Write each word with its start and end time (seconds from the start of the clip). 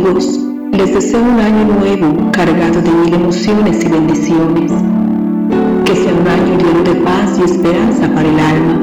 amigos, 0.00 0.40
les 0.72 0.94
deseo 0.94 1.20
un 1.20 1.40
año 1.40 1.64
nuevo 1.78 2.30
cargado 2.32 2.80
de 2.80 2.90
mil 2.90 3.14
emociones 3.14 3.84
y 3.84 3.88
bendiciones. 3.88 4.72
Que 5.84 5.94
sea 5.94 6.14
un 6.14 6.26
año 6.26 6.56
lleno 6.58 6.82
de 6.84 7.00
paz 7.02 7.38
y 7.38 7.44
esperanza 7.44 8.08
para 8.14 8.28
el 8.28 8.38
alma, 8.38 8.74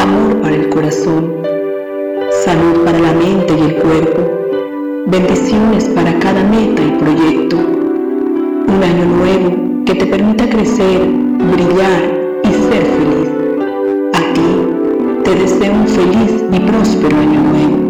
amor 0.00 0.40
para 0.40 0.54
el 0.54 0.68
corazón, 0.68 1.32
salud 2.44 2.84
para 2.84 2.98
la 3.00 3.12
mente 3.12 3.54
y 3.58 3.62
el 3.62 3.74
cuerpo, 3.76 4.20
bendiciones 5.06 5.84
para 5.88 6.16
cada 6.20 6.44
meta 6.44 6.82
y 6.82 6.90
proyecto. 7.02 7.56
Un 8.68 8.82
año 8.84 9.06
nuevo 9.06 9.84
que 9.84 9.94
te 9.94 10.06
permita 10.06 10.48
crecer, 10.48 11.00
brillar 11.52 12.02
y 12.44 12.48
ser 12.48 12.84
feliz. 12.84 13.30
A 14.14 14.32
ti 14.34 15.24
te 15.24 15.34
deseo 15.34 15.72
un 15.72 15.88
feliz 15.88 16.44
y 16.52 16.60
próspero 16.60 17.16
año 17.16 17.40
nuevo. 17.40 17.89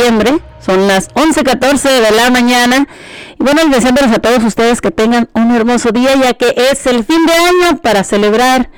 31 0.00 0.18
de 0.18 0.24
diciembre. 0.30 0.40
Son 0.60 0.88
las 0.88 1.08
11.14 1.14 2.00
de 2.00 2.10
la 2.10 2.30
mañana. 2.30 2.86
Y 3.38 3.42
bueno, 3.42 3.62
deseándoles 3.70 4.12
a 4.12 4.18
todos 4.18 4.42
ustedes 4.44 4.80
que 4.80 4.90
tengan 4.90 5.28
un 5.34 5.54
hermoso 5.54 5.90
día, 5.90 6.14
ya 6.14 6.34
que 6.34 6.54
es 6.70 6.86
el 6.86 7.04
fin 7.04 7.24
de 7.26 7.32
año 7.32 7.78
para 7.82 8.04
celebrar 8.04 8.70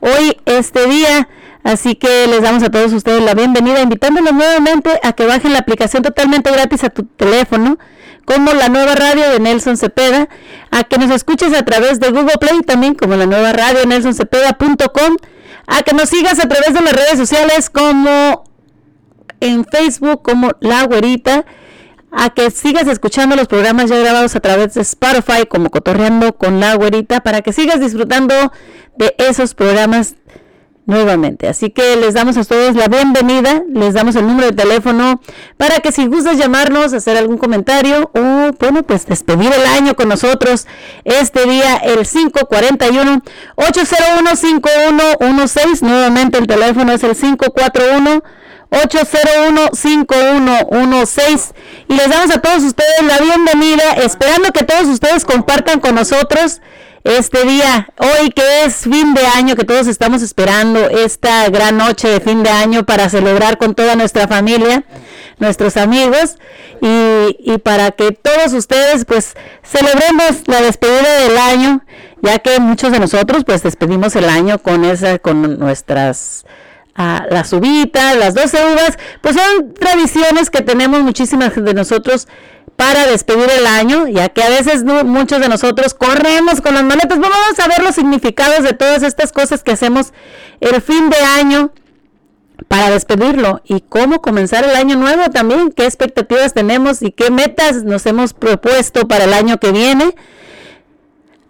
hoy 0.00 0.36
este 0.46 0.86
día. 0.86 1.28
Así 1.64 1.94
que 1.94 2.26
les 2.26 2.42
damos 2.42 2.62
a 2.62 2.70
todos 2.70 2.92
ustedes 2.92 3.22
la 3.22 3.34
bienvenida, 3.34 3.80
invitándolos 3.80 4.34
nuevamente 4.34 5.00
a 5.02 5.14
que 5.14 5.24
bajen 5.24 5.52
la 5.52 5.60
aplicación 5.60 6.02
totalmente 6.02 6.50
gratis 6.50 6.84
a 6.84 6.90
tu 6.90 7.04
teléfono, 7.04 7.78
como 8.26 8.52
la 8.52 8.68
nueva 8.68 8.94
radio 8.94 9.30
de 9.30 9.40
Nelson 9.40 9.78
Cepeda, 9.78 10.28
a 10.70 10.84
que 10.84 10.98
nos 10.98 11.10
escuches 11.10 11.54
a 11.54 11.64
través 11.64 12.00
de 12.00 12.10
Google 12.10 12.36
Play 12.38 12.60
también, 12.62 12.94
como 12.94 13.16
la 13.16 13.24
nueva 13.24 13.52
radio 13.52 13.86
nelsoncepeda.com 13.86 15.16
a 15.66 15.82
que 15.82 15.94
nos 15.94 16.10
sigas 16.10 16.38
a 16.38 16.48
través 16.48 16.74
de 16.74 16.80
las 16.82 16.92
redes 16.92 17.16
sociales 17.16 17.70
como 17.70 18.44
en 19.44 19.64
Facebook 19.64 20.22
como 20.22 20.52
La 20.60 20.84
Güerita, 20.84 21.44
a 22.10 22.30
que 22.30 22.50
sigas 22.50 22.86
escuchando 22.86 23.36
los 23.36 23.48
programas 23.48 23.90
ya 23.90 23.98
grabados 23.98 24.34
a 24.36 24.40
través 24.40 24.74
de 24.74 24.82
Spotify 24.82 25.46
como 25.48 25.70
Cotorreando 25.70 26.34
con 26.34 26.60
La 26.60 26.74
Güerita, 26.74 27.20
para 27.20 27.42
que 27.42 27.52
sigas 27.52 27.80
disfrutando 27.80 28.34
de 28.96 29.14
esos 29.18 29.54
programas 29.54 30.14
nuevamente. 30.86 31.48
Así 31.48 31.70
que 31.70 31.96
les 31.96 32.14
damos 32.14 32.36
a 32.36 32.44
todos 32.44 32.74
la 32.76 32.88
bienvenida, 32.88 33.62
les 33.68 33.94
damos 33.94 34.16
el 34.16 34.26
número 34.26 34.48
de 34.48 34.52
teléfono 34.52 35.20
para 35.56 35.80
que 35.80 35.92
si 35.92 36.06
gustas 36.06 36.38
llamarnos, 36.38 36.92
hacer 36.92 37.16
algún 37.16 37.38
comentario 37.38 38.10
o, 38.14 38.52
bueno, 38.58 38.82
pues 38.82 39.06
despedir 39.06 39.52
el 39.52 39.66
año 39.66 39.94
con 39.94 40.08
nosotros 40.08 40.66
este 41.04 41.46
día, 41.46 41.76
el 41.76 42.06
541 42.06 43.22
801 43.56 44.36
5116. 44.36 45.82
Nuevamente 45.82 46.38
el 46.38 46.46
teléfono 46.46 46.92
es 46.92 47.02
el 47.02 47.16
541 47.16 48.22
801-5116 48.70 51.52
y 51.88 51.94
les 51.94 52.08
damos 52.08 52.34
a 52.34 52.40
todos 52.40 52.64
ustedes 52.64 53.02
la 53.06 53.18
bienvenida, 53.18 53.92
esperando 54.02 54.50
que 54.52 54.64
todos 54.64 54.86
ustedes 54.86 55.24
compartan 55.24 55.78
con 55.80 55.94
nosotros 55.94 56.60
este 57.04 57.44
día, 57.44 57.88
hoy 57.98 58.30
que 58.30 58.64
es 58.64 58.76
fin 58.76 59.12
de 59.12 59.26
año, 59.26 59.56
que 59.56 59.64
todos 59.64 59.88
estamos 59.88 60.22
esperando 60.22 60.88
esta 60.88 61.50
gran 61.50 61.76
noche 61.76 62.08
de 62.08 62.20
fin 62.20 62.42
de 62.42 62.48
año 62.48 62.86
para 62.86 63.10
celebrar 63.10 63.58
con 63.58 63.74
toda 63.74 63.94
nuestra 63.94 64.26
familia, 64.26 64.84
nuestros 65.38 65.76
amigos 65.76 66.38
y, 66.80 67.36
y 67.40 67.58
para 67.58 67.90
que 67.90 68.12
todos 68.12 68.54
ustedes 68.54 69.04
pues 69.04 69.34
celebremos 69.62 70.44
la 70.46 70.62
despedida 70.62 71.20
del 71.20 71.36
año, 71.36 71.84
ya 72.22 72.38
que 72.38 72.58
muchos 72.58 72.90
de 72.90 73.00
nosotros 73.00 73.44
pues 73.44 73.62
despedimos 73.62 74.16
el 74.16 74.30
año 74.30 74.58
con 74.58 74.86
esa, 74.86 75.18
con 75.18 75.58
nuestras 75.58 76.46
a 76.94 77.26
las 77.30 77.52
uvitas, 77.52 78.16
las 78.16 78.34
12 78.34 78.56
uvas, 78.72 78.98
pues 79.20 79.36
son 79.36 79.74
tradiciones 79.74 80.50
que 80.50 80.62
tenemos 80.62 81.00
muchísimas 81.02 81.54
de 81.54 81.74
nosotros 81.74 82.28
para 82.76 83.06
despedir 83.06 83.48
el 83.50 83.66
año, 83.66 84.08
ya 84.08 84.28
que 84.28 84.42
a 84.42 84.48
veces 84.48 84.84
muchos 84.84 85.40
de 85.40 85.48
nosotros 85.48 85.94
corremos 85.94 86.60
con 86.60 86.74
las 86.74 86.82
maletas. 86.82 87.18
Vamos 87.18 87.58
a 87.62 87.68
ver 87.68 87.82
los 87.82 87.94
significados 87.94 88.62
de 88.62 88.72
todas 88.72 89.02
estas 89.02 89.32
cosas 89.32 89.62
que 89.62 89.72
hacemos 89.72 90.12
el 90.60 90.80
fin 90.82 91.10
de 91.10 91.18
año 91.18 91.72
para 92.68 92.90
despedirlo 92.90 93.60
y 93.64 93.80
cómo 93.80 94.20
comenzar 94.20 94.64
el 94.64 94.76
año 94.76 94.96
nuevo 94.96 95.24
también, 95.30 95.72
qué 95.72 95.84
expectativas 95.84 96.54
tenemos 96.54 97.02
y 97.02 97.10
qué 97.10 97.30
metas 97.30 97.84
nos 97.84 98.06
hemos 98.06 98.32
propuesto 98.32 99.06
para 99.06 99.24
el 99.24 99.34
año 99.34 99.58
que 99.58 99.72
viene. 99.72 100.14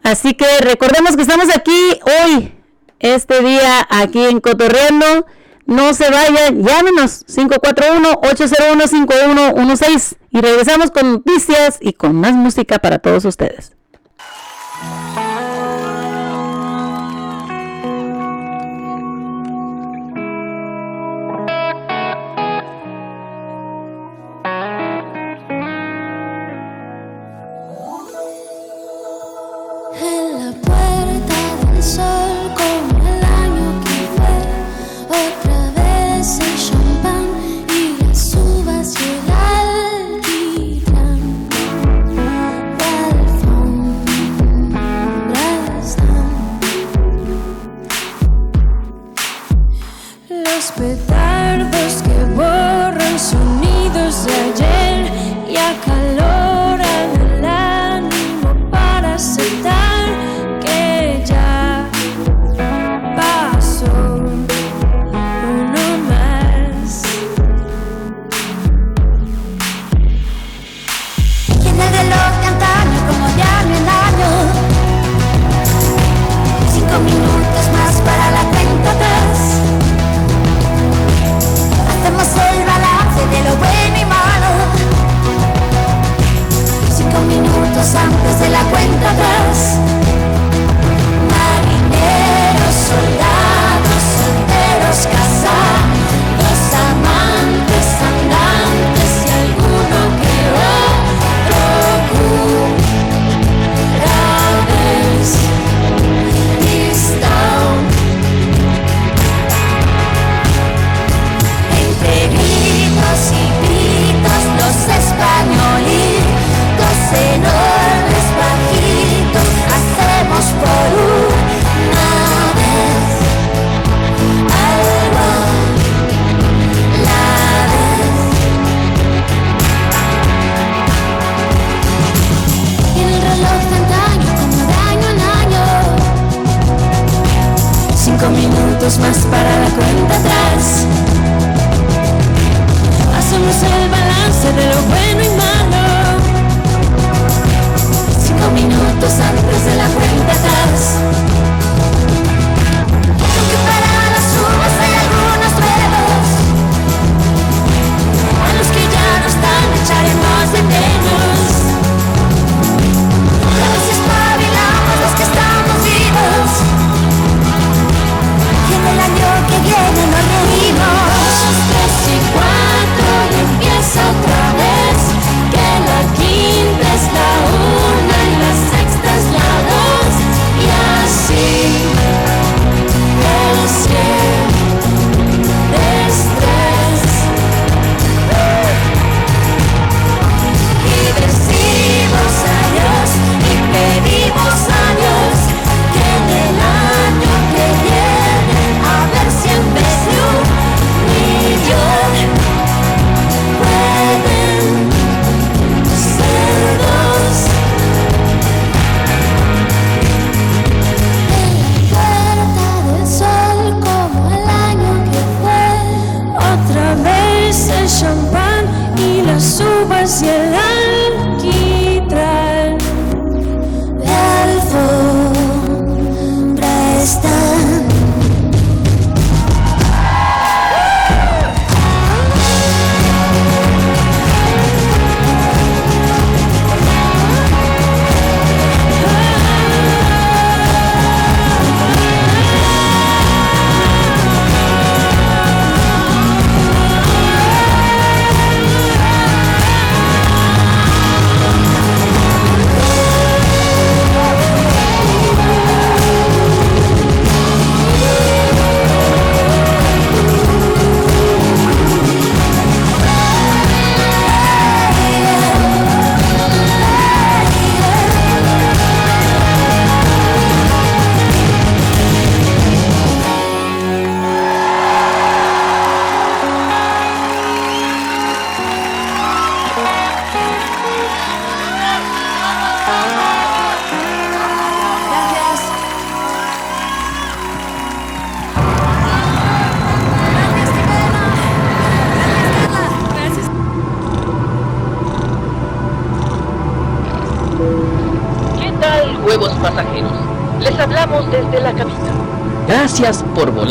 Así 0.02 0.34
que 0.34 0.46
recordemos 0.60 1.16
que 1.16 1.22
estamos 1.22 1.54
aquí 1.54 2.00
hoy, 2.22 2.52
este 2.98 3.40
día, 3.40 3.86
aquí 3.88 4.24
en 4.24 4.40
Cotorreando. 4.40 5.26
No 5.66 5.94
se 5.94 6.10
vayan, 6.10 6.62
llámenos 6.62 7.24
541-801-5116 7.26 10.16
y 10.30 10.40
regresamos 10.40 10.90
con 10.90 11.12
noticias 11.12 11.78
y 11.80 11.92
con 11.94 12.16
más 12.16 12.34
música 12.34 12.78
para 12.78 12.98
todos 12.98 13.24
ustedes. 13.24 13.72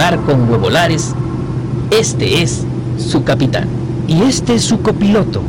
Volar 0.03 0.19
con 0.25 0.50
Huevolares. 0.50 1.13
Este 1.89 2.41
es 2.41 2.65
su 2.98 3.24
capitán. 3.24 3.69
Y 4.05 4.24
este 4.24 4.55
es 4.55 4.63
su 4.63 4.81
copiloto. 4.81 5.41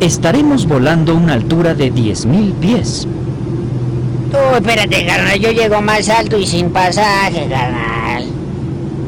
Estaremos 0.00 0.66
volando 0.66 1.12
a 1.12 1.14
una 1.14 1.32
altura 1.32 1.74
de 1.74 1.90
10.000 1.90 2.52
pies. 2.60 3.08
Tú, 4.30 4.36
espérate, 4.54 5.06
carnal. 5.06 5.40
Yo 5.40 5.50
llego 5.50 5.80
más 5.80 6.10
alto 6.10 6.36
y 6.36 6.46
sin 6.46 6.68
pasaje, 6.68 7.48
carnal. 7.48 8.26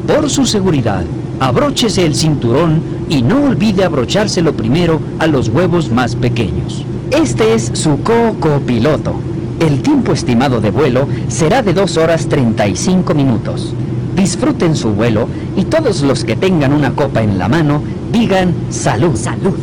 Por 0.07 0.27
su 0.27 0.47
seguridad, 0.47 1.03
abróchese 1.39 2.03
el 2.03 2.15
cinturón 2.15 2.81
y 3.09 3.21
no 3.21 3.43
olvide 3.43 3.83
abrochárselo 3.83 4.53
primero 4.53 4.99
a 5.19 5.27
los 5.27 5.49
huevos 5.49 5.91
más 5.91 6.15
pequeños. 6.15 6.83
Este 7.11 7.53
es 7.53 7.69
su 7.75 8.01
co-copiloto. 8.01 9.13
El 9.59 9.83
tiempo 9.83 10.13
estimado 10.13 10.61
de 10.61 10.71
vuelo 10.71 11.07
será 11.27 11.61
de 11.61 11.75
2 11.75 11.97
horas 11.97 12.27
35 12.27 13.13
minutos. 13.13 13.75
Disfruten 14.19 14.75
su 14.75 14.89
vuelo 14.89 15.29
y 15.55 15.63
todos 15.63 16.01
los 16.01 16.25
que 16.25 16.35
tengan 16.35 16.73
una 16.73 16.91
copa 16.91 17.21
en 17.21 17.37
la 17.37 17.47
mano 17.47 17.81
digan 18.11 18.53
salud. 18.69 19.15
Salud. 19.15 19.57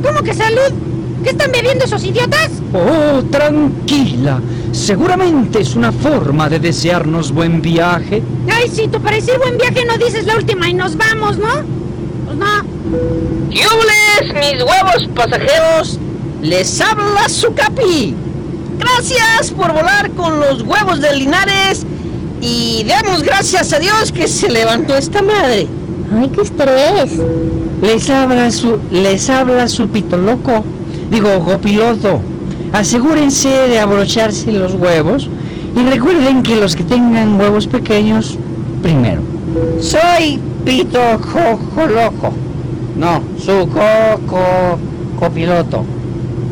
¿Cómo 0.00 0.22
que 0.22 0.32
salud? 0.32 0.72
¿Qué 1.24 1.30
están 1.30 1.50
bebiendo 1.50 1.86
esos 1.86 2.04
idiotas? 2.04 2.50
Oh, 2.72 3.20
tranquila. 3.32 4.40
Seguramente 4.70 5.60
es 5.60 5.74
una 5.74 5.90
forma 5.90 6.48
de 6.48 6.60
desearnos 6.60 7.32
buen 7.32 7.60
viaje. 7.60 8.22
Ay, 8.48 8.70
si 8.72 8.86
tú 8.86 9.00
para 9.00 9.16
decir 9.16 9.38
buen 9.38 9.58
viaje 9.58 9.84
no 9.84 9.98
dices 9.98 10.24
la 10.26 10.36
última 10.36 10.68
y 10.68 10.74
nos 10.74 10.96
vamos, 10.96 11.36
¿no? 11.36 11.64
Pues 12.26 12.36
no. 12.36 12.62
¡Yubles, 13.50 14.34
mis 14.34 14.62
huevos 14.62 15.08
pasajeros! 15.16 15.98
Les 16.42 16.80
habla 16.80 17.28
su 17.28 17.52
capi. 17.54 18.14
Gracias 18.78 19.50
por 19.50 19.72
volar 19.72 20.12
con 20.12 20.38
los 20.38 20.62
huevos 20.62 21.00
de 21.00 21.16
Linares 21.16 21.84
y 22.44 22.84
damos 22.84 23.22
gracias 23.22 23.72
a 23.72 23.78
Dios 23.78 24.12
que 24.12 24.28
se 24.28 24.50
levantó 24.50 24.94
esta 24.94 25.22
madre. 25.22 25.66
Ay, 26.14 26.28
qué 26.28 26.42
estrés. 26.42 27.18
Les 27.80 28.10
habla 28.10 28.50
su, 28.50 28.78
les 28.90 29.30
habla 29.30 29.66
su 29.66 29.88
pito 29.88 30.18
loco. 30.18 30.62
Digo, 31.10 31.42
copiloto. 31.42 32.20
Asegúrense 32.72 33.48
de 33.48 33.78
abrocharse 33.78 34.52
los 34.52 34.74
huevos 34.74 35.30
y 35.74 35.88
recuerden 35.88 36.42
que 36.42 36.56
los 36.56 36.76
que 36.76 36.84
tengan 36.84 37.40
huevos 37.40 37.66
pequeños, 37.66 38.36
primero. 38.82 39.22
Soy 39.80 40.38
Pito 40.66 41.00
Coco 41.20 41.86
Loco. 41.86 42.32
No, 42.98 43.22
su 43.38 43.68
coco 43.68 44.78
copiloto. 45.18 45.84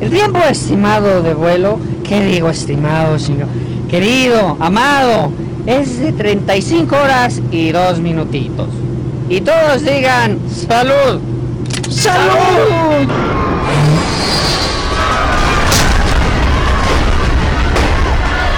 El 0.00 0.10
tiempo 0.10 0.38
estimado 0.48 1.22
de 1.22 1.34
vuelo, 1.34 1.78
¿qué 2.02 2.24
digo 2.24 2.48
estimado, 2.48 3.18
señor? 3.18 3.48
Querido, 3.88 4.56
amado, 4.58 5.30
es 5.66 6.00
de 6.00 6.12
35 6.12 6.96
horas 6.96 7.40
y 7.50 7.70
2 7.70 7.98
minutitos. 8.00 8.68
Y 9.28 9.40
todos 9.40 9.84
digan, 9.84 10.38
salud. 10.48 11.20
¡Salud! 11.90 13.08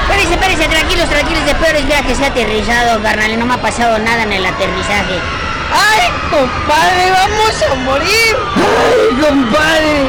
Espérense, 0.08 0.34
espérense, 0.34 0.68
tranquilos, 0.68 1.08
tranquilos, 1.08 1.46
de 1.46 1.54
peores 1.56 1.86
viajes 1.86 2.20
he 2.20 2.26
aterrizado, 2.26 3.02
carnal, 3.02 3.38
no 3.38 3.46
me 3.46 3.54
ha 3.54 3.60
pasado 3.60 3.98
nada 3.98 4.22
en 4.22 4.32
el 4.32 4.46
aterrizaje. 4.46 5.18
¡Ay, 5.72 6.08
compadre, 6.30 7.10
vamos 7.10 7.62
a 7.70 7.74
morir! 7.84 8.36
¡Ay, 8.56 9.16
compadre! 9.20 10.08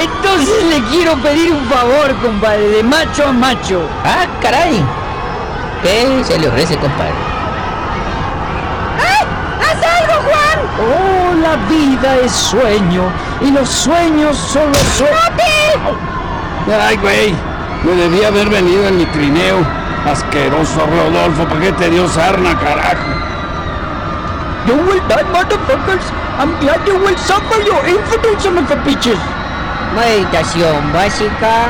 Entonces 0.00 0.64
le 0.64 0.82
quiero 0.90 1.16
pedir 1.22 1.52
un 1.52 1.64
favor, 1.66 2.14
compadre, 2.22 2.68
de 2.68 2.82
macho 2.82 3.26
a 3.26 3.32
macho. 3.32 3.82
¡Ah, 4.04 4.26
caray! 4.40 4.84
¿Qué 5.82 6.24
se 6.24 6.38
le 6.38 6.48
ofrece, 6.48 6.76
compadre? 6.76 7.12
¡Ay! 8.98 9.26
¡Haz 9.60 10.00
algo, 10.00 10.14
Juan! 10.24 10.58
Oh, 10.80 11.34
la 11.40 11.56
vida 11.68 12.16
es 12.24 12.32
sueño 12.32 13.02
y 13.40 13.50
los 13.50 13.68
sueños 13.68 14.36
son 14.36 14.68
los 14.68 14.82
sueños. 14.96 15.18
Ay, 16.80 16.96
güey. 16.96 17.34
Me 17.84 17.92
debía 17.92 18.28
haber 18.28 18.48
venido 18.48 18.88
en 18.88 18.98
mi 18.98 19.06
trineo. 19.06 19.58
Asqueroso 20.04 20.86
Rodolfo, 20.86 21.44
¿para 21.48 21.60
qué 21.60 21.72
te 21.72 21.90
dio 21.90 22.08
sarna, 22.08 22.58
carajo? 22.58 23.08
You 24.66 24.74
will 24.74 25.00
die, 25.08 25.24
motherfuckers. 25.32 26.04
I'm 26.38 26.58
glad 26.60 26.86
you 26.86 26.98
will 26.98 27.16
suffer 27.18 27.60
your 27.62 27.86
infidel 27.86 28.38
son 28.40 28.58
of 28.58 28.70
a 28.70 28.76
bitches. 28.84 29.18
Meditación 29.94 30.92
básica 30.92 31.68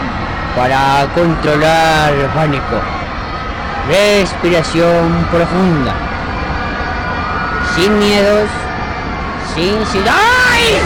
para 0.57 1.07
controlar 1.14 2.12
el 2.12 2.27
pánico. 2.31 2.98
Respiración 3.88 5.27
profunda. 5.31 5.94
Sin 7.74 7.98
miedos. 7.98 8.48
Sin 9.55 9.87
sin- 9.87 10.05
¡Ay! 10.07 10.79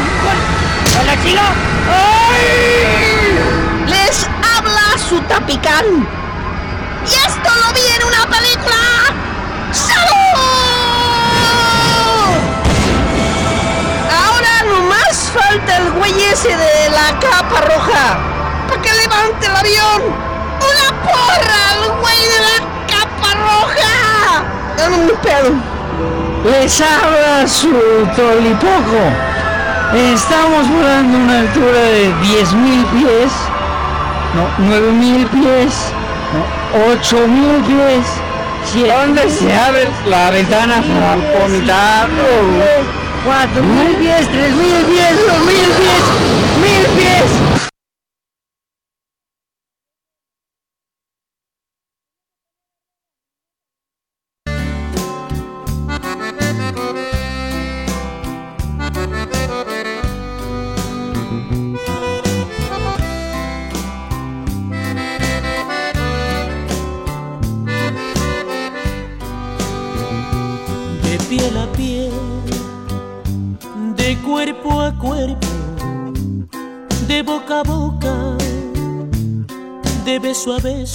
¡Hola, 1.00 1.14
chico! 1.22 1.42
¡Ay! 1.90 3.88
Les 3.88 4.28
habla 4.56 4.98
su 5.08 5.20
tapicán. 5.22 5.84
Y 7.04 7.14
esto 7.26 7.50
lo 7.66 7.72
vi 7.74 7.80
en 7.96 8.02
una 8.06 8.24
película. 8.36 8.76
¡Salud! 9.72 10.38
Ahora 14.24 14.62
nomás 14.68 15.32
falta 15.34 15.76
el 15.78 15.90
güey 15.92 16.22
ese 16.24 16.56
de 16.56 16.90
la 16.90 17.18
capa 17.18 17.60
roja. 17.62 18.18
Para 18.68 18.80
que 18.80 18.92
levante 18.92 19.46
el 19.46 19.56
avión. 19.56 20.02
¡Una 20.60 21.02
porra 21.02 21.70
al 21.72 21.90
güey 22.00 22.20
de 22.28 22.40
la 22.40 22.71
roja! 23.52 24.44
Dame 24.76 24.96
un 24.96 25.10
pedo. 25.22 25.50
Les 26.44 26.80
habla 26.80 27.46
su 27.46 27.70
tolipoco. 28.16 29.02
Estamos 29.94 30.68
volando 30.68 31.18
a 31.18 31.20
una 31.20 31.38
altura 31.40 31.80
de 31.80 32.14
10.000 32.14 32.86
pies. 32.86 33.32
No, 34.34 34.48
9.000 34.66 35.28
pies. 35.28 35.74
No, 36.32 36.40
8.000 36.94 37.66
pies. 37.66 38.06
¿Dónde 38.74 39.28
se 39.28 39.52
abre 39.54 39.88
la 40.06 40.30
ventana 40.30 40.82
para 40.82 41.16
vomitar? 41.38 42.08
4.000 43.26 43.98
pies, 43.98 44.28
3.000 44.30 44.84
pies, 44.86 45.14
2.000 45.28 45.46
pies, 45.78 46.04
1.000 46.58 46.86
pies. 46.96 47.51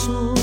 Beso 0.07 0.36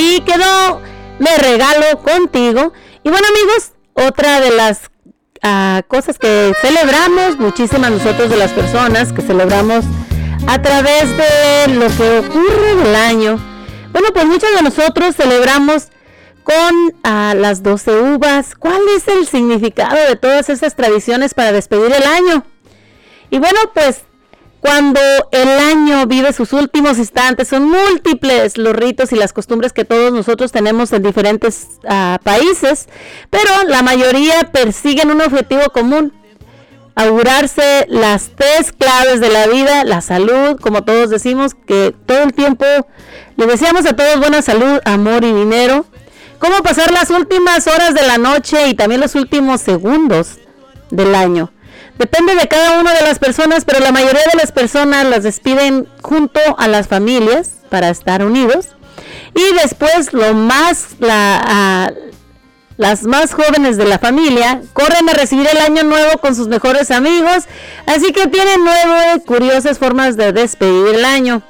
ahí 0.00 0.20
quedó 0.20 0.80
Me 1.18 1.36
regalo 1.36 1.98
contigo. 2.02 2.72
Y 3.04 3.10
bueno, 3.10 3.26
amigos, 3.28 3.72
otra 3.92 4.40
de 4.40 4.50
las 4.50 4.90
ah, 5.42 5.82
cosas 5.86 6.18
que 6.18 6.52
celebramos, 6.62 7.38
muchísimas 7.38 7.90
nosotros 7.90 8.30
de 8.30 8.38
las 8.38 8.52
personas 8.52 9.12
que 9.12 9.20
celebramos 9.20 9.84
a 10.46 10.62
través 10.62 11.14
de 11.16 11.74
lo 11.74 11.88
que 11.88 12.18
ocurre 12.20 12.74
del 12.76 12.94
año. 12.94 13.38
Bueno, 13.92 14.08
pues 14.14 14.24
muchos 14.24 14.50
de 14.54 14.62
nosotros 14.62 15.14
celebramos 15.14 15.88
con 16.42 16.94
ah, 17.02 17.34
las 17.36 17.62
12 17.62 18.00
uvas. 18.00 18.54
¿Cuál 18.54 18.80
es 18.96 19.06
el 19.08 19.26
significado 19.26 19.96
de 19.96 20.16
todas 20.16 20.48
esas 20.48 20.74
tradiciones 20.74 21.34
para 21.34 21.52
despedir 21.52 21.92
el 21.92 22.04
año? 22.04 22.44
Y 23.28 23.38
bueno, 23.38 23.58
pues 23.74 24.04
cuando 24.60 25.00
el 25.32 25.48
año 25.48 26.06
vive 26.06 26.32
sus 26.32 26.52
últimos 26.52 26.98
instantes, 26.98 27.48
son 27.48 27.68
múltiples 27.68 28.58
los 28.58 28.74
ritos 28.74 29.12
y 29.12 29.16
las 29.16 29.32
costumbres 29.32 29.72
que 29.72 29.84
todos 29.84 30.12
nosotros 30.12 30.52
tenemos 30.52 30.92
en 30.92 31.02
diferentes 31.02 31.66
ah, 31.88 32.18
países, 32.22 32.88
pero 33.30 33.50
la 33.68 33.82
mayoría 33.82 34.50
persiguen 34.52 35.10
un 35.10 35.22
objetivo 35.22 35.62
común, 35.72 36.12
augurarse 36.94 37.86
las 37.88 38.32
tres 38.36 38.72
claves 38.72 39.20
de 39.20 39.30
la 39.30 39.46
vida, 39.46 39.84
la 39.84 40.02
salud, 40.02 40.60
como 40.60 40.84
todos 40.84 41.08
decimos, 41.08 41.54
que 41.54 41.94
todo 42.04 42.22
el 42.22 42.34
tiempo 42.34 42.66
le 43.36 43.46
deseamos 43.46 43.86
a 43.86 43.96
todos 43.96 44.18
buena 44.18 44.42
salud, 44.42 44.80
amor 44.84 45.24
y 45.24 45.32
dinero, 45.32 45.86
cómo 46.38 46.56
pasar 46.62 46.90
las 46.90 47.08
últimas 47.08 47.66
horas 47.66 47.94
de 47.94 48.06
la 48.06 48.18
noche 48.18 48.68
y 48.68 48.74
también 48.74 49.00
los 49.00 49.14
últimos 49.14 49.62
segundos 49.62 50.38
del 50.90 51.14
año. 51.14 51.50
Depende 52.00 52.34
de 52.34 52.48
cada 52.48 52.80
una 52.80 52.94
de 52.94 53.02
las 53.02 53.18
personas, 53.18 53.66
pero 53.66 53.80
la 53.80 53.92
mayoría 53.92 54.22
de 54.32 54.38
las 54.38 54.52
personas 54.52 55.04
las 55.04 55.22
despiden 55.22 55.86
junto 56.00 56.40
a 56.56 56.66
las 56.66 56.88
familias 56.88 57.50
para 57.68 57.90
estar 57.90 58.24
unidos. 58.24 58.68
Y 59.34 59.54
después 59.62 60.14
lo 60.14 60.32
más, 60.32 60.96
la, 60.98 61.92
las 62.78 63.02
más 63.02 63.34
jóvenes 63.34 63.76
de 63.76 63.84
la 63.84 63.98
familia 63.98 64.62
corren 64.72 65.10
a 65.10 65.12
recibir 65.12 65.46
el 65.52 65.58
año 65.58 65.82
nuevo 65.82 66.16
con 66.22 66.34
sus 66.34 66.48
mejores 66.48 66.90
amigos. 66.90 67.44
Así 67.84 68.12
que 68.12 68.28
tienen 68.28 68.64
nueve 68.64 69.22
curiosas 69.26 69.78
formas 69.78 70.16
de 70.16 70.32
despedir 70.32 70.94
el 70.94 71.04
año. 71.04 71.42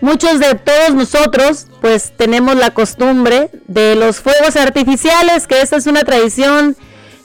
Muchos 0.00 0.40
de 0.40 0.56
todos 0.56 0.94
nosotros 0.96 1.68
pues 1.80 2.12
tenemos 2.16 2.56
la 2.56 2.72
costumbre 2.72 3.50
de 3.68 3.94
los 3.94 4.18
fuegos 4.18 4.56
artificiales, 4.56 5.46
que 5.46 5.60
esta 5.60 5.76
es 5.76 5.86
una 5.86 6.02
tradición 6.02 6.76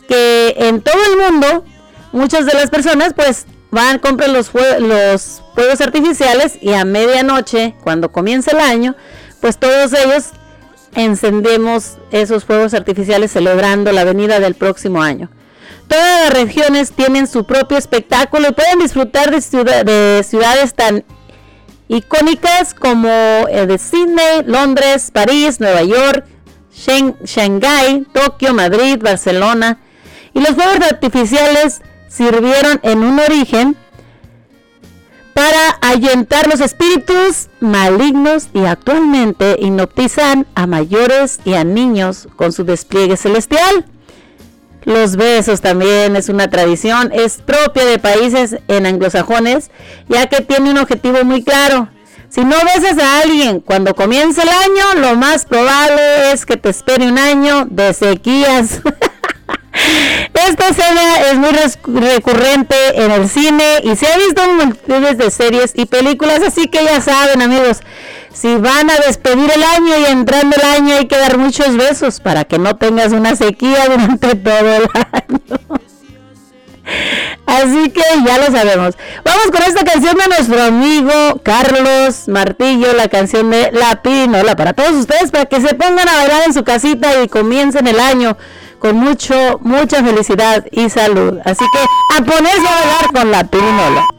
que 0.07 0.53
en 0.59 0.81
todo 0.81 1.01
el 1.11 1.17
mundo 1.17 1.65
muchas 2.13 2.45
de 2.45 2.53
las 2.53 2.69
personas 2.69 3.13
pues 3.13 3.45
van, 3.71 3.99
compran 3.99 4.31
los, 4.33 4.51
los 4.79 5.41
fuegos 5.53 5.81
artificiales 5.81 6.57
y 6.61 6.73
a 6.73 6.85
medianoche, 6.85 7.75
cuando 7.83 8.11
comienza 8.11 8.51
el 8.51 8.59
año, 8.59 8.95
pues 9.41 9.57
todos 9.57 9.91
ellos 9.93 10.27
encendemos 10.95 11.97
esos 12.11 12.45
fuegos 12.45 12.73
artificiales 12.73 13.31
celebrando 13.31 13.91
la 13.91 14.03
venida 14.03 14.39
del 14.39 14.53
próximo 14.55 15.01
año. 15.01 15.29
Todas 15.87 16.25
las 16.25 16.33
regiones 16.33 16.91
tienen 16.93 17.27
su 17.27 17.45
propio 17.45 17.77
espectáculo 17.77 18.47
y 18.49 18.53
pueden 18.53 18.79
disfrutar 18.79 19.31
de, 19.31 19.41
ciudad- 19.41 19.83
de 19.83 20.23
ciudades 20.23 20.73
tan 20.73 21.03
icónicas 21.87 22.73
como 22.73 23.09
el 23.51 23.67
de 23.67 23.77
Sydney, 23.77 24.43
Londres, 24.45 25.11
París, 25.11 25.59
Nueva 25.59 25.83
York, 25.83 26.25
Shanghái, 27.25 28.07
Tokio, 28.13 28.53
Madrid, 28.53 28.97
Barcelona. 29.01 29.79
Y 30.33 30.39
los 30.39 30.51
fuegos 30.51 30.77
artificiales 30.81 31.81
sirvieron 32.15 32.79
en 32.83 32.99
un 32.99 33.19
origen 33.19 33.75
para 35.33 35.69
ahuyentar 35.81 36.47
los 36.47 36.61
espíritus 36.61 37.49
malignos 37.59 38.49
y 38.53 38.65
actualmente 38.65 39.57
hipnotizan 39.59 40.45
a 40.53 40.67
mayores 40.67 41.39
y 41.43 41.55
a 41.55 41.63
niños 41.63 42.27
con 42.35 42.51
su 42.51 42.63
despliegue 42.63 43.17
celestial. 43.17 43.85
Los 44.83 45.15
besos 45.15 45.61
también 45.61 46.15
es 46.15 46.29
una 46.29 46.49
tradición, 46.49 47.11
es 47.13 47.37
propia 47.37 47.85
de 47.85 47.99
países 47.99 48.57
en 48.67 48.85
anglosajones, 48.85 49.71
ya 50.07 50.27
que 50.27 50.41
tiene 50.41 50.69
un 50.69 50.77
objetivo 50.77 51.23
muy 51.23 51.43
claro. 51.43 51.87
Si 52.29 52.43
no 52.43 52.55
besas 52.63 52.97
a 52.99 53.21
alguien 53.21 53.59
cuando 53.59 53.95
comienza 53.95 54.43
el 54.43 54.49
año, 54.49 55.01
lo 55.01 55.15
más 55.15 55.45
probable 55.45 56.31
es 56.31 56.45
que 56.45 56.57
te 56.57 56.69
espere 56.69 57.07
un 57.07 57.17
año 57.17 57.65
de 57.69 57.93
sequías. 57.93 58.81
Esta 59.73 60.69
escena 60.69 61.21
es 61.31 61.37
muy 61.37 62.01
recurrente 62.01 62.75
en 62.95 63.11
el 63.11 63.29
cine 63.29 63.79
y 63.83 63.95
se 63.95 64.07
ha 64.07 64.17
visto 64.17 64.43
en 64.43 64.57
multitudes 64.57 65.17
de 65.17 65.31
series 65.31 65.71
y 65.75 65.85
películas, 65.85 66.41
así 66.45 66.67
que 66.67 66.83
ya 66.83 67.01
saben 67.01 67.41
amigos, 67.41 67.79
si 68.33 68.55
van 68.55 68.89
a 68.89 68.97
despedir 69.05 69.49
el 69.51 69.63
año 69.63 69.97
y 69.99 70.11
entrando 70.11 70.55
el 70.55 70.63
año 70.63 70.95
hay 70.95 71.07
que 71.07 71.17
dar 71.17 71.37
muchos 71.37 71.75
besos 71.77 72.19
para 72.19 72.45
que 72.45 72.59
no 72.59 72.75
tengas 72.75 73.13
una 73.13 73.35
sequía 73.35 73.85
durante 73.89 74.35
todo 74.35 74.75
el 74.75 74.89
año. 74.93 75.79
Así 77.45 77.91
que 77.91 78.01
ya 78.25 78.37
lo 78.39 78.45
sabemos. 78.45 78.95
Vamos 79.23 79.51
con 79.51 79.61
esta 79.63 79.85
canción 79.85 80.17
de 80.17 80.27
nuestro 80.27 80.61
amigo 80.61 81.41
Carlos 81.43 82.27
Martillo, 82.27 82.93
la 82.93 83.07
canción 83.07 83.49
de 83.51 83.71
La 83.71 84.01
Pinola 84.01 84.55
para 84.55 84.73
todos 84.73 84.93
ustedes, 84.93 85.31
para 85.31 85.45
que 85.45 85.61
se 85.61 85.73
pongan 85.75 86.09
a 86.09 86.17
bailar 86.17 86.43
en 86.45 86.53
su 86.53 86.63
casita 86.63 87.23
y 87.23 87.27
comiencen 87.27 87.87
el 87.87 87.99
año 87.99 88.37
con 88.83 88.97
mucho, 88.97 89.59
mucha 89.61 90.03
felicidad 90.03 90.65
y 90.69 90.89
salud. 90.89 91.39
Así 91.45 91.63
que 91.71 92.17
a 92.17 92.17
ponerse 92.17 92.67
a 92.67 92.79
bailar 92.81 93.13
con 93.13 93.31
La 93.31 93.43
Pinola. 93.45 94.12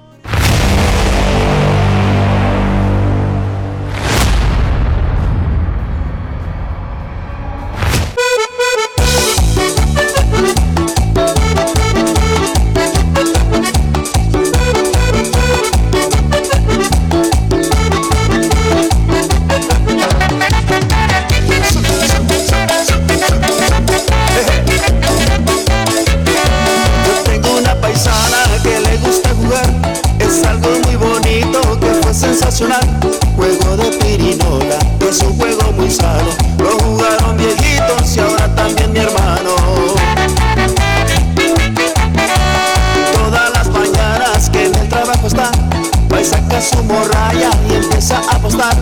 Su 46.65 46.83
morralla 46.85 47.51
y 47.69 47.75
empieza 47.75 48.17
a 48.17 48.37
apostar. 48.37 48.75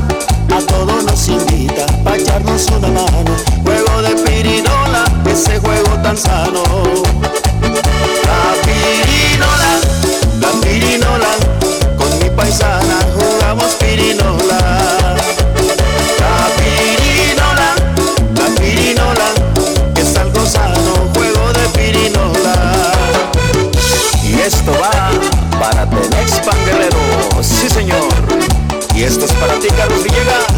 A 0.55 0.59
todos 0.67 1.05
nos 1.05 1.29
invita 1.29 1.87
a 2.05 2.17
echarnos 2.17 2.67
una 2.71 2.89
mano. 2.89 3.37
Juego 3.65 4.03
de 4.03 4.15
pirinola, 4.23 5.05
ese 5.27 5.59
juego 5.59 5.91
tan 6.03 6.17
sano. 6.17 6.63
La 8.25 8.55
pirinola, 8.65 9.72
Y 29.03 29.05
esto 29.05 29.25
es 29.25 29.33
para 29.33 29.59
ti, 29.59 29.67
Carlos. 29.77 30.52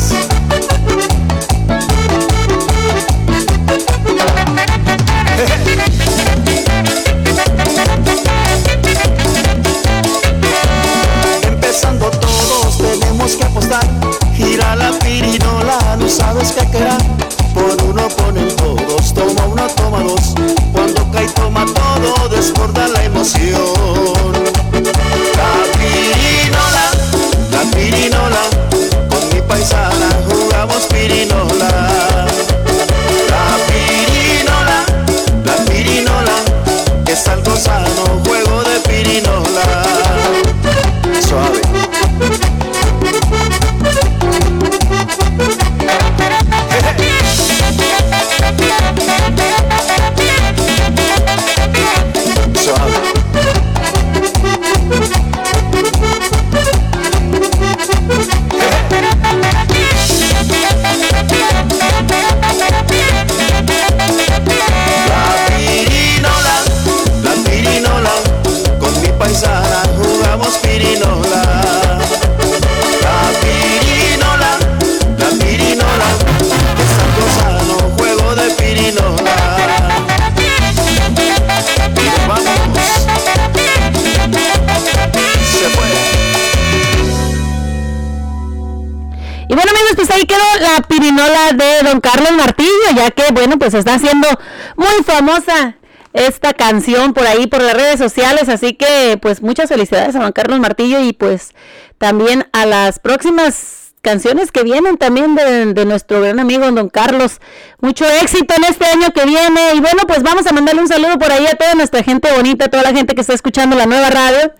Don 91.85 92.01
Carlos 92.01 92.33
Martillo, 92.33 92.71
ya 92.97 93.11
que 93.11 93.33
bueno, 93.33 93.59
pues 93.59 93.75
está 93.75 93.95
haciendo 93.95 94.29
muy 94.77 95.05
famosa 95.05 95.77
esta 96.13 96.53
canción 96.53 97.13
por 97.13 97.27
ahí, 97.27 97.47
por 97.47 97.63
las 97.63 97.75
redes 97.75 97.99
sociales, 97.99 98.49
así 98.49 98.75
que 98.75 99.19
pues 99.21 99.43
muchas 99.43 99.69
felicidades 99.69 100.15
a 100.17 100.21
Don 100.21 100.33
Carlos 100.33 100.61
Martillo 100.61 101.01
y 101.01 101.13
pues 101.13 101.55
también 101.99 102.47
a 102.53 102.67
las 102.67 102.99
próximas 102.99 103.85
canciones 104.05 104.53
que 104.53 104.63
vienen 104.63 104.97
también 104.97 105.35
de, 105.35 105.73
de 105.73 105.85
nuestro 105.87 106.21
gran 106.21 106.39
amigo 106.39 106.71
Don 106.71 106.89
Carlos. 106.89 107.41
Mucho 107.81 108.05
éxito 108.23 108.55
en 108.57 108.65
este 108.65 108.85
año 108.85 109.09
que 109.13 109.25
viene 109.25 109.75
y 109.75 109.81
bueno, 109.81 110.03
pues 110.07 110.23
vamos 110.23 110.47
a 110.47 110.53
mandarle 110.53 110.83
un 110.83 110.89
saludo 110.89 111.19
por 111.19 111.33
ahí 111.33 111.47
a 111.47 111.57
toda 111.57 111.75
nuestra 111.75 112.05
gente 112.05 112.31
bonita, 112.33 112.67
a 112.67 112.69
toda 112.69 112.85
la 112.85 112.93
gente 112.93 113.17
que 113.17 113.23
está 113.23 113.33
escuchando 113.35 113.75
la 113.75 113.87
nueva 113.87 114.11
radio, 114.11 114.53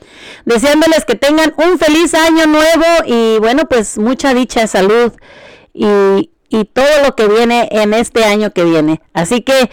deseándoles 0.45 1.05
que 1.05 1.15
tengan 1.15 1.55
un 1.57 1.79
feliz 1.79 2.15
año 2.15 2.47
nuevo 2.47 2.87
y 3.07 3.39
bueno, 3.39 3.67
pues 3.69 3.99
mucha 3.99 4.35
dicha, 4.35 4.67
salud 4.67 5.13
y, 5.73 6.31
y 6.55 6.65
todo 6.65 7.03
lo 7.05 7.17
que 7.17 7.27
viene 7.27 7.69
en 7.73 7.95
este 7.95 8.25
año 8.25 8.53
que 8.53 8.65
viene. 8.65 9.01
Así 9.13 9.43
que 9.43 9.71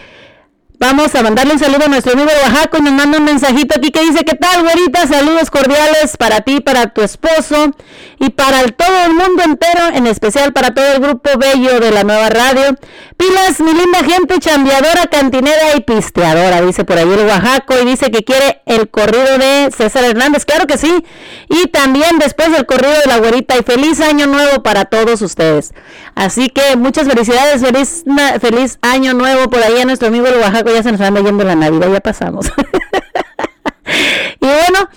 vamos 0.78 1.14
a 1.14 1.22
mandarle 1.22 1.52
un 1.52 1.58
saludo 1.60 1.84
a 1.84 1.88
nuestro 1.88 2.12
amigo 2.12 2.28
de 2.28 2.36
Oaxaca. 2.42 2.78
Nos 2.80 2.92
manda 2.92 3.18
un 3.18 3.24
mensajito 3.24 3.76
aquí 3.76 3.90
que 3.90 4.00
dice, 4.00 4.24
¿qué 4.24 4.34
tal, 4.34 4.62
güerita? 4.62 5.06
Saludos 5.06 5.50
cordiales 5.50 6.16
para 6.16 6.40
ti, 6.40 6.60
para 6.60 6.88
tu 6.88 7.02
esposo 7.02 7.72
y 8.22 8.30
para 8.30 8.62
todo 8.68 9.04
el 9.06 9.14
mundo 9.14 9.42
entero, 9.42 9.88
en 9.94 10.06
especial 10.06 10.52
para 10.52 10.72
todo 10.72 10.92
el 10.92 11.00
grupo 11.00 11.28
bello 11.36 11.80
de 11.80 11.90
la 11.90 12.04
nueva 12.04 12.28
radio. 12.28 12.76
Pilas, 13.16 13.58
mi 13.58 13.72
linda 13.72 13.98
gente, 14.04 14.38
chambeadora, 14.38 15.08
cantinera 15.10 15.74
y 15.76 15.80
pisteadora, 15.80 16.60
dice 16.60 16.84
por 16.84 16.98
ahí 16.98 17.12
el 17.12 17.26
Oaxaco 17.26 17.74
y 17.82 17.84
dice 17.84 18.12
que 18.12 18.22
quiere 18.22 18.62
el 18.66 18.88
corrido 18.88 19.38
de 19.38 19.70
César 19.76 20.04
Hernández, 20.04 20.44
claro 20.44 20.68
que 20.68 20.78
sí. 20.78 21.04
Y 21.48 21.66
también 21.70 22.20
después 22.20 22.56
el 22.56 22.64
corrido 22.64 22.92
de 22.92 23.06
la 23.08 23.18
güerita 23.18 23.58
y 23.58 23.64
feliz 23.64 24.00
año 24.00 24.28
nuevo 24.28 24.62
para 24.62 24.84
todos 24.84 25.20
ustedes. 25.20 25.74
Así 26.14 26.48
que 26.48 26.76
muchas 26.76 27.08
felicidades, 27.08 27.60
feliz, 27.60 28.04
feliz 28.40 28.78
año 28.82 29.14
nuevo 29.14 29.50
por 29.50 29.64
ahí 29.64 29.80
a 29.80 29.84
nuestro 29.84 30.06
amigo 30.06 30.28
el 30.28 30.36
Oaxaco, 30.36 30.70
ya 30.70 30.84
se 30.84 30.92
nos 30.92 31.00
anda 31.00 31.20
yendo 31.22 31.42
la 31.42 31.56
Navidad, 31.56 31.92
ya 31.92 32.00
pasamos. 32.00 32.46
y 34.40 34.46
bueno, 34.46 34.88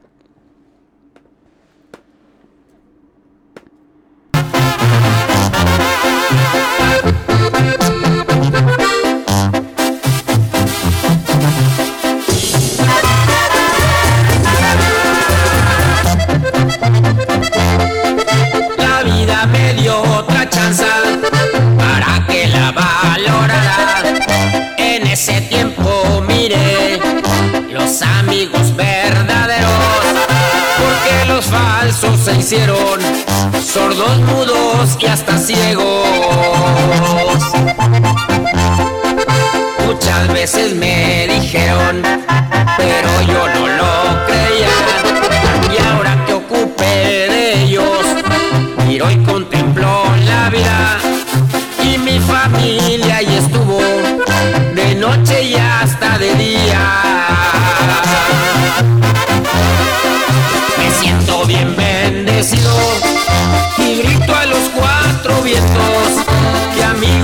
ese 25.26 25.40
tiempo 25.40 26.22
miré 26.28 27.00
los 27.72 28.02
amigos 28.02 28.76
verdaderos, 28.76 29.72
porque 30.78 31.26
los 31.30 31.46
falsos 31.46 32.20
se 32.20 32.36
hicieron 32.36 33.00
sordos, 33.66 34.20
mudos 34.20 34.98
y 35.00 35.06
hasta 35.06 35.38
ciegos. 35.38 35.86
Muchas 39.86 40.28
veces 40.34 40.76
me 40.76 41.28
dijeron, 41.30 42.04
pero 42.76 43.22
yo 43.22 43.48
no 43.48 43.53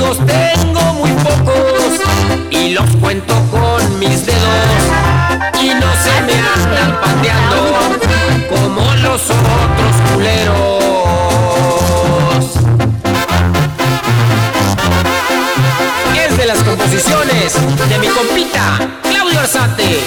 amigos 0.09 0.25
tengo 0.25 0.93
muy 0.93 1.11
pocos 1.11 1.99
y 2.49 2.69
los 2.69 2.89
cuento 2.97 3.33
con 3.51 3.99
mis 3.99 4.25
dedos 4.25 4.39
y 5.61 5.69
no 5.69 5.87
se 6.03 6.21
me 6.25 6.33
andan 6.33 6.99
pateando 7.01 7.99
como 8.49 8.93
los 8.95 9.21
otros 9.29 9.95
culeros. 10.13 10.83
Es 16.15 16.37
de 16.37 16.45
las 16.45 16.57
composiciones 16.59 17.53
de 17.89 17.99
mi 17.99 18.07
compita 18.07 18.79
Claudio 19.03 19.39
Arzate. 19.39 19.99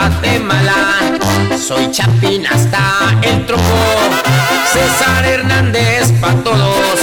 Guatemala. 0.00 0.98
Soy 1.58 1.90
Chapín 1.90 2.46
hasta 2.46 3.14
el 3.20 3.44
tronco, 3.44 3.62
César 4.72 5.26
Hernández 5.26 6.10
pa' 6.22 6.32
todos. 6.42 7.00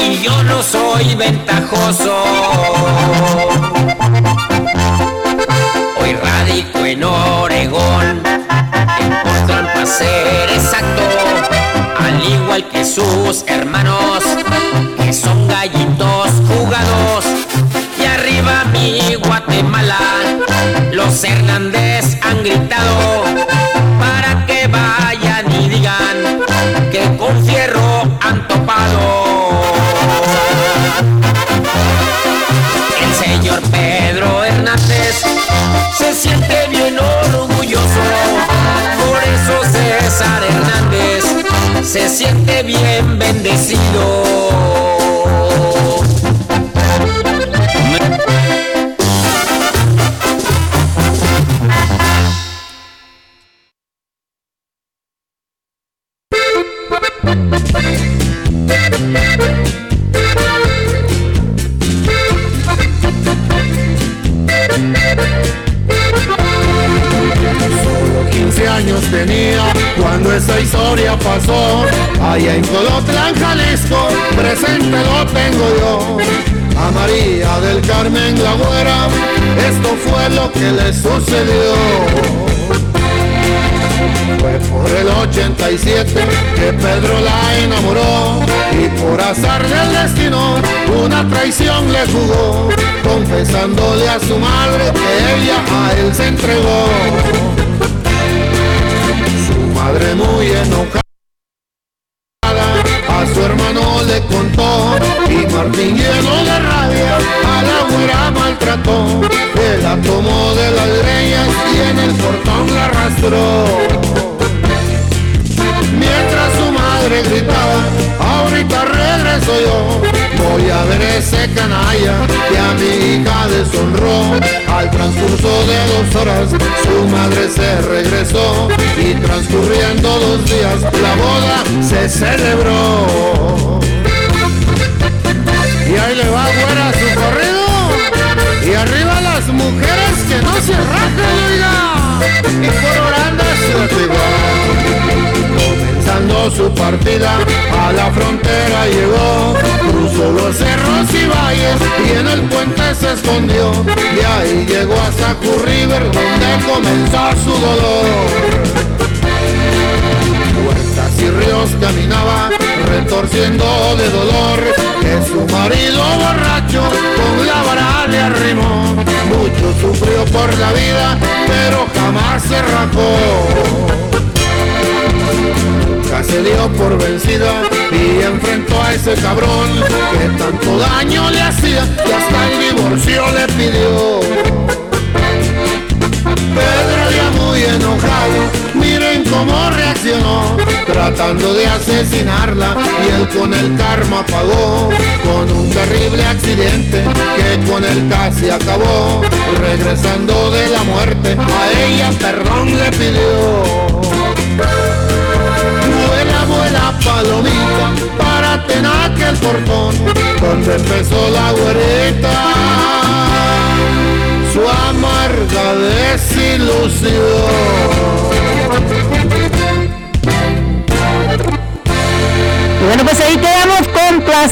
Y 0.00 0.22
yo 0.22 0.42
no 0.44 0.62
soy 0.62 1.14
ventajoso. 1.16 2.24
Hoy 6.00 6.12
radico 6.14 6.78
en 6.86 7.04
Oregón, 7.04 8.22
en 9.00 9.10
Portland 9.22 9.68
para 9.74 9.86
ser 9.86 10.48
exacto. 10.48 11.02
Al 11.98 12.24
igual 12.24 12.66
que 12.70 12.86
sus 12.86 13.44
hermanos, 13.46 14.24
que 14.96 15.12
son 15.12 15.46
gallitos 15.46 16.30
jugados. 16.48 17.26
Y 18.00 18.04
arriba 18.06 18.64
mi 18.72 19.14
Guatemala, 19.16 19.98
los 20.92 21.22
Hernández 21.22 21.83
han 22.34 22.42
gritado 22.42 23.24
para 23.98 24.46
que 24.46 24.66
vayan 24.66 25.50
y 25.52 25.68
digan 25.68 26.40
que 26.90 27.16
con 27.16 27.44
fierro 27.44 28.02
han 28.20 28.46
topado. 28.48 29.62
El 33.00 33.14
señor 33.14 33.60
Pedro 33.70 34.44
Hernández 34.44 35.22
se 35.96 36.14
siente 36.14 36.66
bien 36.68 36.96
orgulloso, 36.98 38.02
por 38.98 39.22
eso 39.22 39.62
César 39.72 40.42
Hernández 40.42 41.24
se 41.82 42.08
siente 42.08 42.62
bien 42.62 43.18
bendecido. 43.18 44.43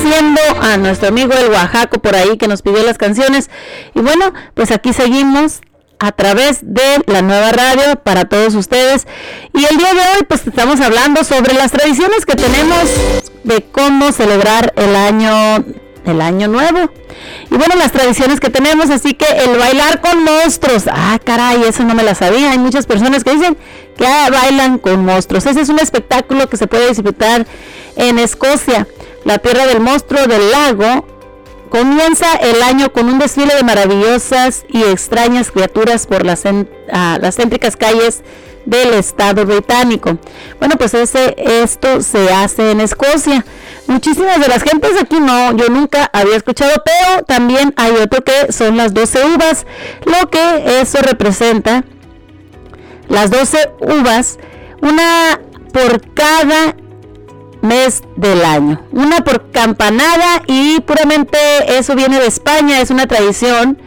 Complaciendo 0.02 0.40
a 0.60 0.76
nuestro 0.76 1.08
amigo 1.08 1.32
el 1.34 1.50
Oaxaco 1.50 2.00
por 2.00 2.14
ahí 2.16 2.36
que 2.36 2.48
nos 2.48 2.62
pidió 2.62 2.82
las 2.82 2.98
canciones. 2.98 3.50
Y 3.94 4.00
bueno, 4.00 4.32
pues 4.54 4.70
aquí 4.70 4.92
seguimos 4.92 5.60
a 5.98 6.12
través 6.12 6.60
de 6.62 7.02
la 7.06 7.22
nueva 7.22 7.52
radio 7.52 7.96
para 8.02 8.24
todos 8.24 8.54
ustedes. 8.54 9.06
Y 9.54 9.64
el 9.64 9.76
día 9.76 9.94
de 9.94 10.00
hoy 10.00 10.24
pues 10.26 10.46
estamos 10.46 10.80
hablando 10.80 11.22
sobre 11.24 11.54
las 11.54 11.70
tradiciones 11.70 12.26
que 12.26 12.34
tenemos 12.34 12.90
de 13.44 13.62
cómo 13.62 14.12
celebrar 14.12 14.72
el 14.76 14.96
año 14.96 15.64
el 16.04 16.20
año 16.20 16.48
nuevo. 16.48 16.90
Y 17.48 17.54
bueno, 17.54 17.76
las 17.76 17.92
tradiciones 17.92 18.40
que 18.40 18.50
tenemos, 18.50 18.90
así 18.90 19.14
que 19.14 19.26
el 19.44 19.56
bailar 19.56 20.00
con 20.00 20.24
monstruos. 20.24 20.84
Ah, 20.90 21.18
caray, 21.22 21.62
eso 21.62 21.84
no 21.84 21.94
me 21.94 22.02
la 22.02 22.16
sabía. 22.16 22.50
Hay 22.50 22.58
muchas 22.58 22.86
personas 22.86 23.22
que 23.22 23.34
dicen 23.34 23.56
que 23.96 24.04
bailan 24.04 24.78
con 24.78 25.04
monstruos. 25.04 25.46
Ese 25.46 25.60
es 25.60 25.68
un 25.68 25.78
espectáculo 25.78 26.48
que 26.48 26.56
se 26.56 26.66
puede 26.66 26.88
disfrutar 26.88 27.46
en 27.96 28.18
Escocia, 28.18 28.86
la 29.24 29.38
tierra 29.38 29.66
del 29.66 29.80
monstruo 29.80 30.26
del 30.26 30.50
lago. 30.50 31.06
Comienza 31.70 32.34
el 32.34 32.62
año 32.62 32.92
con 32.92 33.06
un 33.08 33.18
desfile 33.18 33.54
de 33.54 33.62
maravillosas 33.62 34.64
y 34.68 34.82
extrañas 34.82 35.50
criaturas 35.50 36.06
por 36.06 36.26
las, 36.26 36.44
ah, 36.92 37.18
las 37.20 37.36
céntricas 37.36 37.76
calles 37.76 38.22
del 38.66 38.94
Estado 38.94 39.44
británico. 39.46 40.18
Bueno, 40.58 40.76
pues 40.76 40.94
ese, 40.94 41.34
esto 41.38 42.02
se 42.02 42.32
hace 42.32 42.70
en 42.70 42.80
Escocia. 42.80 43.44
Muchísimas 43.86 44.40
de 44.40 44.48
las 44.48 44.62
gentes 44.62 44.92
aquí 45.00 45.18
no, 45.18 45.56
yo 45.56 45.68
nunca 45.68 46.08
había 46.12 46.36
escuchado, 46.36 46.82
pero 46.84 47.24
también 47.24 47.74
hay 47.76 47.92
otro 47.92 48.22
que 48.22 48.52
son 48.52 48.76
las 48.76 48.94
12 48.94 49.24
uvas, 49.34 49.66
lo 50.04 50.30
que 50.30 50.80
eso 50.80 50.98
representa, 51.02 51.84
las 53.08 53.30
12 53.30 53.70
uvas, 53.80 54.38
una 54.80 55.40
por 55.72 56.00
cada 56.14 56.76
mes 57.62 58.02
del 58.16 58.44
año, 58.44 58.80
una 58.92 59.24
por 59.24 59.50
campanada 59.50 60.42
y 60.46 60.80
puramente 60.80 61.38
eso 61.78 61.94
viene 61.94 62.20
de 62.20 62.26
España, 62.26 62.80
es 62.80 62.90
una 62.90 63.06
tradición 63.06 63.78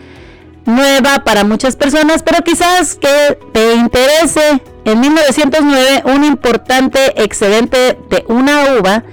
nueva 0.66 1.24
para 1.24 1.44
muchas 1.44 1.76
personas, 1.76 2.24
pero 2.24 2.44
quizás 2.44 2.96
que 2.96 3.38
te 3.54 3.76
interese. 3.76 4.62
En 4.86 5.00
1909 5.00 6.04
un 6.06 6.24
importante 6.24 7.00
excedente 7.24 7.98
de 8.10 8.24
una 8.28 8.76
uva 8.80 9.04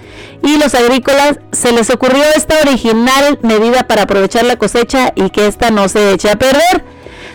y 0.43 0.59
los 0.59 0.75
agrícolas 0.75 1.39
se 1.53 1.73
les 1.73 1.89
ocurrió 1.89 2.23
esta 2.37 2.61
original 2.61 3.39
medida 3.43 3.87
para 3.87 4.03
aprovechar 4.03 4.45
la 4.45 4.57
cosecha 4.57 5.13
y 5.15 5.31
que 5.31 5.47
ésta 5.47 5.71
no 5.71 5.89
se 5.89 6.13
eche 6.13 6.31
a 6.31 6.37
perder. 6.37 6.85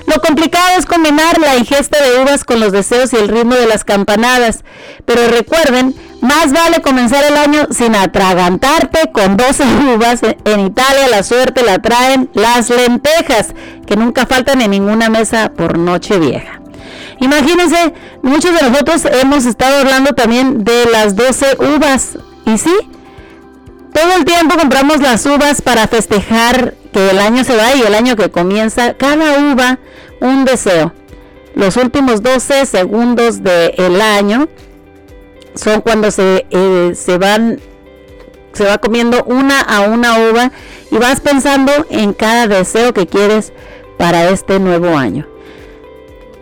Lo 0.05 0.21
complicado 0.21 0.77
es 0.77 0.85
combinar 0.85 1.39
la 1.39 1.57
ingesta 1.57 2.01
de 2.01 2.21
uvas 2.21 2.43
con 2.43 2.59
los 2.59 2.71
deseos 2.71 3.11
y 3.11 3.17
el 3.17 3.27
ritmo 3.27 3.55
de 3.55 3.67
las 3.67 3.83
campanadas. 3.83 4.63
Pero 5.05 5.27
recuerden, 5.27 5.95
más 6.21 6.51
vale 6.51 6.81
comenzar 6.81 7.23
el 7.25 7.37
año 7.37 7.67
sin 7.71 7.95
atragantarte 7.95 9.11
con 9.11 9.37
12 9.37 9.63
uvas. 9.95 10.21
En 10.45 10.59
Italia 10.59 11.07
la 11.09 11.23
suerte 11.23 11.63
la 11.63 11.79
traen 11.79 12.29
las 12.33 12.69
lentejas, 12.69 13.53
que 13.85 13.95
nunca 13.95 14.25
faltan 14.25 14.61
en 14.61 14.71
ninguna 14.71 15.09
mesa 15.09 15.51
por 15.55 15.77
noche 15.77 16.19
vieja. 16.19 16.61
Imagínense, 17.19 17.93
muchos 18.21 18.59
de 18.59 18.69
nosotros 18.69 19.05
hemos 19.05 19.45
estado 19.45 19.79
hablando 19.79 20.13
también 20.13 20.63
de 20.63 20.85
las 20.91 21.15
12 21.15 21.57
uvas. 21.59 22.17
Y 22.45 22.57
sí, 22.57 22.73
todo 23.93 24.13
el 24.15 24.25
tiempo 24.25 24.55
compramos 24.57 25.01
las 25.01 25.25
uvas 25.25 25.61
para 25.61 25.87
festejar 25.87 26.75
que 26.93 27.09
el 27.09 27.19
año 27.19 27.43
se 27.43 27.55
va 27.55 27.75
y 27.75 27.81
el 27.81 27.95
año 27.95 28.15
que 28.15 28.29
comienza. 28.29 28.93
Cada 28.93 29.39
uva 29.51 29.79
un 30.19 30.45
deseo. 30.45 30.93
Los 31.55 31.77
últimos 31.77 32.21
12 32.21 32.67
segundos 32.67 33.41
del 33.41 34.01
año 34.01 34.47
son 35.57 35.81
cuando 35.81 36.11
se, 36.11 36.45
eh, 36.49 36.91
se 36.95 37.17
van 37.17 37.59
se 38.53 38.65
va 38.65 38.79
comiendo 38.79 39.23
una 39.25 39.61
a 39.61 39.81
una 39.81 40.29
uva 40.31 40.51
y 40.89 40.97
vas 40.97 41.21
pensando 41.21 41.71
en 41.91 42.13
cada 42.13 42.47
deseo 42.47 42.91
que 42.91 43.05
quieres 43.05 43.53
para 43.97 44.29
este 44.29 44.59
nuevo 44.59 44.97
año. 44.97 45.27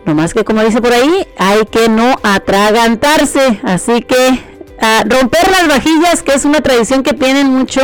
No 0.06 0.14
más 0.14 0.32
que 0.32 0.44
como 0.44 0.62
dice 0.62 0.80
por 0.80 0.92
ahí, 0.92 1.26
hay 1.36 1.66
que 1.66 1.88
no 1.88 2.14
atragantarse. 2.22 3.60
Así 3.64 4.02
que 4.02 4.40
romper 5.04 5.50
las 5.50 5.68
vajillas, 5.68 6.22
que 6.22 6.34
es 6.34 6.44
una 6.44 6.60
tradición 6.60 7.02
que 7.02 7.12
tienen 7.12 7.48
mucho 7.48 7.80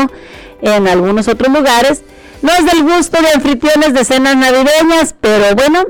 en 0.60 0.88
algunos 0.88 1.28
otros 1.28 1.52
lugares. 1.52 2.02
No 2.40 2.50
es 2.52 2.64
del 2.64 2.82
gusto 2.84 3.20
de 3.20 3.28
anfitriones 3.34 3.92
de 3.92 4.04
cenas 4.04 4.36
navideñas, 4.36 5.14
pero 5.20 5.54
bueno, 5.54 5.84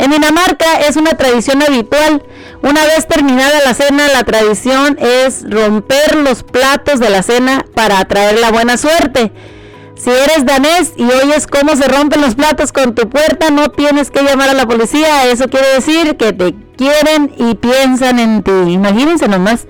en 0.00 0.10
Dinamarca 0.10 0.80
es 0.88 0.96
una 0.96 1.12
tradición 1.12 1.62
habitual. 1.62 2.22
Una 2.62 2.84
vez 2.86 3.06
terminada 3.06 3.60
la 3.64 3.74
cena, 3.74 4.08
la 4.08 4.24
tradición 4.24 4.98
es 4.98 5.44
romper 5.48 6.16
los 6.16 6.42
platos 6.42 7.00
de 7.00 7.10
la 7.10 7.22
cena 7.22 7.66
para 7.74 7.98
atraer 7.98 8.38
la 8.38 8.50
buena 8.50 8.78
suerte. 8.78 9.30
Si 9.96 10.08
eres 10.08 10.46
danés 10.46 10.94
y 10.96 11.04
oyes 11.04 11.46
cómo 11.46 11.76
se 11.76 11.86
rompen 11.86 12.22
los 12.22 12.34
platos 12.34 12.72
con 12.72 12.94
tu 12.94 13.10
puerta, 13.10 13.50
no 13.50 13.70
tienes 13.70 14.10
que 14.10 14.22
llamar 14.22 14.48
a 14.48 14.54
la 14.54 14.66
policía. 14.66 15.26
Eso 15.26 15.48
quiere 15.48 15.68
decir 15.74 16.16
que 16.16 16.32
te 16.32 16.54
quieren 16.78 17.34
y 17.36 17.54
piensan 17.56 18.18
en 18.18 18.42
ti. 18.42 18.72
Imagínense 18.72 19.28
nomás 19.28 19.66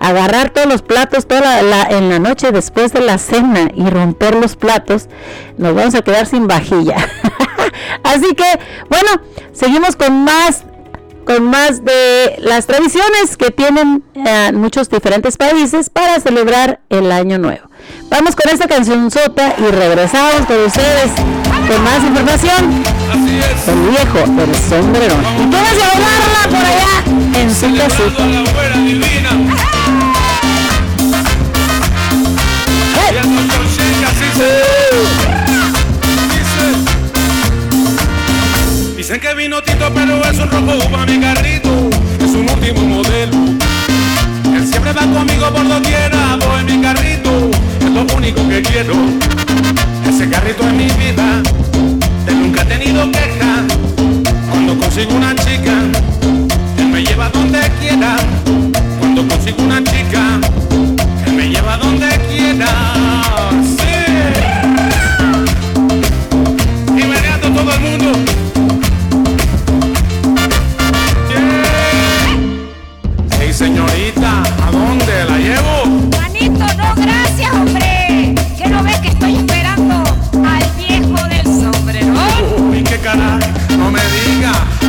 agarrar 0.00 0.50
todos 0.50 0.66
los 0.66 0.82
platos 0.82 1.28
en 1.30 2.10
la 2.10 2.18
noche 2.18 2.50
después 2.50 2.92
de 2.92 3.00
la 3.00 3.18
cena 3.18 3.70
y 3.72 3.88
romper 3.88 4.34
los 4.34 4.56
platos, 4.56 5.08
nos 5.56 5.76
vamos 5.76 5.94
a 5.94 6.02
quedar 6.02 6.26
sin 6.26 6.48
vajilla. 6.48 6.96
Así 8.02 8.34
que, 8.34 8.58
bueno, 8.88 9.08
seguimos 9.52 9.96
con 9.96 10.24
más 10.24 10.64
con 11.24 11.44
más 11.44 11.84
de 11.84 12.34
las 12.38 12.66
tradiciones 12.66 13.36
que 13.36 13.52
tienen 13.52 14.02
eh, 14.14 14.50
muchos 14.52 14.88
diferentes 14.90 15.36
países 15.36 15.88
para 15.88 16.18
celebrar 16.18 16.80
el 16.88 17.12
año 17.12 17.38
nuevo. 17.38 17.68
Vamos 18.10 18.34
con 18.34 18.50
esta 18.52 18.66
canción 18.66 19.10
sota 19.10 19.54
y 19.58 19.70
regresamos 19.70 20.46
con 20.46 20.64
ustedes 20.64 21.12
con 21.68 21.84
más 21.84 22.02
información. 22.02 22.82
Así 23.10 23.38
es. 23.38 23.68
El 23.68 23.80
viejo 23.88 24.18
del 24.32 24.54
sombrero. 24.54 25.14
Y 25.38 25.42
a 25.54 25.62
bailarla 25.62 26.42
por 26.48 26.64
allá 26.66 27.04
en 27.40 27.54
su 27.54 27.74
casita. 27.76 28.22
Dicen 39.12 39.28
que 39.28 39.34
vino 39.34 39.62
Tito, 39.62 39.92
pero 39.92 40.24
es 40.24 40.38
un 40.38 40.50
rojo 40.50 40.88
para 40.90 41.04
mi 41.04 41.20
carrito, 41.20 41.90
es 42.18 42.30
un 42.30 42.48
último 42.48 42.80
modelo. 42.80 43.36
Él 44.56 44.66
siempre 44.66 44.90
va 44.94 45.02
conmigo 45.02 45.52
por 45.52 45.68
doquier, 45.68 46.10
voy 46.40 46.60
en 46.60 46.64
mi 46.64 46.80
carrito, 46.80 47.50
es 47.78 47.90
lo 47.90 48.06
único 48.16 48.48
que 48.48 48.62
quiero. 48.62 48.94
Ese 50.08 50.30
carrito 50.30 50.66
es 50.66 50.72
mi 50.72 50.86
vida, 50.92 51.42
de 52.24 52.34
nunca 52.34 52.62
he 52.62 52.64
tenido 52.64 53.10
queja. 53.10 53.64
Cuando 54.48 54.78
consigo 54.78 55.12
una 55.12 55.34
chica, 55.34 55.74
él 56.78 56.86
me 56.86 57.04
lleva 57.04 57.28
donde 57.28 57.60
quiera. 57.82 58.16
Cuando 58.98 59.28
consigo 59.28 59.62
una 59.62 59.84
chica, 59.84 60.40
él 61.26 61.32
me 61.34 61.50
lleva 61.50 61.76
donde 61.76 62.08
quiera. 62.30 62.66
Sí. 63.76 63.82
Todo 67.54 67.70
el 67.74 67.80
mundo. 67.80 68.41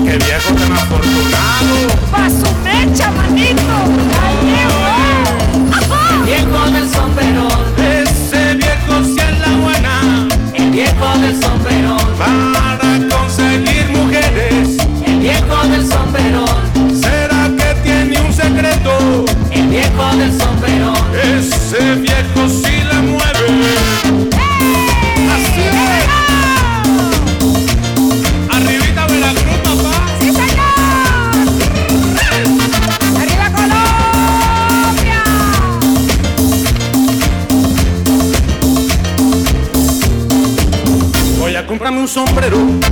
qué 0.03 0.17
viejo 0.17 0.53
tan 0.53 0.73
afortunado. 0.73 1.75
Pa' 2.11 2.29
su 2.29 2.49
mecha, 2.63 3.11
manito. 3.11 3.77
Ay, 4.21 4.35
el 6.15 6.23
viejo 6.25 6.71
del 6.71 6.89
sombrerón. 6.89 7.59
Ese 7.77 8.55
viejo 8.55 9.03
si 9.03 9.19
es 9.19 9.39
la 9.39 9.51
buena. 9.57 10.27
El 10.53 10.71
viejo 10.71 11.17
del 11.19 11.41
sombrerón. 11.41 11.99
Para 12.17 12.99
conseguir 13.09 13.89
mujeres. 13.89 14.77
El 15.05 15.19
viejo 15.19 15.67
del 15.67 15.87
sombrerón. 15.87 17.01
¿Será 17.01 17.49
que 17.57 17.81
tiene 17.83 18.19
un 18.21 18.33
secreto? 18.33 19.25
El 19.51 19.67
viejo 19.67 20.15
del 20.17 20.31
sombrerón. 20.39 20.97
Ese 21.13 21.95
sombrero, 42.13 42.82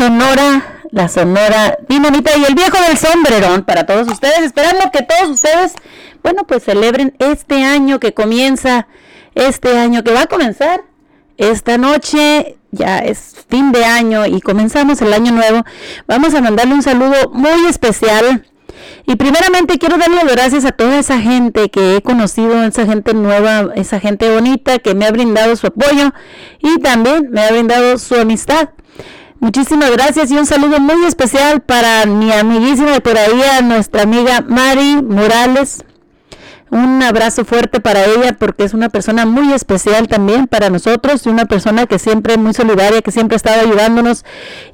sonora, 0.00 0.80
la 0.92 1.08
sonora 1.08 1.76
dinamita 1.86 2.30
y 2.38 2.44
el 2.44 2.54
viejo 2.54 2.78
del 2.88 2.96
sombrerón 2.96 3.64
para 3.64 3.84
todos 3.84 4.08
ustedes, 4.08 4.40
esperando 4.40 4.90
que 4.90 5.02
todos 5.02 5.28
ustedes, 5.28 5.74
bueno, 6.22 6.46
pues 6.46 6.64
celebren 6.64 7.14
este 7.18 7.62
año 7.64 8.00
que 8.00 8.14
comienza, 8.14 8.86
este 9.34 9.78
año 9.78 10.02
que 10.02 10.14
va 10.14 10.22
a 10.22 10.26
comenzar 10.26 10.80
esta 11.36 11.76
noche, 11.76 12.56
ya 12.70 13.00
es 13.00 13.44
fin 13.50 13.72
de 13.72 13.84
año 13.84 14.24
y 14.24 14.40
comenzamos 14.40 15.02
el 15.02 15.12
año 15.12 15.32
nuevo. 15.32 15.64
Vamos 16.06 16.32
a 16.32 16.40
mandarle 16.40 16.72
un 16.72 16.82
saludo 16.82 17.28
muy 17.34 17.66
especial 17.68 18.46
y 19.06 19.16
primeramente 19.16 19.78
quiero 19.78 19.98
darle 19.98 20.16
las 20.16 20.32
gracias 20.32 20.64
a 20.64 20.72
toda 20.72 20.98
esa 20.98 21.20
gente 21.20 21.68
que 21.68 21.96
he 21.96 22.00
conocido, 22.00 22.64
esa 22.64 22.86
gente 22.86 23.12
nueva, 23.12 23.68
esa 23.74 24.00
gente 24.00 24.32
bonita 24.32 24.78
que 24.78 24.94
me 24.94 25.04
ha 25.04 25.10
brindado 25.10 25.56
su 25.56 25.66
apoyo 25.66 26.14
y 26.60 26.78
también 26.78 27.28
me 27.30 27.42
ha 27.42 27.50
brindado 27.50 27.98
su 27.98 28.14
amistad. 28.14 28.70
Muchísimas 29.40 29.90
gracias 29.92 30.30
y 30.30 30.36
un 30.36 30.44
saludo 30.44 30.80
muy 30.80 31.06
especial 31.06 31.62
para 31.62 32.04
mi 32.04 32.30
amiguísima 32.30 32.90
de 32.90 33.00
por 33.00 33.16
ahí, 33.16 33.40
a 33.42 33.62
nuestra 33.62 34.02
amiga 34.02 34.42
Mari 34.46 35.00
Morales. 35.02 35.82
Un 36.70 37.02
abrazo 37.02 37.46
fuerte 37.46 37.80
para 37.80 38.04
ella 38.04 38.36
porque 38.38 38.64
es 38.64 38.74
una 38.74 38.90
persona 38.90 39.24
muy 39.24 39.54
especial 39.54 40.08
también 40.08 40.46
para 40.46 40.68
nosotros 40.68 41.24
y 41.24 41.30
una 41.30 41.46
persona 41.46 41.86
que 41.86 41.98
siempre 41.98 42.36
muy 42.36 42.52
solidaria, 42.52 43.00
que 43.00 43.12
siempre 43.12 43.36
ha 43.36 43.38
estado 43.38 43.62
ayudándonos 43.62 44.26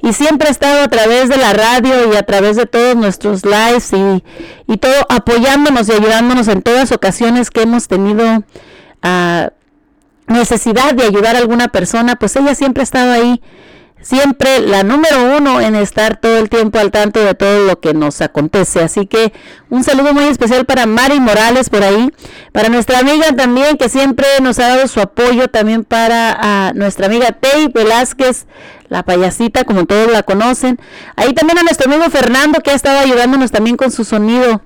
y 0.03 0.11
siempre 0.11 0.49
ha 0.49 0.51
estado 0.51 0.83
a 0.83 0.87
través 0.89 1.29
de 1.29 1.37
la 1.37 1.53
radio 1.53 2.11
y 2.11 2.17
a 2.17 2.23
través 2.23 2.57
de 2.57 2.65
todos 2.65 2.97
nuestros 2.97 3.45
lives 3.45 3.93
y, 3.93 4.21
y 4.67 4.77
todo 4.77 4.95
apoyándonos 5.07 5.87
y 5.87 5.93
ayudándonos 5.93 6.49
en 6.49 6.61
todas 6.61 6.91
ocasiones 6.91 7.51
que 7.51 7.61
hemos 7.61 7.87
tenido 7.87 8.43
ah, 9.01 9.51
necesidad 10.27 10.93
de 10.93 11.03
ayudar 11.05 11.37
a 11.37 11.39
alguna 11.39 11.69
persona, 11.69 12.17
pues 12.17 12.35
ella 12.35 12.53
siempre 12.53 12.81
ha 12.81 12.83
estado 12.83 13.13
ahí 13.13 13.41
siempre 14.01 14.59
la 14.61 14.83
número 14.83 15.37
uno 15.37 15.59
en 15.59 15.75
estar 15.75 16.17
todo 16.17 16.37
el 16.37 16.49
tiempo 16.49 16.79
al 16.79 16.91
tanto 16.91 17.19
de 17.23 17.33
todo 17.33 17.65
lo 17.65 17.79
que 17.79 17.93
nos 17.93 18.21
acontece. 18.21 18.81
Así 18.81 19.05
que 19.05 19.33
un 19.69 19.83
saludo 19.83 20.13
muy 20.13 20.25
especial 20.25 20.65
para 20.65 20.85
Mari 20.85 21.19
Morales 21.19 21.69
por 21.69 21.83
ahí, 21.83 22.11
para 22.51 22.69
nuestra 22.69 22.99
amiga 22.99 23.35
también 23.35 23.77
que 23.77 23.89
siempre 23.89 24.25
nos 24.41 24.59
ha 24.59 24.67
dado 24.69 24.87
su 24.87 25.01
apoyo, 25.01 25.47
también 25.47 25.83
para 25.83 26.71
nuestra 26.73 27.07
amiga 27.07 27.31
Tei 27.31 27.67
Velázquez, 27.67 28.45
la 28.89 29.03
payasita 29.03 29.65
como 29.65 29.85
todos 29.85 30.11
la 30.11 30.23
conocen. 30.23 30.79
Ahí 31.15 31.33
también 31.33 31.57
a 31.59 31.63
nuestro 31.63 31.91
amigo 31.91 32.09
Fernando 32.09 32.61
que 32.61 32.71
ha 32.71 32.75
estado 32.75 32.99
ayudándonos 32.99 33.51
también 33.51 33.75
con 33.75 33.91
su 33.91 34.05
sonido 34.05 34.61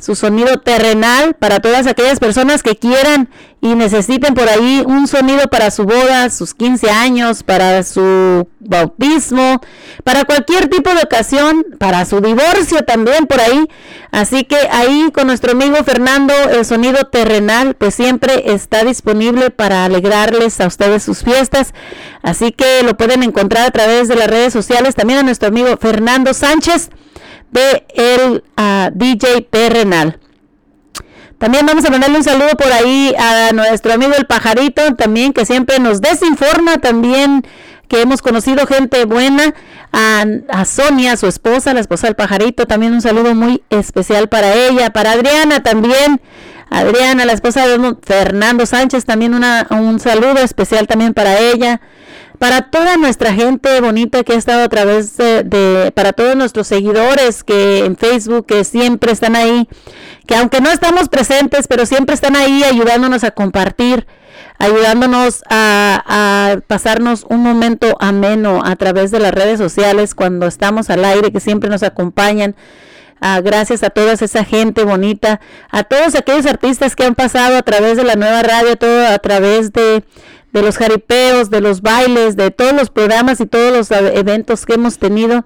su 0.00 0.14
sonido 0.14 0.58
terrenal 0.58 1.34
para 1.34 1.60
todas 1.60 1.86
aquellas 1.86 2.18
personas 2.18 2.62
que 2.62 2.76
quieran 2.76 3.28
y 3.62 3.74
necesiten 3.74 4.32
por 4.34 4.48
ahí 4.48 4.82
un 4.86 5.06
sonido 5.06 5.42
para 5.48 5.70
su 5.70 5.84
boda, 5.84 6.30
sus 6.30 6.54
15 6.54 6.90
años, 6.90 7.42
para 7.42 7.82
su 7.82 8.48
bautismo, 8.58 9.60
para 10.02 10.24
cualquier 10.24 10.68
tipo 10.68 10.94
de 10.94 11.02
ocasión, 11.02 11.66
para 11.78 12.06
su 12.06 12.20
divorcio 12.20 12.82
también 12.84 13.26
por 13.26 13.38
ahí. 13.40 13.68
Así 14.10 14.44
que 14.44 14.56
ahí 14.70 15.10
con 15.12 15.26
nuestro 15.26 15.52
amigo 15.52 15.76
Fernando, 15.84 16.32
el 16.50 16.64
sonido 16.64 17.04
terrenal, 17.04 17.74
pues 17.74 17.94
siempre 17.94 18.52
está 18.54 18.82
disponible 18.82 19.50
para 19.50 19.84
alegrarles 19.84 20.58
a 20.60 20.66
ustedes 20.66 21.02
sus 21.02 21.22
fiestas. 21.22 21.74
Así 22.22 22.52
que 22.52 22.82
lo 22.82 22.96
pueden 22.96 23.22
encontrar 23.22 23.66
a 23.66 23.70
través 23.70 24.08
de 24.08 24.16
las 24.16 24.28
redes 24.28 24.54
sociales. 24.54 24.94
También 24.94 25.18
a 25.18 25.22
nuestro 25.22 25.48
amigo 25.48 25.76
Fernando 25.76 26.32
Sánchez 26.32 26.90
de 27.50 27.84
el 27.94 28.42
DJ 28.94 29.42
Terrenal. 29.50 30.18
También 31.38 31.64
vamos 31.64 31.84
a 31.86 31.90
mandarle 31.90 32.18
un 32.18 32.24
saludo 32.24 32.50
por 32.50 32.70
ahí 32.70 33.14
a 33.18 33.52
nuestro 33.52 33.94
amigo 33.94 34.12
el 34.16 34.26
pajarito, 34.26 34.94
también 34.94 35.32
que 35.32 35.46
siempre 35.46 35.78
nos 35.78 36.02
desinforma, 36.02 36.78
también 36.78 37.46
que 37.88 38.02
hemos 38.02 38.20
conocido 38.20 38.66
gente 38.66 39.04
buena, 39.06 39.54
a, 39.90 40.24
a, 40.48 40.64
Sonia, 40.64 41.16
su 41.16 41.26
esposa, 41.26 41.72
la 41.72 41.80
esposa 41.80 42.06
del 42.06 42.14
pajarito, 42.14 42.66
también 42.66 42.92
un 42.92 43.00
saludo 43.00 43.34
muy 43.34 43.62
especial 43.70 44.28
para 44.28 44.54
ella, 44.54 44.90
para 44.90 45.12
Adriana 45.12 45.62
también, 45.62 46.20
Adriana, 46.68 47.24
la 47.24 47.32
esposa 47.32 47.66
de 47.66 47.96
Fernando 48.02 48.66
Sánchez, 48.66 49.06
también 49.06 49.34
una, 49.34 49.66
un 49.70 49.98
saludo 49.98 50.38
especial 50.38 50.86
también 50.86 51.14
para 51.14 51.38
ella 51.38 51.80
para 52.40 52.62
toda 52.70 52.96
nuestra 52.96 53.34
gente 53.34 53.82
bonita 53.82 54.24
que 54.24 54.32
ha 54.32 54.36
estado 54.36 54.62
a 54.62 54.68
través 54.70 55.14
de, 55.18 55.92
para 55.94 56.14
todos 56.14 56.36
nuestros 56.36 56.66
seguidores 56.66 57.44
que 57.44 57.84
en 57.84 57.98
Facebook 57.98 58.46
que 58.46 58.64
siempre 58.64 59.12
están 59.12 59.36
ahí, 59.36 59.68
que 60.26 60.36
aunque 60.36 60.62
no 60.62 60.70
estamos 60.70 61.10
presentes, 61.10 61.68
pero 61.68 61.84
siempre 61.84 62.14
están 62.14 62.36
ahí 62.36 62.64
ayudándonos 62.64 63.24
a 63.24 63.32
compartir, 63.32 64.06
ayudándonos 64.58 65.42
a, 65.50 66.02
a 66.06 66.60
pasarnos 66.66 67.26
un 67.28 67.42
momento 67.42 67.98
ameno 68.00 68.62
a 68.64 68.74
través 68.76 69.10
de 69.10 69.20
las 69.20 69.32
redes 69.32 69.58
sociales 69.58 70.14
cuando 70.14 70.46
estamos 70.46 70.88
al 70.88 71.04
aire, 71.04 71.32
que 71.32 71.40
siempre 71.40 71.68
nos 71.68 71.82
acompañan. 71.82 72.56
Ah, 73.20 73.42
gracias 73.42 73.82
a 73.82 73.90
toda 73.90 74.14
esa 74.14 74.44
gente 74.44 74.82
bonita, 74.84 75.42
a 75.70 75.84
todos 75.84 76.14
aquellos 76.14 76.46
artistas 76.46 76.96
que 76.96 77.04
han 77.04 77.14
pasado 77.14 77.58
a 77.58 77.62
través 77.62 77.98
de 77.98 78.04
la 78.04 78.14
nueva 78.14 78.40
radio, 78.42 78.76
todo 78.76 79.06
a 79.08 79.18
través 79.18 79.74
de, 79.74 80.02
de 80.52 80.62
los 80.62 80.76
jaripeos, 80.78 81.50
de 81.50 81.60
los 81.60 81.80
bailes, 81.82 82.36
de 82.36 82.50
todos 82.50 82.72
los 82.72 82.90
programas 82.90 83.40
y 83.40 83.46
todos 83.46 83.72
los 83.76 83.92
ah, 83.92 84.00
eventos 84.14 84.66
que 84.66 84.74
hemos 84.74 84.98
tenido. 84.98 85.44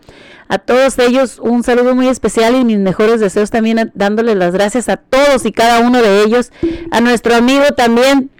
A 0.49 0.59
todos 0.59 0.99
ellos 0.99 1.39
un 1.43 1.63
saludo 1.63 1.95
muy 1.95 2.09
especial 2.09 2.55
y 2.57 2.65
mis 2.65 2.79
mejores 2.79 3.21
deseos 3.21 3.51
también 3.51 3.79
a- 3.79 3.91
dándole 3.95 4.35
las 4.35 4.53
gracias 4.53 4.89
a 4.89 4.97
todos 4.97 5.45
y 5.47 5.53
cada 5.53 5.81
uno 5.81 6.01
de 6.03 6.23
ellos. 6.23 6.53
A 6.91 7.01
nuestro 7.01 7.35
amigo 7.35 7.65
también 7.77 8.31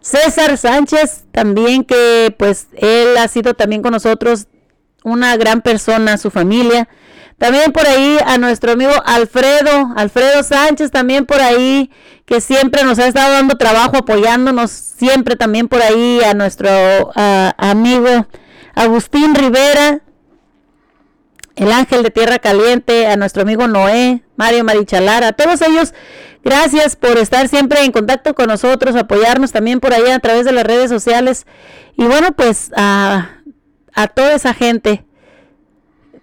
César 0.00 0.56
Sánchez, 0.56 1.24
también 1.32 1.84
que 1.84 2.34
pues 2.38 2.68
él 2.76 3.16
ha 3.18 3.28
sido 3.28 3.54
también 3.54 3.82
con 3.82 3.92
nosotros 3.92 4.46
una 5.08 5.36
gran 5.36 5.60
persona, 5.62 6.18
su 6.18 6.30
familia. 6.30 6.88
También 7.38 7.70
por 7.72 7.86
ahí 7.86 8.18
a 8.26 8.36
nuestro 8.36 8.72
amigo 8.72 8.92
Alfredo, 9.04 9.92
Alfredo 9.96 10.42
Sánchez 10.42 10.90
también 10.90 11.24
por 11.24 11.40
ahí, 11.40 11.90
que 12.24 12.40
siempre 12.40 12.82
nos 12.82 12.98
ha 12.98 13.06
estado 13.06 13.32
dando 13.32 13.56
trabajo, 13.56 13.96
apoyándonos, 13.98 14.70
siempre 14.70 15.36
también 15.36 15.68
por 15.68 15.80
ahí 15.80 16.20
a 16.24 16.34
nuestro 16.34 16.68
ah, 17.14 17.54
amigo 17.56 18.26
Agustín 18.74 19.36
Rivera, 19.36 20.00
el 21.54 21.72
ángel 21.72 22.02
de 22.02 22.10
tierra 22.10 22.38
caliente, 22.38 23.06
a 23.06 23.16
nuestro 23.16 23.42
amigo 23.42 23.66
Noé, 23.68 24.22
Mario 24.36 24.64
Marichalar, 24.64 25.24
a 25.24 25.32
todos 25.32 25.62
ellos, 25.62 25.94
gracias 26.44 26.96
por 26.96 27.18
estar 27.18 27.48
siempre 27.48 27.84
en 27.84 27.92
contacto 27.92 28.34
con 28.34 28.46
nosotros, 28.46 28.94
apoyarnos 28.96 29.52
también 29.52 29.80
por 29.80 29.92
ahí 29.92 30.10
a 30.10 30.18
través 30.18 30.44
de 30.44 30.52
las 30.52 30.64
redes 30.64 30.90
sociales. 30.90 31.46
Y 31.96 32.04
bueno, 32.04 32.32
pues 32.32 32.70
a, 32.76 33.37
a 33.94 34.08
toda 34.08 34.34
esa 34.34 34.54
gente 34.54 35.04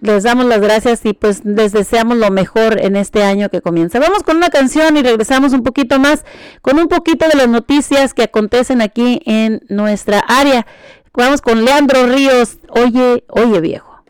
les 0.01 0.23
damos 0.23 0.45
las 0.45 0.59
gracias 0.59 1.05
y 1.05 1.13
pues 1.13 1.43
les 1.45 1.71
deseamos 1.71 2.17
lo 2.17 2.29
mejor 2.31 2.79
en 2.79 2.95
este 2.95 3.23
año 3.23 3.49
que 3.49 3.61
comienza. 3.61 3.99
Vamos 3.99 4.23
con 4.23 4.37
una 4.37 4.49
canción 4.49 4.97
y 4.97 5.01
regresamos 5.01 5.53
un 5.53 5.63
poquito 5.63 5.99
más 5.99 6.25
con 6.61 6.79
un 6.79 6.87
poquito 6.87 7.27
de 7.27 7.35
las 7.35 7.47
noticias 7.47 8.13
que 8.13 8.23
acontecen 8.23 8.81
aquí 8.81 9.21
en 9.25 9.61
nuestra 9.69 10.19
área. 10.19 10.65
Vamos 11.13 11.41
con 11.41 11.63
Leandro 11.63 12.07
Ríos, 12.07 12.57
oye, 12.69 13.23
oye 13.29 13.61
viejo. 13.61 14.03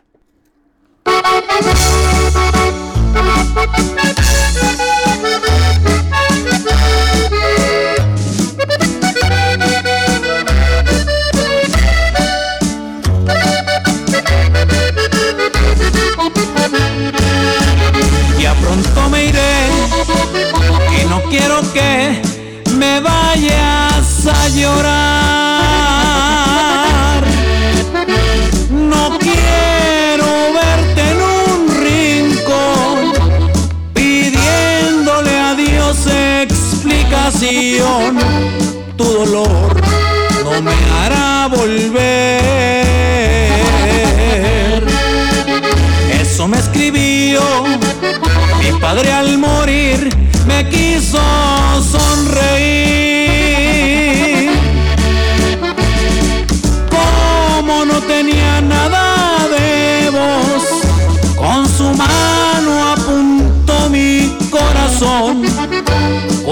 Ya 18.38 18.54
pronto 18.54 19.10
me 19.10 19.26
iré 19.26 19.68
y 21.00 21.04
no 21.06 21.22
quiero 21.24 21.60
que 21.72 22.20
me 22.76 23.00
vayas 23.00 24.26
a 24.26 24.48
llorar. 24.48 25.05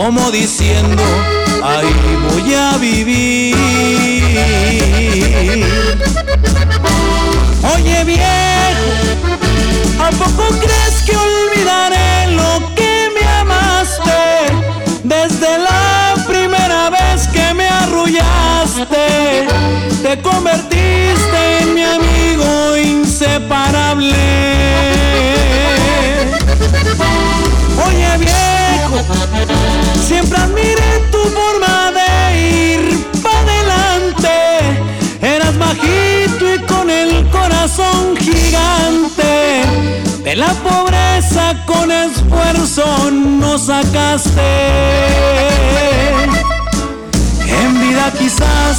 Como 0.05 0.31
diciendo, 0.31 1.03
ahí 1.63 1.89
voy 2.29 2.53
a 2.53 2.77
vivir. 2.77 3.57
Oye 7.75 8.05
viejo, 8.05 8.91
¿A 9.99 10.11
poco 10.11 10.45
crees 10.59 11.03
que 11.07 11.17
olvidaré 11.17 12.33
lo 12.33 12.75
que 12.75 13.09
me 13.15 13.27
amaste? 13.41 14.53
Desde 15.05 15.59
la 15.59 16.15
primera 16.27 16.91
vez 16.91 17.27
que 17.29 17.55
me 17.55 17.67
arrullaste, 17.67 19.47
te 20.03 20.21
convertiste 20.21 21.61
en 21.63 21.73
mi 21.75 21.83
amigo 21.83 22.77
inseparable. 22.77 24.54
Siempre 30.15 30.39
admiré 30.39 30.93
tu 31.11 31.19
forma 31.39 31.91
de 31.99 32.11
ir 32.73 32.83
para 33.21 33.41
adelante. 33.41 34.37
Eras 35.21 35.59
bajito 35.59 36.55
y 36.55 36.59
con 36.73 36.89
el 36.89 37.29
corazón 37.31 38.17
gigante. 38.17 39.65
De 40.23 40.37
la 40.37 40.53
pobreza 40.69 41.57
con 41.67 41.91
esfuerzo 41.91 43.11
nos 43.11 43.67
sacaste. 43.67 44.53
En 47.61 47.71
vida 47.81 48.13
quizás 48.17 48.77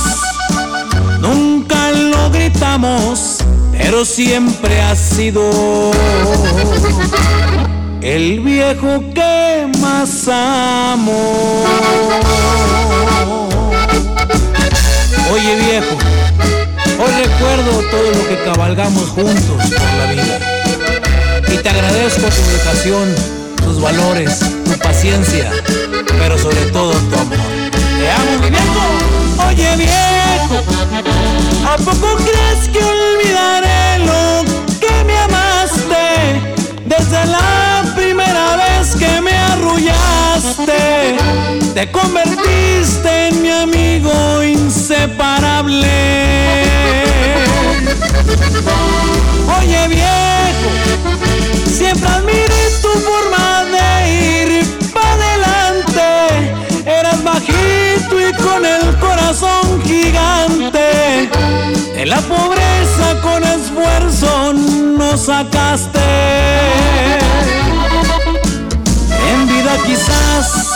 nunca 1.19 1.91
lo 1.91 2.29
gritamos, 2.31 3.39
pero 3.77 4.05
siempre 4.05 4.81
ha 4.81 4.95
sido 4.95 5.91
el 8.01 8.39
viejo 8.39 9.03
que 9.13 9.34
más 9.99 10.27
amo. 10.27 11.63
Oye 15.31 15.55
viejo, 15.55 15.95
hoy 16.99 17.23
recuerdo 17.23 17.71
todo 17.91 18.11
lo 18.11 18.27
que 18.27 18.37
cabalgamos 18.43 19.09
juntos 19.09 19.45
por 19.45 19.93
la 19.99 20.05
vida. 20.11 20.39
Y 21.47 21.57
te 21.57 21.69
agradezco 21.69 22.27
tu 22.27 22.41
educación, 22.51 23.15
tus 23.63 23.81
valores, 23.81 24.39
tu 24.65 24.77
paciencia, 24.79 25.49
pero 26.19 26.37
sobre 26.37 26.65
todo 26.71 26.91
tu 26.91 27.15
amor. 27.15 27.37
Te 27.71 28.11
amo, 28.11 28.31
mi 28.41 28.49
viejo. 28.49 28.83
Oye 29.47 29.75
viejo, 29.77 30.57
¿a 31.71 31.77
poco 31.77 32.15
crees 32.17 32.69
que 32.71 32.79
olvidaré 32.83 33.99
lo 33.99 34.43
que 34.79 35.03
me 35.05 35.17
amaste? 35.17 36.05
Desde 36.85 37.25
la 37.25 37.83
primera 37.95 38.55
vez 38.57 38.95
que 38.95 39.21
me 39.21 39.24
te 41.73 41.91
convertiste 41.91 43.27
en 43.27 43.41
mi 43.41 43.49
amigo 43.49 44.43
inseparable. 44.43 45.87
Oye 49.59 49.87
viejo, 49.89 50.69
siempre 51.67 52.07
admiré 52.07 52.69
tu 52.81 52.89
forma 52.99 53.65
de 53.65 53.87
ir 54.13 54.91
para 54.93 55.13
adelante. 55.13 56.07
Eras 56.85 57.23
bajito 57.23 58.19
y 58.19 58.33
con 58.33 58.65
el 58.65 58.95
corazón 58.99 59.81
gigante. 59.83 61.29
De 61.93 62.05
la 62.05 62.21
pobreza 62.21 63.21
con 63.21 63.43
esfuerzo 63.43 64.53
nos 64.53 65.25
sacaste. 65.25 65.99
Quizás 69.83 70.71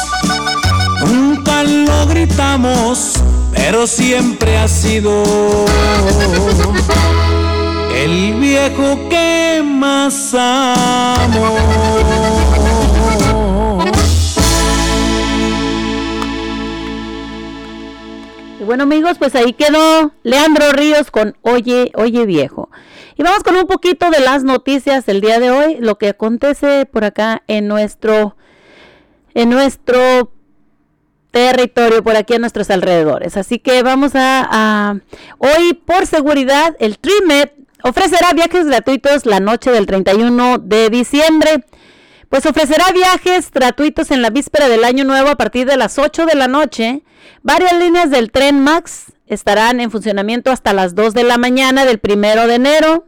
nunca 1.05 1.63
lo 1.63 2.05
gritamos, 2.07 3.13
pero 3.53 3.87
siempre 3.87 4.57
ha 4.57 4.67
sido 4.67 5.23
el 7.95 8.33
viejo 8.35 8.97
que 9.09 9.61
más 9.63 10.33
amo. 10.33 11.55
Y 18.59 18.63
bueno 18.63 18.83
amigos, 18.83 19.17
pues 19.17 19.35
ahí 19.35 19.53
quedó 19.53 20.11
Leandro 20.23 20.71
Ríos 20.71 21.11
con 21.11 21.37
Oye, 21.41 21.91
Oye 21.95 22.25
Viejo. 22.25 22.69
Y 23.17 23.23
vamos 23.23 23.43
con 23.43 23.55
un 23.57 23.67
poquito 23.67 24.09
de 24.11 24.21
las 24.21 24.43
noticias 24.43 25.05
del 25.05 25.19
día 25.19 25.39
de 25.39 25.51
hoy, 25.51 25.77
lo 25.79 25.97
que 25.97 26.09
acontece 26.09 26.85
por 26.85 27.03
acá 27.03 27.43
en 27.47 27.67
nuestro, 27.67 28.37
en 29.39 29.49
nuestro 29.49 30.33
territorio 31.31 32.03
por 32.03 32.15
aquí 32.15 32.33
a 32.33 32.39
nuestros 32.39 32.69
alrededores. 32.69 33.37
Así 33.37 33.59
que 33.59 33.83
vamos 33.83 34.15
a, 34.15 34.47
a- 34.51 34.95
hoy 35.37 35.73
por 35.73 36.05
seguridad 36.07 36.75
el 36.79 36.97
TRIMET 36.99 37.53
ofrecerá 37.83 38.33
viajes 38.33 38.65
gratuitos 38.65 39.25
la 39.25 39.39
noche 39.39 39.71
del 39.71 39.85
31 39.85 40.57
de 40.59 40.89
diciembre. 40.89 41.63
Pues 42.27 42.45
ofrecerá 42.45 42.85
viajes 42.93 43.49
gratuitos 43.51 44.11
en 44.11 44.21
la 44.21 44.29
víspera 44.29 44.67
del 44.67 44.83
año 44.83 45.03
nuevo 45.05 45.29
a 45.29 45.35
partir 45.37 45.65
de 45.67 45.77
las 45.77 45.97
8 45.97 46.25
de 46.25 46.35
la 46.35 46.47
noche. 46.47 47.03
Varias 47.41 47.73
líneas 47.79 48.11
del 48.11 48.31
tren 48.31 48.59
Max 48.59 49.13
estarán 49.25 49.79
en 49.79 49.89
funcionamiento 49.91 50.51
hasta 50.51 50.73
las 50.73 50.93
2 50.95 51.13
de 51.13 51.23
la 51.23 51.37
mañana 51.37 51.85
del 51.85 51.99
primero 51.99 52.45
de 52.47 52.55
enero. 52.55 53.05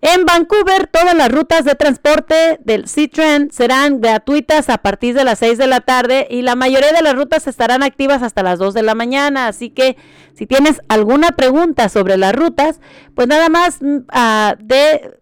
En 0.00 0.24
Vancouver, 0.24 0.86
todas 0.86 1.14
las 1.16 1.28
rutas 1.30 1.64
de 1.64 1.74
transporte 1.74 2.60
del 2.62 2.86
C-Tren 2.86 3.50
serán 3.50 4.00
gratuitas 4.00 4.68
a 4.68 4.78
partir 4.78 5.14
de 5.16 5.24
las 5.24 5.40
6 5.40 5.58
de 5.58 5.66
la 5.66 5.80
tarde 5.80 6.28
y 6.30 6.42
la 6.42 6.54
mayoría 6.54 6.92
de 6.92 7.02
las 7.02 7.16
rutas 7.16 7.48
estarán 7.48 7.82
activas 7.82 8.22
hasta 8.22 8.44
las 8.44 8.60
2 8.60 8.74
de 8.74 8.82
la 8.84 8.94
mañana. 8.94 9.48
Así 9.48 9.70
que 9.70 9.96
si 10.34 10.46
tienes 10.46 10.80
alguna 10.88 11.32
pregunta 11.32 11.88
sobre 11.88 12.16
las 12.16 12.32
rutas, 12.32 12.80
pues 13.16 13.26
nada 13.26 13.48
más 13.48 13.82
mm, 13.82 13.98
ah, 14.10 14.54
de 14.60 15.18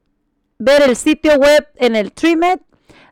ver 0.58 0.82
el 0.82 0.96
sitio 0.96 1.36
web 1.36 1.66
en 1.76 1.96
el 1.96 2.12
TreeMet. 2.12 2.60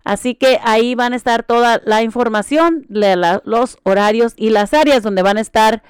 Así 0.05 0.35
que 0.35 0.61
ahí 0.63 0.95
van 0.95 1.15
a 1.15 1.17
estar 1.17 1.45
toda 1.45 1.81
la 1.87 2.03
información, 2.03 2.85
de 2.91 3.17
la- 3.17 3.41
los 3.47 3.79
horarios 3.85 4.35
y 4.37 4.51
las 4.51 4.75
áreas 4.75 5.03
donde 5.03 5.23
van 5.23 5.39
a 5.39 5.41
estar 5.41 5.83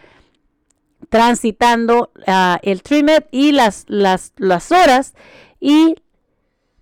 transitando 1.08 2.12
ah, 2.28 2.60
el 2.62 2.82
TreeMet 2.82 3.26
y 3.32 3.50
las, 3.50 3.84
las, 3.88 4.32
las 4.36 4.70
horas 4.70 5.14
y 5.66 5.96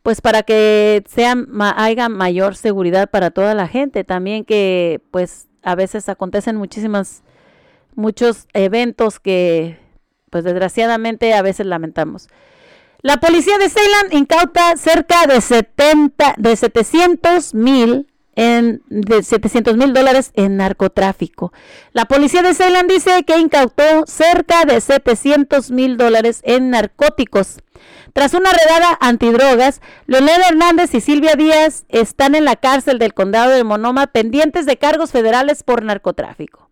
pues 0.02 0.20
para 0.20 0.42
que 0.42 1.04
sea 1.08 1.36
ma- 1.36 1.74
haya 1.76 2.08
mayor 2.08 2.56
seguridad 2.56 3.08
para 3.08 3.30
toda 3.30 3.54
la 3.54 3.68
gente 3.68 4.02
también 4.02 4.44
que 4.44 5.00
pues 5.12 5.46
a 5.62 5.76
veces 5.76 6.08
acontecen 6.08 6.56
muchísimas 6.56 7.22
muchos 7.94 8.48
eventos 8.52 9.20
que 9.20 9.78
pues 10.30 10.42
desgraciadamente 10.42 11.32
a 11.34 11.42
veces 11.42 11.66
lamentamos. 11.66 12.26
La 13.02 13.18
policía 13.18 13.58
de 13.58 13.68
Ceylan 13.68 14.06
incauta 14.12 14.76
cerca 14.76 15.26
de 15.28 15.40
70 15.40 16.34
de 16.38 16.56
700 16.56 17.54
mil 17.54 18.11
en 18.34 18.82
de 18.88 19.22
700 19.22 19.76
mil 19.76 19.92
dólares 19.92 20.30
en 20.34 20.56
narcotráfico. 20.56 21.52
La 21.92 22.06
policía 22.06 22.42
de 22.42 22.54
Ceylan 22.54 22.88
dice 22.88 23.24
que 23.24 23.38
incautó 23.38 24.06
cerca 24.06 24.64
de 24.64 24.80
700 24.80 25.70
mil 25.70 25.96
dólares 25.96 26.40
en 26.44 26.70
narcóticos. 26.70 27.58
Tras 28.12 28.34
una 28.34 28.50
redada 28.52 28.98
antidrogas, 29.00 29.80
Leonel 30.06 30.42
Hernández 30.48 30.94
y 30.94 31.00
Silvia 31.00 31.34
Díaz 31.34 31.84
están 31.88 32.34
en 32.34 32.44
la 32.44 32.56
cárcel 32.56 32.98
del 32.98 33.14
condado 33.14 33.52
de 33.52 33.64
Monoma 33.64 34.06
pendientes 34.06 34.66
de 34.66 34.76
cargos 34.76 35.12
federales 35.12 35.62
por 35.62 35.82
narcotráfico. 35.82 36.71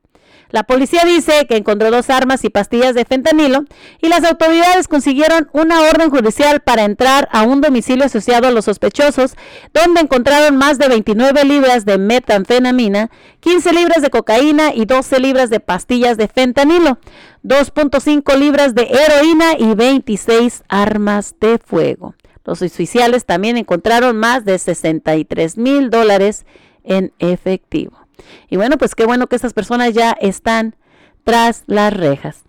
La 0.50 0.64
policía 0.64 1.02
dice 1.04 1.46
que 1.46 1.56
encontró 1.56 1.90
dos 1.92 2.10
armas 2.10 2.44
y 2.44 2.50
pastillas 2.50 2.94
de 2.94 3.04
fentanilo 3.04 3.64
y 4.00 4.08
las 4.08 4.24
autoridades 4.24 4.88
consiguieron 4.88 5.48
una 5.52 5.82
orden 5.82 6.10
judicial 6.10 6.60
para 6.60 6.84
entrar 6.84 7.28
a 7.30 7.42
un 7.42 7.60
domicilio 7.60 8.04
asociado 8.04 8.48
a 8.48 8.50
los 8.50 8.64
sospechosos, 8.64 9.36
donde 9.72 10.00
encontraron 10.00 10.56
más 10.56 10.78
de 10.78 10.88
29 10.88 11.44
libras 11.44 11.84
de 11.84 11.98
metanfetamina, 11.98 13.10
15 13.38 13.72
libras 13.72 14.02
de 14.02 14.10
cocaína 14.10 14.74
y 14.74 14.86
12 14.86 15.20
libras 15.20 15.50
de 15.50 15.60
pastillas 15.60 16.16
de 16.16 16.26
fentanilo, 16.26 16.98
2.5 17.44 18.36
libras 18.36 18.74
de 18.74 18.88
heroína 18.90 19.52
y 19.56 19.74
26 19.74 20.64
armas 20.68 21.36
de 21.40 21.58
fuego. 21.58 22.14
Los 22.44 22.62
oficiales 22.62 23.24
también 23.24 23.56
encontraron 23.56 24.16
más 24.16 24.44
de 24.44 24.58
63 24.58 25.56
mil 25.58 25.90
dólares 25.90 26.44
en 26.82 27.12
efectivo. 27.20 27.99
Y 28.48 28.56
bueno, 28.56 28.78
pues 28.78 28.94
qué 28.94 29.06
bueno 29.06 29.26
que 29.26 29.36
estas 29.36 29.52
personas 29.52 29.92
ya 29.94 30.12
están 30.20 30.76
tras 31.24 31.64
las 31.66 31.92
rejas. 31.92 32.44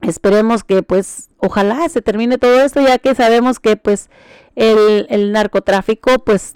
Esperemos 0.00 0.62
que 0.64 0.82
pues 0.82 1.28
ojalá 1.38 1.88
se 1.88 2.02
termine 2.02 2.38
todo 2.38 2.60
esto 2.60 2.80
ya 2.80 2.98
que 2.98 3.14
sabemos 3.14 3.58
que 3.58 3.76
pues 3.76 4.10
el, 4.54 5.06
el 5.10 5.32
narcotráfico 5.32 6.18
pues 6.20 6.54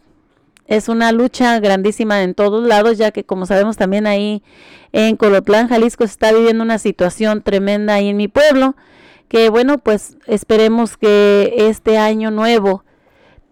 es 0.66 0.88
una 0.88 1.10
lucha 1.12 1.58
grandísima 1.58 2.22
en 2.22 2.34
todos 2.34 2.66
lados 2.66 2.98
ya 2.98 3.10
que 3.10 3.24
como 3.24 3.46
sabemos 3.46 3.76
también 3.76 4.06
ahí 4.06 4.42
en 4.92 5.16
Colotlán, 5.16 5.68
Jalisco 5.68 6.06
se 6.06 6.12
está 6.12 6.32
viviendo 6.32 6.62
una 6.62 6.78
situación 6.78 7.42
tremenda 7.42 7.94
ahí 7.94 8.08
en 8.08 8.16
mi 8.16 8.28
pueblo 8.28 8.76
que 9.28 9.48
bueno 9.48 9.78
pues 9.78 10.16
esperemos 10.26 10.96
que 10.96 11.54
este 11.56 11.98
año 11.98 12.30
nuevo 12.30 12.84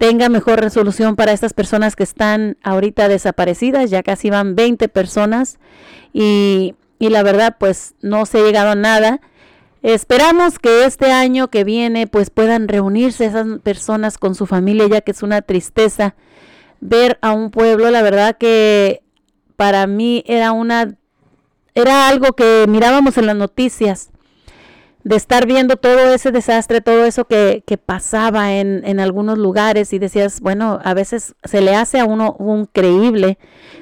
tenga 0.01 0.29
mejor 0.29 0.59
resolución 0.59 1.15
para 1.15 1.31
estas 1.31 1.53
personas 1.53 1.95
que 1.95 2.01
están 2.01 2.57
ahorita 2.63 3.07
desaparecidas, 3.07 3.91
ya 3.91 4.01
casi 4.01 4.31
van 4.31 4.55
20 4.55 4.89
personas 4.89 5.59
y, 6.11 6.73
y 6.97 7.09
la 7.09 7.21
verdad 7.21 7.57
pues 7.59 7.93
no 8.01 8.25
se 8.25 8.39
ha 8.39 8.41
llegado 8.41 8.71
a 8.71 8.75
nada. 8.75 9.21
Esperamos 9.83 10.57
que 10.57 10.85
este 10.85 11.11
año 11.11 11.49
que 11.49 11.63
viene 11.63 12.07
pues 12.07 12.31
puedan 12.31 12.67
reunirse 12.67 13.25
esas 13.25 13.45
personas 13.59 14.17
con 14.17 14.33
su 14.33 14.47
familia, 14.47 14.87
ya 14.87 15.01
que 15.01 15.11
es 15.11 15.21
una 15.21 15.43
tristeza 15.43 16.15
ver 16.79 17.19
a 17.21 17.31
un 17.33 17.51
pueblo, 17.51 17.91
la 17.91 18.01
verdad 18.01 18.37
que 18.39 19.03
para 19.55 19.85
mí 19.85 20.23
era 20.25 20.51
una 20.51 20.95
era 21.75 22.07
algo 22.07 22.33
que 22.33 22.65
mirábamos 22.67 23.19
en 23.19 23.27
las 23.27 23.35
noticias 23.35 24.10
de 25.03 25.15
estar 25.15 25.47
viendo 25.47 25.77
todo 25.77 26.13
ese 26.13 26.31
desastre, 26.31 26.81
todo 26.81 27.05
eso 27.05 27.25
que, 27.25 27.63
que 27.65 27.77
pasaba 27.77 28.53
en, 28.53 28.83
en 28.85 28.99
algunos 28.99 29.37
lugares 29.37 29.93
y 29.93 29.99
decías, 29.99 30.41
bueno, 30.41 30.79
a 30.83 30.93
veces 30.93 31.35
se 31.43 31.61
le 31.61 31.75
hace 31.75 31.99
a 31.99 32.05
uno 32.05 32.35
un 32.37 32.65
creíble 32.65 33.39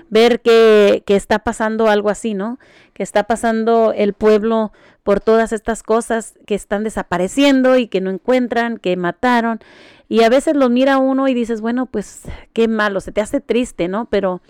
ver 0.09 0.41
que, 0.41 1.03
que 1.05 1.15
está 1.15 1.39
pasando 1.39 1.87
algo 1.87 2.09
así, 2.09 2.33
¿no? 2.33 2.57
Que 2.93 3.03
está 3.03 3.23
pasando 3.23 3.93
el 3.93 4.13
pueblo 4.13 4.71
por 5.03 5.19
todas 5.19 5.51
estas 5.51 5.83
cosas 5.83 6.35
que 6.45 6.55
están 6.55 6.83
desapareciendo 6.83 7.77
y 7.77 7.87
que 7.87 8.01
no 8.01 8.09
encuentran, 8.09 8.77
que 8.77 8.95
mataron. 8.95 9.59
Y 10.07 10.23
a 10.23 10.29
veces 10.29 10.55
lo 10.55 10.69
mira 10.69 10.97
uno 10.97 11.27
y 11.27 11.33
dices, 11.33 11.61
bueno, 11.61 11.85
pues 11.85 12.23
qué 12.53 12.67
malo, 12.67 13.01
se 13.01 13.11
te 13.11 13.21
hace 13.21 13.41
triste, 13.41 13.87
¿no? 13.87 14.05
Pero 14.05 14.41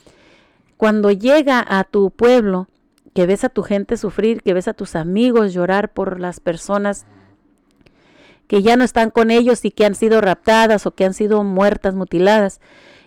cuando 0.77 1.11
llega 1.11 1.65
a 1.67 1.83
tu 1.83 2.11
pueblo, 2.11 2.68
que 3.13 3.25
ves 3.25 3.43
a 3.43 3.49
tu 3.49 3.63
gente 3.63 3.97
sufrir, 3.97 4.41
que 4.41 4.53
ves 4.53 4.67
a 4.67 4.73
tus 4.73 4.95
amigos 4.95 5.53
llorar 5.53 5.91
por 5.93 6.19
las 6.19 6.39
personas 6.39 7.05
que 8.47 8.63
ya 8.63 8.75
no 8.75 8.83
están 8.83 9.11
con 9.11 9.29
ellos 9.29 9.63
y 9.63 9.71
que 9.71 9.85
han 9.85 9.95
sido 9.95 10.21
raptadas 10.21 10.85
o 10.85 10.91
que 10.91 11.05
han 11.05 11.13
sido 11.13 11.43
muertas, 11.43 11.93
mutiladas. 11.93 12.61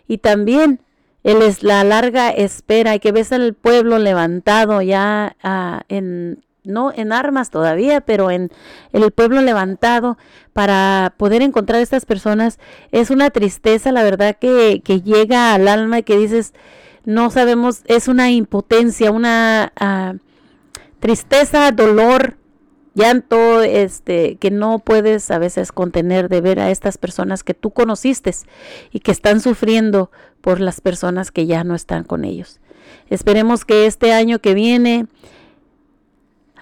Y 0.06 0.18
también 0.18 0.80
él 1.24 1.42
es 1.42 1.62
la 1.62 1.82
larga 1.84 2.30
espera 2.30 2.94
y 2.94 3.00
que 3.00 3.12
ves 3.12 3.32
al 3.32 3.54
pueblo 3.54 3.98
levantado 3.98 4.82
ya 4.82 5.36
ah, 5.42 5.82
en 5.88 6.44
no 6.64 6.92
en 6.94 7.12
armas 7.12 7.50
todavía, 7.50 8.00
pero 8.00 8.30
en, 8.30 8.50
el 8.92 9.10
pueblo 9.10 9.40
levantado 9.42 10.16
para 10.52 11.14
poder 11.16 11.42
encontrar 11.42 11.80
a 11.80 11.82
estas 11.82 12.06
personas 12.06 12.58
es 12.92 13.10
una 13.10 13.30
tristeza, 13.30 13.92
la 13.92 14.04
verdad 14.04 14.36
que, 14.40 14.80
que 14.84 15.00
llega 15.00 15.54
al 15.54 15.66
alma 15.68 15.98
y 15.98 16.02
que 16.04 16.16
dices, 16.16 16.54
no 17.04 17.30
sabemos, 17.30 17.82
es 17.86 18.08
una 18.08 18.30
impotencia, 18.30 19.10
una 19.10 19.72
ah, 19.76 20.14
tristeza, 21.00 21.70
dolor, 21.72 22.36
llanto, 22.94 23.62
este, 23.62 24.36
que 24.36 24.50
no 24.50 24.78
puedes 24.78 25.30
a 25.30 25.38
veces 25.38 25.72
contener 25.72 26.28
de 26.28 26.40
ver 26.40 26.60
a 26.60 26.70
estas 26.70 26.98
personas 26.98 27.42
que 27.42 27.54
tú 27.54 27.70
conociste 27.70 28.32
y 28.92 29.00
que 29.00 29.12
están 29.12 29.40
sufriendo 29.40 30.10
por 30.40 30.60
las 30.60 30.80
personas 30.80 31.30
que 31.30 31.46
ya 31.46 31.64
no 31.64 31.74
están 31.74 32.04
con 32.04 32.24
ellos. 32.24 32.60
Esperemos 33.08 33.64
que 33.64 33.86
este 33.86 34.12
año 34.12 34.40
que 34.40 34.54
viene 34.54 35.06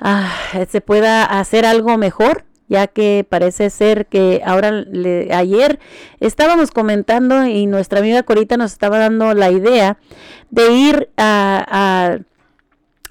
ah, 0.01 0.33
se 0.69 0.81
pueda 0.81 1.25
hacer 1.25 1.67
algo 1.67 1.99
mejor 1.99 2.45
ya 2.71 2.87
que 2.87 3.27
parece 3.29 3.69
ser 3.69 4.07
que 4.07 4.41
ahora 4.47 4.71
le- 4.71 5.29
ayer 5.35 5.79
estábamos 6.21 6.71
comentando 6.71 7.45
y 7.47 7.67
nuestra 7.67 7.99
amiga 7.99 8.23
Corita 8.23 8.57
nos 8.57 8.73
estaba 8.73 8.99
dando 8.99 9.35
la 9.35 9.51
idea 9.51 9.99
de 10.51 10.73
ir 10.73 11.11
a, 11.19 11.67
a 11.69 12.19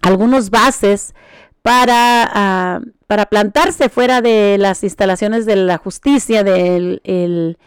algunos 0.01 0.49
bases 0.49 1.13
para, 1.61 2.81
para 3.05 3.25
plantarse 3.25 3.89
fuera 3.89 4.21
de 4.21 4.57
las 4.57 4.83
instalaciones 4.83 5.45
de 5.45 5.57
la 5.57 5.77
justicia 5.77 6.43
del 6.43 7.01
el, 7.03 7.57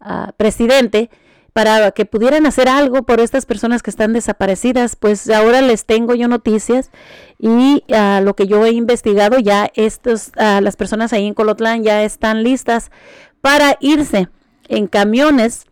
ah, 0.00 0.32
presidente 0.36 1.10
para 1.56 1.90
que 1.92 2.04
pudieran 2.04 2.44
hacer 2.44 2.68
algo 2.68 3.04
por 3.04 3.18
estas 3.18 3.46
personas 3.46 3.82
que 3.82 3.88
están 3.88 4.12
desaparecidas, 4.12 4.94
pues 4.94 5.30
ahora 5.30 5.62
les 5.62 5.86
tengo 5.86 6.14
yo 6.14 6.28
noticias 6.28 6.90
y 7.38 7.82
ah, 7.94 8.20
lo 8.22 8.36
que 8.36 8.46
yo 8.46 8.66
he 8.66 8.72
investigado 8.72 9.38
ya 9.38 9.70
estos 9.74 10.32
ah, 10.36 10.60
las 10.60 10.76
personas 10.76 11.14
ahí 11.14 11.26
en 11.26 11.32
Colotlán 11.32 11.82
ya 11.82 12.02
están 12.02 12.42
listas 12.42 12.90
para 13.40 13.78
irse 13.80 14.28
en 14.68 14.86
camiones 14.86 15.64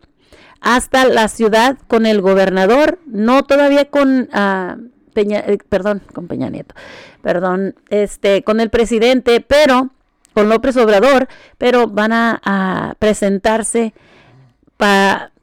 hasta 0.62 1.04
la 1.04 1.28
ciudad 1.28 1.76
con 1.86 2.06
el 2.06 2.22
gobernador, 2.22 2.98
no 3.04 3.42
todavía 3.42 3.84
con 3.84 4.30
ah, 4.32 4.78
Peña, 5.12 5.40
eh, 5.40 5.58
perdón, 5.68 6.00
con 6.14 6.28
Peña 6.28 6.48
Nieto, 6.48 6.74
perdón, 7.20 7.74
este, 7.90 8.42
con 8.42 8.60
el 8.60 8.70
presidente, 8.70 9.42
pero 9.42 9.90
con 10.32 10.48
López 10.48 10.78
Obrador, 10.78 11.28
pero 11.58 11.88
van 11.88 12.14
a 12.14 12.96
presentarse 12.98 13.92
para 14.78 15.33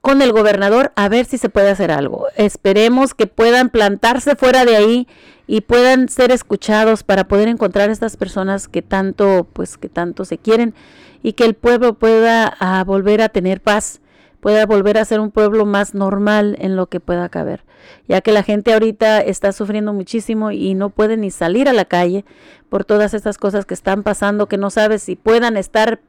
con 0.00 0.22
el 0.22 0.32
gobernador 0.32 0.92
a 0.96 1.08
ver 1.08 1.26
si 1.26 1.38
se 1.38 1.48
puede 1.48 1.70
hacer 1.70 1.90
algo. 1.90 2.26
Esperemos 2.36 3.14
que 3.14 3.26
puedan 3.26 3.70
plantarse 3.70 4.36
fuera 4.36 4.64
de 4.64 4.76
ahí 4.76 5.08
y 5.46 5.62
puedan 5.62 6.08
ser 6.08 6.30
escuchados 6.30 7.02
para 7.02 7.26
poder 7.26 7.48
encontrar 7.48 7.88
a 7.88 7.92
estas 7.92 8.16
personas 8.16 8.68
que 8.68 8.82
tanto, 8.82 9.48
pues, 9.52 9.78
que 9.78 9.88
tanto 9.88 10.24
se 10.24 10.38
quieren 10.38 10.74
y 11.22 11.32
que 11.32 11.44
el 11.44 11.54
pueblo 11.54 11.94
pueda 11.94 12.54
ah, 12.60 12.84
volver 12.84 13.22
a 13.22 13.28
tener 13.28 13.60
paz, 13.60 14.00
pueda 14.40 14.66
volver 14.66 14.98
a 14.98 15.04
ser 15.04 15.20
un 15.20 15.30
pueblo 15.30 15.66
más 15.66 15.94
normal 15.94 16.56
en 16.60 16.76
lo 16.76 16.86
que 16.86 17.00
pueda 17.00 17.28
caber, 17.28 17.64
ya 18.06 18.20
que 18.20 18.30
la 18.30 18.42
gente 18.42 18.72
ahorita 18.72 19.20
está 19.20 19.52
sufriendo 19.52 19.92
muchísimo 19.92 20.52
y 20.52 20.74
no 20.74 20.90
puede 20.90 21.16
ni 21.16 21.30
salir 21.30 21.68
a 21.68 21.72
la 21.72 21.86
calle 21.86 22.24
por 22.68 22.84
todas 22.84 23.14
estas 23.14 23.38
cosas 23.38 23.64
que 23.64 23.74
están 23.74 24.02
pasando, 24.02 24.46
que 24.46 24.58
no 24.58 24.70
sabes 24.70 25.02
si 25.02 25.16
puedan 25.16 25.56
estar 25.56 26.00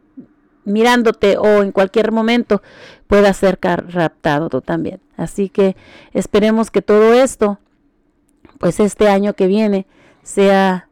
mirándote 0.69 1.37
o 1.37 1.61
en 1.63 1.71
cualquier 1.71 2.11
momento 2.11 2.61
pueda 3.07 3.33
ser 3.33 3.59
raptado 3.61 4.49
tú 4.49 4.61
también. 4.61 5.01
Así 5.17 5.49
que 5.49 5.75
esperemos 6.13 6.71
que 6.71 6.81
todo 6.81 7.13
esto, 7.13 7.59
pues 8.59 8.79
este 8.79 9.09
año 9.09 9.33
que 9.33 9.47
viene, 9.47 9.85
sea 10.23 10.87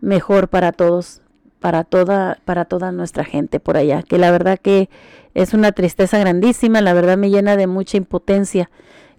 mejor 0.00 0.48
para 0.48 0.72
todos, 0.72 1.22
para 1.60 1.84
toda, 1.84 2.38
para 2.44 2.64
toda 2.66 2.92
nuestra 2.92 3.24
gente 3.24 3.58
por 3.58 3.76
allá. 3.76 4.02
Que 4.02 4.18
la 4.18 4.30
verdad 4.30 4.58
que 4.58 4.90
es 5.34 5.54
una 5.54 5.72
tristeza 5.72 6.18
grandísima, 6.18 6.80
la 6.80 6.92
verdad 6.92 7.16
me 7.16 7.30
llena 7.30 7.56
de 7.56 7.66
mucha 7.66 7.96
impotencia 7.96 8.70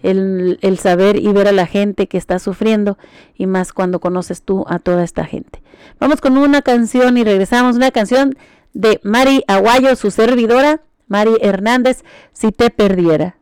el, 0.04 0.60
el 0.62 0.78
saber 0.78 1.16
y 1.16 1.32
ver 1.34 1.48
a 1.48 1.54
la 1.54 1.66
gente 1.66 2.08
que 2.08 2.18
está 2.18 2.38
sufriendo 2.38 2.98
y 3.36 3.48
más 3.48 3.74
cuando 3.74 4.00
conoces 4.00 4.44
tú 4.44 4.66
a 4.68 4.78
toda 4.78 5.04
esta 5.04 5.26
gente. 5.26 5.64
Vamos 6.00 6.22
con 6.22 6.38
una 6.38 6.62
canción 6.62 7.18
y 7.18 7.24
regresamos, 7.24 7.78
una 7.78 7.92
canción 7.92 8.38
de 8.74 9.00
Mari 9.04 9.44
Aguayo, 9.48 9.96
su 9.96 10.12
servidora, 10.12 10.82
Mari 11.08 11.38
Hernández, 11.42 12.04
Si 12.32 12.52
te 12.52 12.70
perdiera. 12.70 13.38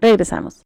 Regresamos. 0.00 0.62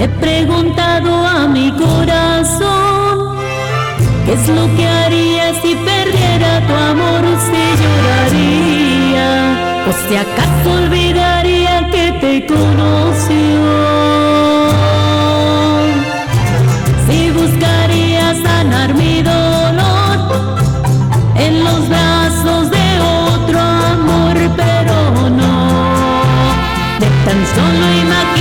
He 0.00 0.08
preguntado 0.18 1.26
a 1.26 1.46
mi 1.46 1.70
corazón 1.72 3.36
qué 4.24 4.32
es 4.32 4.48
lo 4.48 4.64
que 4.74 4.86
haría 4.86 5.52
si 5.60 5.74
perdiera 5.74 6.66
tu 6.66 6.72
amor, 6.72 7.09
lloraría 7.82 9.28
o 9.88 9.92
si 9.92 10.16
acaso 10.16 10.72
olvidaría 10.72 11.88
que 11.92 12.12
te 12.20 12.46
conoció. 12.46 13.62
Si 17.06 17.30
buscaría 17.30 18.34
sanar 18.42 18.94
mi 18.94 19.22
dolor 19.22 20.18
en 21.36 21.64
los 21.64 21.88
brazos 21.88 22.70
de 22.70 22.86
otro 23.00 23.60
amor, 23.60 24.36
pero 24.56 24.96
no. 25.40 25.54
De 27.00 27.08
tan 27.24 27.40
solo 27.54 27.84
imaginar 28.04 28.39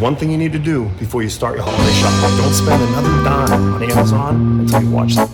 One 0.00 0.14
thing 0.14 0.30
you 0.30 0.38
need 0.38 0.52
to 0.52 0.60
do 0.60 0.84
before 1.00 1.24
you 1.24 1.28
start 1.28 1.56
your 1.56 1.64
holiday 1.64 1.92
shopping. 1.94 2.36
Don't 2.38 2.54
spend 2.54 2.80
another 2.82 3.24
dime 3.24 3.74
on 3.74 3.82
Amazon 3.82 4.60
until 4.60 4.82
you 4.82 4.90
watch 4.90 5.16
them. 5.16 5.28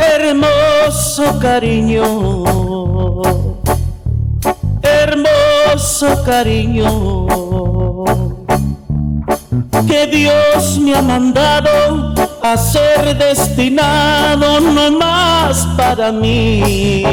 Hermoso 0.00 1.38
cariño, 1.40 2.04
hermoso 4.82 6.24
cariño, 6.24 7.03
ser 12.56 13.16
destinado 13.16 14.60
no 14.60 14.90
más 14.92 15.66
para 15.76 16.12
mí. 16.12 17.04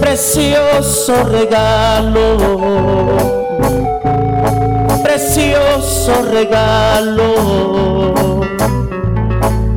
Precioso 0.00 1.24
regalo, 1.24 2.36
precioso 5.02 6.22
regalo 6.30 8.14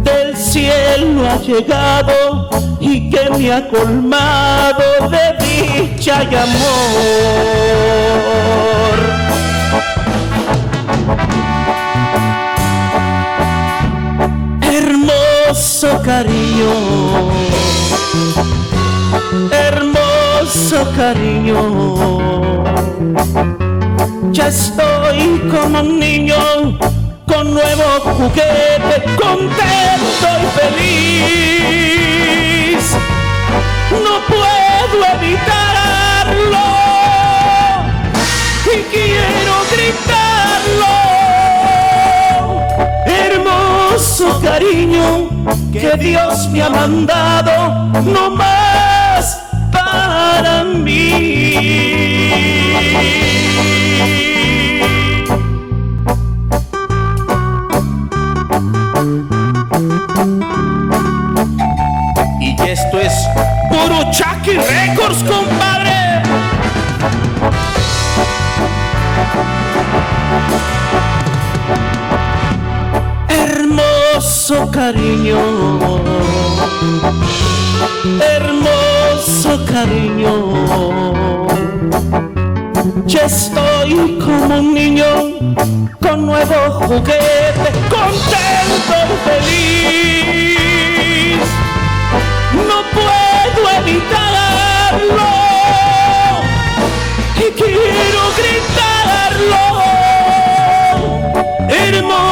del 0.03 0.36
cielo 0.38 1.30
ha 1.30 1.38
llegado 1.38 2.49
y 2.80 3.09
que 3.09 3.30
me 3.32 3.51
ha 3.53 3.68
colmado 3.68 4.84
de 5.09 5.34
dicha 5.43 6.24
y 6.24 6.36
amor. 6.36 7.68
Cariño, 16.08 16.74
hermoso 19.51 20.80
cariño. 20.95 21.62
Ya 24.32 24.47
estoy 24.47 25.20
como 25.51 25.82
un 25.82 25.99
niño 25.99 26.38
con 27.28 27.53
nuevo 27.53 27.88
juguete, 28.05 28.95
contento 29.22 30.28
y 30.43 30.47
feliz. 30.60 31.76
No 33.91 34.14
puedo 34.32 34.97
evitarlo 35.16 35.76
Hermoso 44.20 44.41
cariño 44.41 45.30
que 45.72 45.95
Dios 45.97 46.49
me 46.49 46.63
ha 46.63 46.70
mandado, 46.72 47.91
no 48.01 48.32
más 48.32 49.43
para 49.72 50.63
mí. 50.63 51.53
Cariño, 74.93 75.39
hermoso 78.21 79.51
cariño. 79.65 80.33
Ya 83.05 83.23
estoy 83.25 84.17
como 84.23 84.59
un 84.59 84.73
niño 84.73 85.05
con 85.99 86.25
nuevo 86.25 86.55
juguete, 86.79 87.69
contento 87.89 88.95
y 89.13 89.17
feliz. 89.27 90.57
No 92.69 92.77
puedo 92.95 93.61
evitarlo 93.79 95.29
y 97.35 97.47
quiero 97.59 98.21
gritarlo. 98.39 99.63
Hermoso 101.67 102.26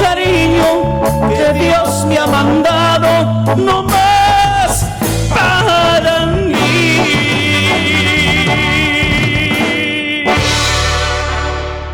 cariño 0.00 1.00
que 1.28 1.52
Dios 1.58 2.04
me 2.06 2.18
ha 2.18 2.26
mandado, 2.26 3.56
no 3.56 3.82
más 3.84 4.84
para 5.34 6.26
mí. 6.26 6.52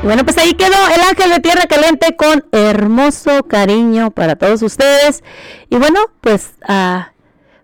Bueno, 0.02 0.24
pues 0.24 0.38
ahí 0.38 0.54
quedó 0.54 0.76
el 0.94 1.00
ángel 1.00 1.30
de 1.30 1.40
tierra 1.40 1.66
caliente 1.66 2.16
con 2.16 2.46
hermoso 2.52 3.42
cariño 3.44 4.10
para 4.10 4.36
todos 4.36 4.62
ustedes. 4.62 5.22
Y 5.70 5.76
bueno, 5.76 6.00
pues 6.20 6.52
ah, 6.66 7.12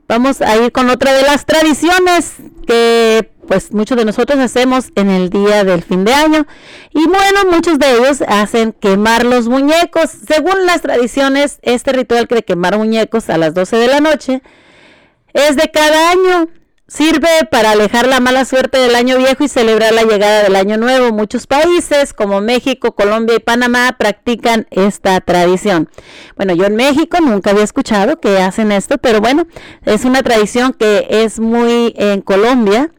vamos 0.09 0.43
a 0.43 0.57
ir 0.57 0.73
con 0.73 0.91
otra 0.91 1.13
de 1.13 1.23
las 1.23 1.47
tradiciones 1.47 2.35
que 2.67 3.34
pues 3.47 3.73
muchos 3.73 3.97
de 3.97 4.05
nosotros 4.05 4.39
hacemos 4.39 4.87
en 4.95 5.11
el 5.11 5.31
día 5.31 5.65
del 5.65 5.83
fin 5.83 6.05
de 6.05 6.13
año. 6.13 6.47
Y 6.93 7.07
bueno, 7.07 7.51
muchos 7.51 7.79
de 7.79 7.93
ellos 7.97 8.23
hacen 8.27 8.73
quemar 8.73 9.25
los 9.25 9.49
muñecos. 9.49 10.11
Según 10.27 10.67
las 10.67 10.83
tradiciones, 10.83 11.59
este 11.63 11.93
ritual 11.93 12.27
de 12.27 12.43
quemar 12.43 12.77
muñecos 12.79 13.31
a 13.31 13.39
las 13.39 13.55
12 13.55 13.77
de 13.77 13.89
la 13.89 14.01
noche 14.01 14.43
es 15.33 15.57
de 15.57 15.71
cada 15.71 16.11
año. 16.11 16.49
Sirve 16.87 17.29
para 17.51 17.71
alejar 17.71 18.07
la 18.07 18.21
mala 18.21 18.45
suerte 18.45 18.79
del 18.79 18.95
año 18.95 19.17
viejo 19.17 19.43
y 19.43 19.49
celebrar 19.49 19.95
la 19.95 20.03
llegada 20.03 20.43
del 20.43 20.55
año 20.55 20.77
nuevo. 20.77 21.13
Muchos 21.13 21.47
países 21.47 22.13
como 22.13 22.43
México, 22.43 22.95
Colombia 22.95 23.37
y 23.37 23.41
Panamá 23.41 23.97
practican 23.99 24.67
esta 24.71 25.19
tradición. 25.23 25.89
Bueno, 26.37 26.55
yo 26.55 26.67
en 26.67 26.77
México 26.77 27.19
nunca 27.23 27.51
había 27.51 27.65
escuchado 27.65 28.21
que 28.21 28.39
hacen 28.39 28.71
esto, 28.71 28.99
pero 28.99 29.21
bueno, 29.21 29.47
es 29.87 30.05
una 30.05 30.23
tradición 30.23 30.75
que 30.75 31.07
es 31.09 31.41
muy 31.41 31.95
en 31.97 32.21
Colombia 32.21 32.93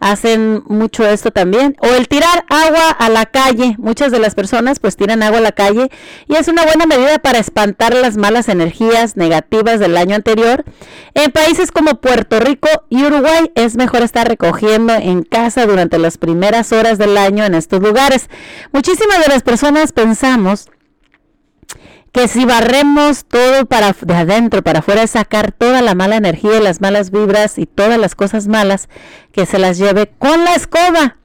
hacen 0.00 0.62
mucho 0.66 1.06
esto 1.06 1.30
también. 1.30 1.76
O 1.80 1.86
el 1.94 2.08
tirar 2.08 2.44
agua 2.48 2.90
a 2.90 3.08
la 3.08 3.26
calle. 3.26 3.76
Muchas 3.78 4.12
de 4.12 4.18
las 4.18 4.34
personas 4.34 4.80
pues 4.80 4.96
tiran 4.96 5.22
agua 5.22 5.38
a 5.38 5.42
la 5.42 5.52
calle 5.52 5.90
y 6.26 6.34
es 6.36 6.48
una 6.48 6.64
buena 6.64 6.86
medida 6.86 7.18
para 7.18 7.38
espantar 7.38 7.94
las 7.94 8.16
malas 8.16 8.48
energías 8.48 9.16
negativas 9.16 9.80
del 9.80 9.96
año 9.96 10.16
anterior. 10.16 10.64
En 11.14 11.30
países 11.30 11.70
como 11.70 12.00
Puerto 12.00 12.40
Rico 12.40 12.68
y 12.88 13.04
Uruguay 13.04 13.50
es 13.54 13.76
mejor 13.76 14.02
estar 14.02 14.28
recogiendo 14.28 14.94
en 14.94 15.22
casa 15.22 15.66
durante 15.66 15.98
las 15.98 16.18
primeras 16.18 16.72
horas 16.72 16.98
del 16.98 17.16
año 17.16 17.44
en 17.44 17.54
estos 17.54 17.80
lugares. 17.80 18.28
Muchísimas 18.72 19.20
de 19.20 19.28
las 19.28 19.42
personas 19.42 19.92
pensamos 19.92 20.68
que 22.12 22.28
si 22.28 22.44
barremos 22.44 23.24
todo 23.24 23.64
para 23.66 23.94
de 23.98 24.14
adentro 24.14 24.62
para 24.62 24.80
afuera 24.80 25.06
sacar 25.06 25.52
toda 25.52 25.80
la 25.80 25.94
mala 25.94 26.16
energía, 26.16 26.60
las 26.60 26.80
malas 26.80 27.10
vibras 27.10 27.58
y 27.58 27.66
todas 27.66 27.98
las 27.98 28.14
cosas 28.14 28.48
malas 28.48 28.88
que 29.32 29.46
se 29.46 29.58
las 29.58 29.78
lleve 29.78 30.12
con 30.18 30.44
la 30.44 30.54
escoba. 30.54 31.16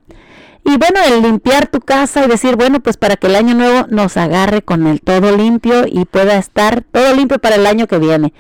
Y 0.64 0.78
bueno, 0.78 1.00
el 1.08 1.22
limpiar 1.22 1.68
tu 1.68 1.80
casa 1.80 2.26
y 2.26 2.28
decir, 2.28 2.58
bueno, 2.58 2.82
pues 2.82 2.98
para 2.98 3.16
que 3.16 3.28
el 3.28 3.36
año 3.36 3.54
nuevo 3.54 3.88
nos 3.90 4.18
agarre 4.18 4.62
con 4.62 4.86
el 4.88 5.02
todo 5.02 5.36
limpio 5.36 5.86
y 5.88 6.06
pueda 6.06 6.38
estar 6.38 6.82
todo 6.82 7.14
limpio 7.14 7.40
para 7.40 7.56
el 7.56 7.66
año 7.66 7.88
que 7.88 8.00
viene. 8.00 8.34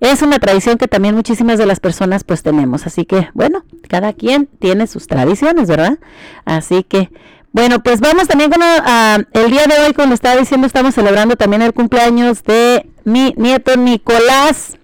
Es 0.00 0.22
una 0.22 0.38
tradición 0.38 0.76
que 0.76 0.88
también 0.88 1.14
muchísimas 1.14 1.58
de 1.58 1.66
las 1.66 1.80
personas 1.80 2.24
pues 2.24 2.42
tenemos. 2.42 2.86
Así 2.86 3.04
que, 3.04 3.28
bueno, 3.32 3.64
cada 3.88 4.12
quien 4.12 4.46
tiene 4.46 4.86
sus 4.86 5.06
tradiciones, 5.06 5.68
¿verdad? 5.68 5.98
Así 6.44 6.82
que, 6.82 7.10
bueno, 7.56 7.82
pues 7.82 8.00
vamos 8.00 8.28
también 8.28 8.50
con 8.50 8.60
ah, 8.62 9.18
el 9.32 9.50
día 9.50 9.64
de 9.64 9.78
hoy, 9.78 9.94
como 9.94 10.12
estaba 10.12 10.36
diciendo, 10.36 10.66
estamos 10.66 10.94
celebrando 10.94 11.36
también 11.36 11.62
el 11.62 11.72
cumpleaños 11.72 12.42
de 12.42 12.86
mi 13.04 13.32
nieto 13.38 13.78
Nicolás, 13.78 14.76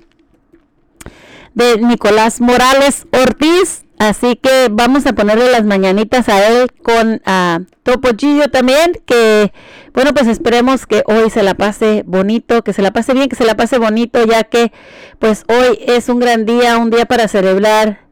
de 1.53 1.77
Nicolás 1.77 2.41
Morales 2.41 3.07
Ortiz. 3.13 3.85
Así 3.99 4.37
que 4.37 4.69
vamos 4.71 5.05
a 5.05 5.13
ponerle 5.13 5.51
las 5.51 5.65
mañanitas 5.65 6.31
a 6.31 6.49
él 6.49 6.73
con 6.83 7.21
ah, 7.27 7.61
Topollillo 7.83 8.51
también, 8.51 9.03
que 9.05 9.53
bueno, 9.93 10.15
pues 10.15 10.27
esperemos 10.27 10.87
que 10.87 11.03
hoy 11.05 11.29
se 11.29 11.43
la 11.43 11.53
pase 11.53 12.05
bonito, 12.07 12.65
que 12.65 12.73
se 12.73 12.81
la 12.81 12.91
pase 12.91 13.13
bien, 13.13 13.29
que 13.29 13.37
se 13.37 13.45
la 13.45 13.55
pase 13.55 13.77
bonito, 13.77 14.25
ya 14.25 14.45
que 14.45 14.73
pues 15.19 15.45
hoy 15.47 15.79
es 15.87 16.09
un 16.09 16.21
gran 16.21 16.47
día, 16.47 16.79
un 16.79 16.89
día 16.89 17.05
para 17.05 17.29
celebrar, 17.29 18.07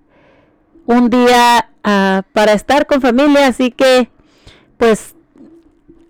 un 0.84 1.08
día 1.08 1.70
ah, 1.82 2.24
para 2.34 2.52
estar 2.52 2.84
con 2.84 3.00
familia, 3.00 3.46
así 3.46 3.70
que 3.70 4.10
pues 4.80 5.14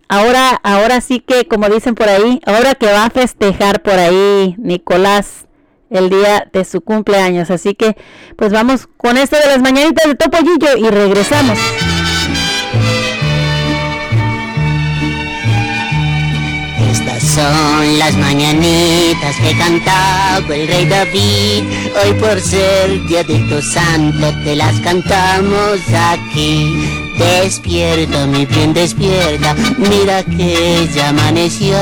ahora, 0.08 0.60
ahora 0.62 1.00
sí 1.00 1.18
que, 1.20 1.46
como 1.46 1.68
dicen 1.68 1.96
por 1.96 2.08
ahí, 2.08 2.40
ahora 2.46 2.76
que 2.76 2.86
va 2.86 3.04
a 3.04 3.10
festejar 3.10 3.82
por 3.82 3.94
ahí 3.94 4.54
Nicolás 4.58 5.46
el 5.90 6.08
día 6.08 6.48
de 6.52 6.64
su 6.64 6.80
cumpleaños. 6.80 7.50
Así 7.50 7.74
que, 7.74 7.96
pues 8.36 8.52
vamos 8.52 8.88
con 8.96 9.18
esto 9.18 9.36
de 9.36 9.46
las 9.46 9.60
mañanitas 9.60 10.06
de 10.06 10.14
Topollillo 10.14 10.76
y 10.76 10.88
regresamos. 10.88 11.58
Son 17.34 17.98
las 17.98 18.16
mañanitas 18.16 19.36
que 19.36 19.56
cantaba 19.56 20.54
el 20.54 20.66
rey 20.66 20.86
David. 20.86 21.64
Hoy 22.02 22.12
por 22.14 22.40
ser 22.40 23.06
día 23.06 23.22
de 23.22 23.38
tu 23.40 23.62
santo 23.62 24.32
te 24.42 24.56
las 24.56 24.74
cantamos 24.80 25.78
aquí. 25.94 26.74
Despierta, 27.18 28.26
mi 28.26 28.46
bien, 28.46 28.72
despierta. 28.72 29.54
Mira 29.78 30.24
que 30.24 30.88
ya 30.94 31.10
amaneció. 31.10 31.76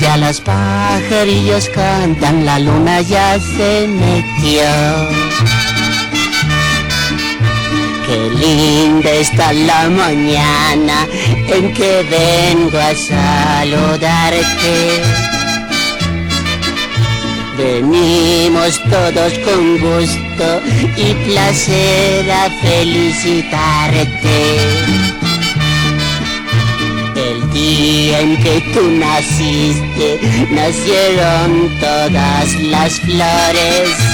Ya 0.00 0.16
los 0.16 0.40
pajarillos 0.40 1.68
cantan, 1.70 2.44
la 2.44 2.58
luna 2.58 3.00
ya 3.00 3.38
se 3.38 3.86
metió. 3.88 4.64
Qué 8.06 8.30
linda 8.30 9.10
está 9.10 9.52
la 9.52 9.88
mañana 9.88 11.06
en 11.48 11.72
que 11.72 12.02
vengo 12.02 12.78
a 12.78 12.94
saludarte. 12.94 14.74
Venimos 17.56 18.78
todos 18.90 19.32
con 19.38 19.78
gusto 19.78 20.60
y 20.96 21.14
placer 21.26 22.30
a 22.30 22.50
felicitarte. 22.62 24.38
El 27.16 27.50
día 27.52 28.20
en 28.20 28.36
que 28.42 28.60
tú 28.74 28.82
naciste, 28.90 30.20
nacieron 30.50 31.70
todas 31.80 32.52
las 32.64 33.00
flores. 33.00 34.13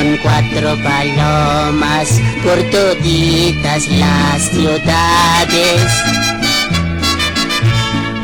Volaron 0.00 0.18
cuatro 0.22 0.76
palomas 0.82 2.08
por 2.42 2.58
toditas 2.70 3.86
las 3.88 4.42
ciudades. 4.50 5.92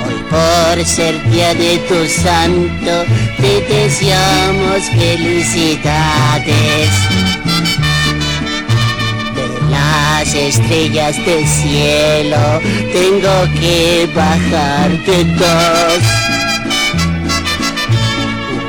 Hoy 0.07 0.14
por 0.31 0.85
ser 0.85 1.22
día 1.31 1.55
de 1.55 1.79
tu 1.81 2.07
santo, 2.07 3.05
te 3.39 3.61
deseamos 3.62 4.85
felicidades. 4.95 6.91
De 9.35 9.47
las 9.70 10.35
estrellas 10.35 11.16
del 11.27 11.47
cielo, 11.47 12.61
tengo 12.93 13.61
que 13.61 14.09
bajarte 14.14 15.24
dos. 15.24 16.03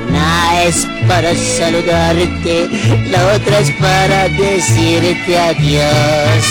Una 0.09 0.63
para 1.07 1.33
saludarte, 1.35 2.67
la 3.09 3.33
otra 3.35 3.59
es 3.59 3.71
para 3.71 4.29
decirte 4.29 5.39
adiós. 5.39 6.43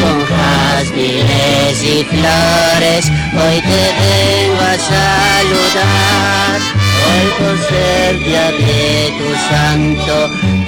Con 0.00 0.24
jazmines 0.26 1.82
y 1.82 2.04
flores, 2.04 3.06
hoy 3.32 3.60
te 3.60 3.82
vengo 4.00 4.60
a 4.60 4.76
saludar. 4.92 6.60
Hoy 7.06 7.26
por 7.38 7.56
ser 7.68 8.18
día 8.24 8.52
de 8.52 9.12
tu 9.18 9.28
santo, 9.48 10.14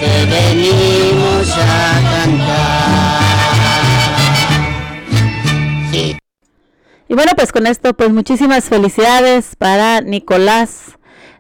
te 0.01 0.13
venimos 0.27 1.49
a 1.53 1.59
cantar. 2.11 3.29
Y 7.11 7.15
bueno, 7.15 7.33
pues 7.35 7.53
con 7.53 7.67
esto, 7.67 7.95
pues 7.95 8.13
muchísimas 8.13 8.65
felicidades 8.65 9.57
para 9.57 10.03
Nicolás 10.03 10.88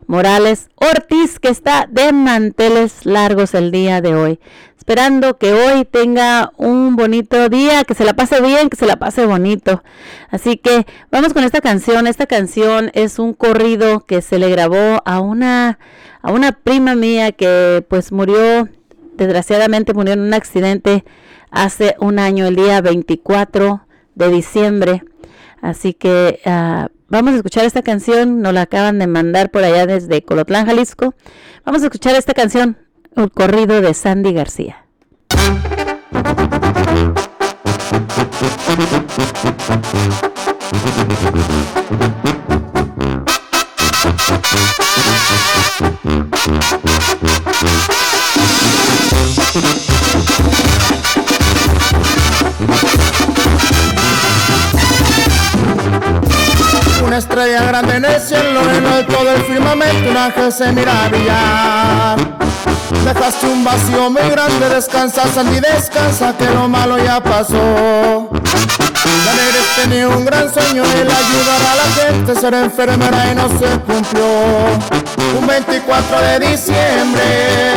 Morales 0.08 0.70
Ortiz, 0.74 1.38
que 1.38 1.50
está 1.50 1.86
de 1.88 2.14
manteles 2.14 3.04
largos 3.04 3.52
el 3.52 3.70
día 3.70 4.00
de 4.00 4.14
hoy. 4.14 4.40
Esperando 4.78 5.36
que 5.36 5.52
hoy 5.52 5.84
tenga 5.84 6.50
un 6.56 6.96
bonito 6.96 7.50
día, 7.50 7.84
que 7.84 7.92
se 7.92 8.06
la 8.06 8.14
pase 8.14 8.40
bien, 8.40 8.70
que 8.70 8.76
se 8.76 8.86
la 8.86 8.96
pase 8.96 9.26
bonito. 9.26 9.84
Así 10.30 10.56
que 10.56 10.86
vamos 11.12 11.34
con 11.34 11.44
esta 11.44 11.60
canción. 11.60 12.06
Esta 12.06 12.24
canción 12.26 12.90
es 12.94 13.18
un 13.18 13.34
corrido 13.34 14.00
que 14.06 14.22
se 14.22 14.38
le 14.38 14.48
grabó 14.48 15.02
a 15.04 15.20
una, 15.20 15.78
a 16.22 16.32
una 16.32 16.52
prima 16.52 16.94
mía 16.94 17.32
que 17.32 17.84
pues 17.86 18.10
murió, 18.10 18.66
desgraciadamente 19.12 19.92
murió 19.92 20.14
en 20.14 20.20
un 20.20 20.32
accidente 20.32 21.04
hace 21.50 21.96
un 22.00 22.18
año, 22.18 22.46
el 22.46 22.56
día 22.56 22.80
24 22.80 23.82
de 24.14 24.28
diciembre. 24.30 25.02
Así 25.60 25.92
que 25.92 26.40
ah, 26.46 26.88
vamos 27.08 27.32
a 27.32 27.36
escuchar 27.36 27.64
esta 27.64 27.82
canción, 27.82 28.42
nos 28.42 28.52
la 28.52 28.62
acaban 28.62 28.98
de 28.98 29.06
mandar 29.06 29.50
por 29.50 29.64
allá 29.64 29.86
desde 29.86 30.22
Colotlán, 30.22 30.66
Jalisco. 30.66 31.14
Vamos 31.64 31.82
a 31.82 31.86
escuchar 31.86 32.14
esta 32.14 32.34
canción, 32.34 32.78
el 33.16 33.30
corrido 33.30 33.80
de 33.80 33.94
Sandy 33.94 34.32
García. 34.32 34.84
Una 57.08 57.16
estrella 57.16 57.62
grande 57.62 57.96
en 57.96 58.04
el 58.04 58.20
cielo, 58.20 58.60
en 58.70 58.86
alto 58.86 59.24
del 59.24 59.42
firmamento, 59.44 60.10
un 60.10 60.16
ángel 60.18 60.52
se 60.52 60.70
mira 60.72 61.08
brillar. 61.08 62.18
Dejaste 63.02 63.46
un 63.46 63.64
vacío 63.64 64.10
muy 64.10 64.28
grande, 64.28 64.68
descansa, 64.68 65.22
Sandy, 65.26 65.58
descansa, 65.58 66.36
que 66.36 66.44
lo 66.50 66.68
malo 66.68 66.98
ya 66.98 67.18
pasó. 67.18 68.28
Daenerys 69.24 69.74
tenía 69.82 70.06
un 70.06 70.22
gran 70.26 70.52
sueño, 70.52 70.84
el 70.84 71.10
ayudar 71.10 71.62
a 71.70 71.76
la 71.76 72.12
gente, 72.12 72.34
ser 72.38 72.52
enfermera 72.52 73.32
y 73.32 73.34
no 73.36 73.48
se 73.58 73.80
cumplió. 73.86 74.26
Un 75.40 75.46
24 75.46 76.20
de 76.20 76.40
diciembre, 76.40 77.72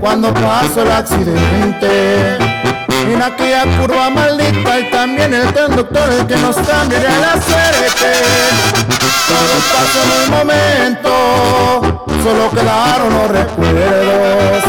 cuando 0.00 0.34
pasó 0.34 0.82
el 0.82 0.90
accidente. 0.90 2.75
En 3.04 3.22
aquella 3.22 3.64
curva 3.78 4.10
maldita 4.10 4.80
y 4.80 4.90
también 4.90 5.34
el 5.34 5.52
conductor 5.52 6.12
el 6.12 6.26
que 6.26 6.36
nos 6.36 6.56
cambiaría 6.56 7.18
la 7.18 7.32
suerte. 7.32 8.12
Todo 9.28 9.54
pasó 9.72 9.98
en 10.02 10.10
un 10.22 10.30
momento, 10.38 11.10
solo 12.22 12.50
quedaron 12.50 13.12
los 13.12 13.28
recuerdos. 13.30 14.64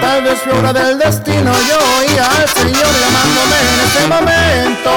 Tal 0.00 0.22
vez 0.22 0.38
fue 0.40 0.52
obra 0.58 0.72
del 0.72 0.98
destino, 0.98 1.52
yo 1.68 1.78
oía 1.98 2.24
al 2.24 2.48
Señor 2.48 2.92
llamándome 3.00 3.56
en 3.72 3.80
ese 3.86 4.06
momento. 4.06 4.92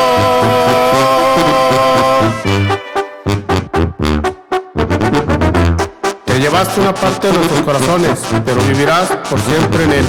Te 6.26 6.40
llevaste 6.40 6.82
una 6.82 6.94
parte 6.94 7.28
de 7.28 7.34
nuestros 7.34 7.62
corazones, 7.62 8.20
pero 8.46 8.62
vivirás 8.64 9.08
por 9.30 9.40
siempre 9.42 9.84
en 9.84 9.92
él. 9.94 10.06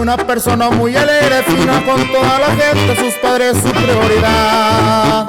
Una 0.00 0.16
persona 0.16 0.70
muy 0.70 0.94
alegre, 0.96 1.42
fina 1.42 1.84
con 1.84 2.10
toda 2.12 2.38
la 2.38 2.46
gente, 2.54 2.96
sus 2.96 3.14
padres 3.14 3.56
su 3.56 3.70
prioridad. 3.70 5.26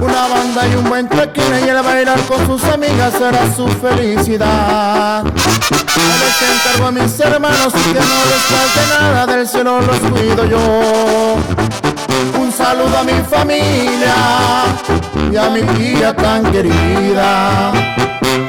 Una 0.00 0.28
banda 0.28 0.66
y 0.66 0.74
un 0.76 0.88
buen 0.88 1.08
tequila 1.08 1.60
y 1.60 1.68
el 1.68 1.82
bailar 1.82 2.18
con 2.22 2.46
sus 2.46 2.64
amigas 2.64 3.12
será 3.18 3.54
su 3.54 3.68
felicidad. 3.68 5.24
Les 5.24 6.42
encargo 6.50 6.86
a 6.88 6.92
mis 6.92 7.20
hermanos 7.20 7.72
que 7.72 7.94
no 7.94 8.18
les 8.30 8.42
falte 8.48 8.80
nada, 8.98 9.26
del 9.26 9.46
cielo 9.46 9.80
los 9.80 9.98
cuido 9.98 10.44
yo. 10.46 11.36
Un 12.40 12.52
saludo 12.52 12.98
a 12.98 13.04
mi 13.04 13.20
familia 13.28 14.14
y 15.30 15.36
a 15.36 15.50
mi 15.50 15.62
tía 15.62 16.16
tan 16.16 16.50
querida. 16.50 17.72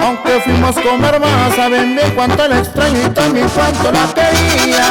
Aunque 0.02 0.41
fuimos 0.44 0.76
como 0.76 1.06
hermanas, 1.06 1.56
saben 1.56 1.95
bien 1.95 2.11
cuánto 2.15 2.48
la 2.48 2.60
extraño 2.60 2.99
y 3.06 3.10
también 3.10 3.48
cuánto 3.49 3.91
la 3.91 4.07
quería. 4.14 4.88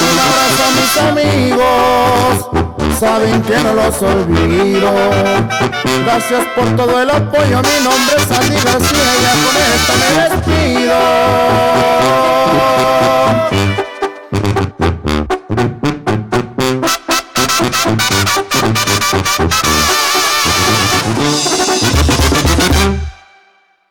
Un 0.00 0.18
abrazo 0.26 0.62
a 0.64 0.70
mis 0.78 0.96
amigos, 1.10 2.67
saben 2.98 3.42
que 3.42 3.56
no 3.58 3.74
los 3.74 4.02
olvido. 4.02 4.90
Gracias 6.04 6.44
por 6.56 6.76
todo 6.76 7.00
el 7.00 7.10
apoyo, 7.10 7.62
mi 7.62 7.84
nombre 7.84 8.16
es 8.16 8.22
Sandy 8.24 8.56
García 8.56 9.14
y 9.14 9.22
ya 9.22 9.32
con 9.44 9.56
esto 9.74 9.92
me 10.00 10.08
despido. 10.24 10.98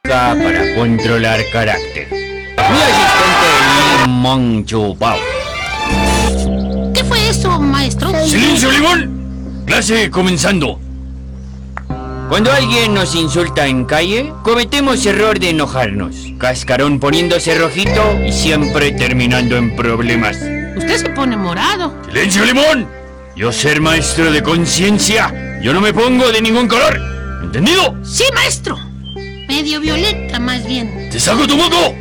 Para 0.03 0.75
controlar 0.75 1.39
carácter. 1.51 2.07
Mi 2.11 2.81
asistente 2.81 3.49
Limón 4.05 4.65
Chupao. 4.65 5.36
¿Qué 7.27 7.33
fue 7.33 7.41
eso, 7.41 7.59
maestro? 7.59 8.09
¡Silencio, 8.25 8.71
Limón! 8.71 9.63
Clase 9.65 10.09
comenzando. 10.09 10.79
Cuando 12.29 12.53
alguien 12.53 12.93
nos 12.93 13.15
insulta 13.15 13.67
en 13.67 13.83
calle, 13.83 14.31
cometemos 14.43 15.05
error 15.05 15.37
de 15.37 15.49
enojarnos. 15.49 16.15
Cascarón 16.37 17.01
poniéndose 17.01 17.59
rojito 17.59 18.17
y 18.25 18.31
siempre 18.31 18.93
terminando 18.93 19.57
en 19.57 19.75
problemas. 19.75 20.37
Usted 20.77 20.97
se 20.97 21.09
pone 21.09 21.35
morado. 21.35 21.93
¡Silencio, 22.07 22.45
Limón! 22.45 22.87
Yo 23.35 23.51
ser 23.51 23.81
maestro 23.81 24.31
de 24.31 24.41
conciencia, 24.41 25.59
yo 25.61 25.73
no 25.73 25.81
me 25.81 25.93
pongo 25.93 26.31
de 26.31 26.41
ningún 26.41 26.69
color. 26.69 26.97
¿Entendido? 27.43 27.93
Sí, 28.05 28.23
maestro. 28.33 28.77
Medio 29.49 29.81
violeta, 29.81 30.39
más 30.39 30.65
bien. 30.65 31.09
¡Te 31.11 31.19
saco 31.19 31.45
tu 31.45 31.57
moco! 31.57 31.93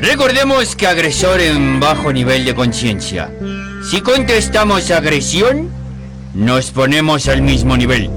Recordemos 0.00 0.76
que 0.76 0.86
agresor 0.86 1.40
en 1.40 1.78
bajo 1.78 2.12
nivel 2.12 2.44
de 2.44 2.54
conciencia. 2.54 3.30
Si 3.88 4.00
contestamos 4.00 4.90
agresión, 4.90 5.70
nos 6.32 6.70
ponemos 6.70 7.28
al 7.28 7.42
mismo 7.42 7.76
nivel. 7.76 8.10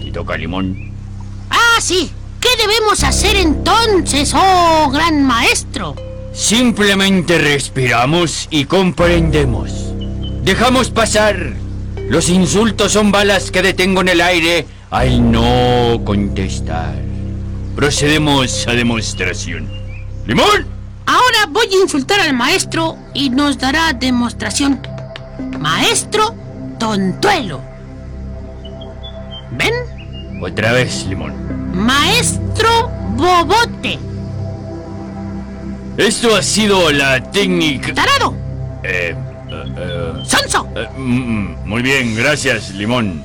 Y 0.00 0.10
toca 0.12 0.36
limón. 0.36 0.92
Ah, 1.50 1.80
sí. 1.80 2.10
¿Qué 2.40 2.50
debemos 2.58 3.02
hacer 3.02 3.36
entonces, 3.36 4.32
oh 4.34 4.90
gran 4.92 5.24
maestro? 5.24 5.96
Simplemente 6.32 7.38
respiramos 7.38 8.46
y 8.50 8.66
comprendemos. 8.66 9.72
Dejamos 10.44 10.90
pasar. 10.90 11.54
Los 12.08 12.28
insultos 12.28 12.92
son 12.92 13.10
balas 13.10 13.50
que 13.50 13.62
detengo 13.62 14.02
en 14.02 14.08
el 14.08 14.20
aire 14.20 14.66
al 14.90 15.32
no 15.32 16.02
contestar. 16.04 17.13
Procedemos 17.74 18.66
a 18.68 18.72
demostración. 18.72 19.68
¡Limón! 20.26 20.66
Ahora 21.06 21.46
voy 21.50 21.66
a 21.66 21.82
insultar 21.82 22.20
al 22.20 22.32
maestro 22.32 22.96
y 23.12 23.30
nos 23.30 23.58
dará 23.58 23.92
demostración. 23.92 24.80
Maestro 25.58 26.34
Tontuelo. 26.78 27.60
¿Ven? 29.52 29.74
Otra 30.40 30.72
vez, 30.72 31.04
Limón. 31.06 31.32
Maestro 31.74 32.88
Bobote. 33.16 33.98
Esto 35.96 36.36
ha 36.36 36.42
sido 36.42 36.90
la 36.90 37.22
técnica... 37.30 37.92
¡Tarado! 37.92 38.34
Eh, 38.82 39.14
eh, 39.48 39.74
eh, 39.76 40.12
¡Sonso! 40.24 40.68
eh, 40.76 40.88
mm, 40.96 41.02
mm, 41.02 41.68
muy 41.68 41.82
bien, 41.82 42.16
gracias, 42.16 42.70
Limón. 42.70 43.24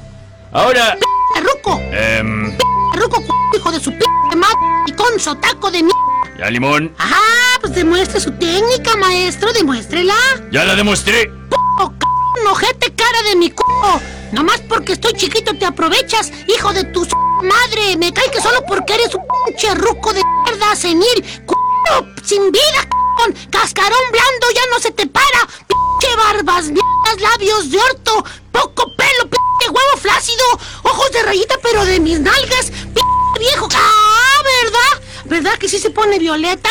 Ahora... 0.51 0.97
¡Ruco! 1.41 1.79
em, 1.91 2.57
¡Ruco, 2.93 3.23
hijo 3.55 3.71
de 3.71 3.79
su 3.79 3.91
p 3.91 4.05
madre! 4.35 4.57
¡Y 4.87 4.91
con 4.93 5.19
su 5.19 5.35
taco 5.35 5.71
de 5.71 5.83
mierda! 5.83 5.99
ya, 6.37 6.49
Limón. 6.49 6.93
¡Ah! 6.97 7.57
Pues 7.61 7.75
demuestre 7.75 8.19
su 8.21 8.31
técnica, 8.31 8.95
maestro, 8.95 9.51
demuéstrela. 9.51 10.15
Ya 10.51 10.63
la 10.63 10.75
demostré. 10.75 11.29
¡Oh, 11.77 11.91
c 11.91 12.47
ojete 12.49 12.93
cara 12.95 13.21
de 13.23 13.35
mi 13.35 13.51
culo! 13.51 13.99
Nomás 14.31 14.61
porque 14.61 14.93
estoy 14.93 15.13
chiquito 15.13 15.53
te 15.57 15.65
aprovechas, 15.65 16.31
hijo 16.47 16.71
de 16.71 16.85
tu 16.85 17.05
madre. 17.43 17.97
Me 17.97 18.13
cae 18.13 18.31
que 18.31 18.41
solo 18.41 18.63
porque 18.65 18.93
eres 18.93 19.13
un 19.13 19.23
pinche 19.45 19.73
ruco 19.75 20.13
de 20.13 20.21
mierda 20.45 20.75
senil. 20.75 21.25
¡Culo 21.45 22.07
sin 22.23 22.51
vida, 22.51 22.81
c 22.81 23.49
Cascarón 23.49 24.05
blando 24.11 24.47
ya 24.55 24.61
no 24.71 24.79
se 24.79 24.91
te 24.91 25.07
para. 25.07 25.41
Pinche 25.67 26.15
barbas, 26.15 26.65
mierdas, 26.65 27.19
labios 27.19 27.71
de 27.71 27.77
orto. 27.77 28.23
Poco 28.51 28.83
pelo, 28.95 29.29
pinche 29.59 29.71
huevo 29.71 29.97
flácido. 30.01 30.43
Ojos 30.83 31.11
de 31.11 31.23
rayita, 31.23 31.55
pero 31.61 31.85
de 31.85 31.99
mis 31.99 32.19
nalgas. 32.19 32.71
Pinche 32.71 33.39
viejo. 33.39 33.67
¡Ah, 33.73 34.43
verdad! 34.63 35.03
¿Verdad 35.25 35.57
que 35.57 35.69
sí 35.69 35.79
se 35.79 35.89
pone 35.89 36.19
violeta? 36.19 36.69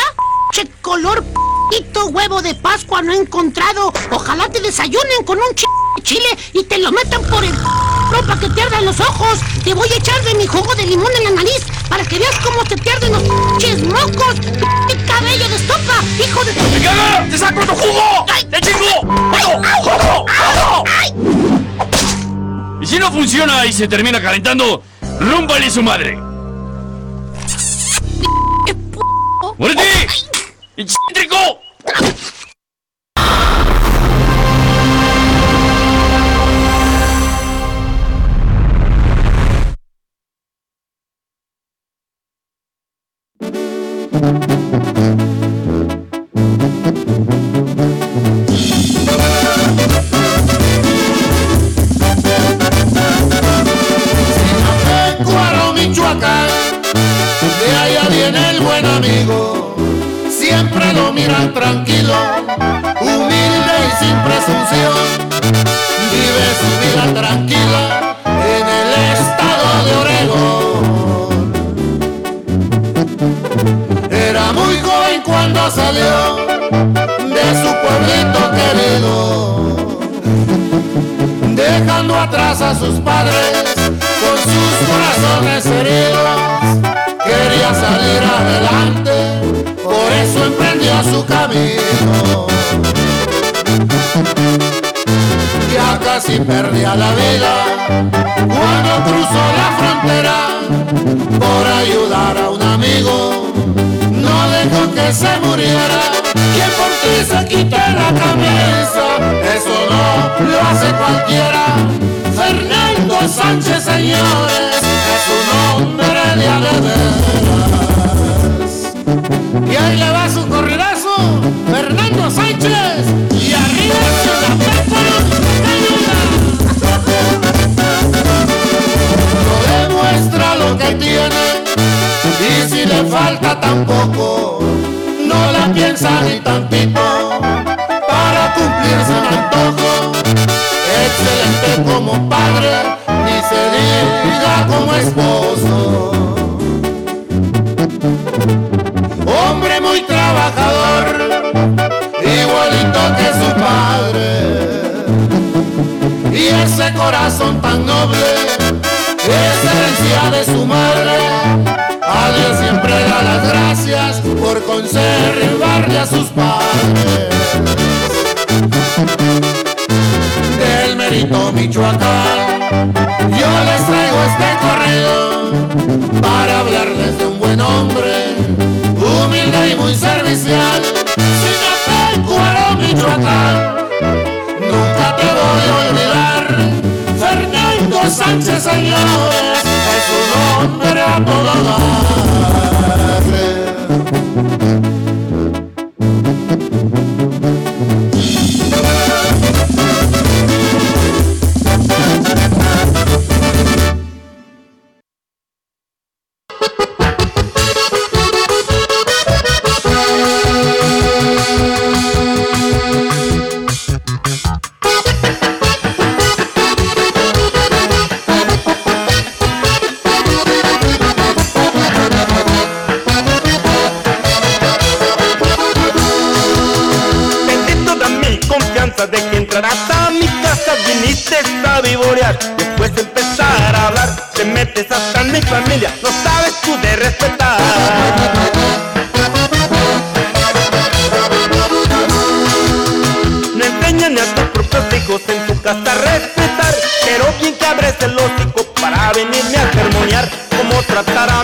Che 0.51 0.67
color 0.81 1.23
p***ito 1.23 2.07
huevo 2.07 2.41
de 2.41 2.55
Pascua 2.55 3.01
no 3.01 3.13
he 3.13 3.17
encontrado. 3.17 3.93
Ojalá 4.11 4.49
te 4.49 4.59
desayunen 4.59 5.23
con 5.25 5.37
un 5.37 5.55
ch 5.55 5.63
de 5.95 6.03
chile 6.03 6.37
y 6.53 6.63
te 6.63 6.77
lo 6.79 6.91
metan 6.91 7.23
por 7.25 7.43
el 7.43 7.53
p 7.53 8.23
para 8.27 8.39
que 8.39 8.49
te 8.49 8.61
ardan 8.61 8.85
los 8.85 8.99
ojos. 8.99 9.39
Te 9.63 9.73
voy 9.73 9.89
a 9.91 9.95
echar 9.95 10.21
de 10.23 10.33
mi 10.35 10.47
jugo 10.47 10.73
de 10.75 10.85
limón 10.85 11.11
en 11.17 11.23
la 11.25 11.29
nariz 11.31 11.65
para 11.87 12.03
que 12.03 12.17
veas 12.17 12.35
cómo 12.43 12.63
te 12.63 12.77
pierden 12.77 13.11
los 13.11 13.21
pinches 13.21 13.83
mocos. 13.83 14.35
P 14.87 15.05
cabello 15.05 15.47
de 15.47 15.55
estopa, 15.55 16.03
hijo 16.19 16.43
de... 16.43 16.53
¡Te 17.29 17.37
saco 17.37 17.61
tu 17.61 17.75
jugo! 17.75 18.25
¡Te 18.49 18.61
chingo! 18.61 19.01
¡Jugo! 19.31 19.61
¡Jugo! 19.83 20.85
Si 22.89 22.97
no 22.97 23.11
funciona 23.11 23.67
y 23.67 23.71
se 23.71 23.87
termina 23.87 24.19
calentando, 24.19 24.81
rúmbale 25.19 25.69
su 25.69 25.83
madre. 25.83 26.17
¡Muérete! 29.59 30.07
¡Excéntrico! 30.75 31.61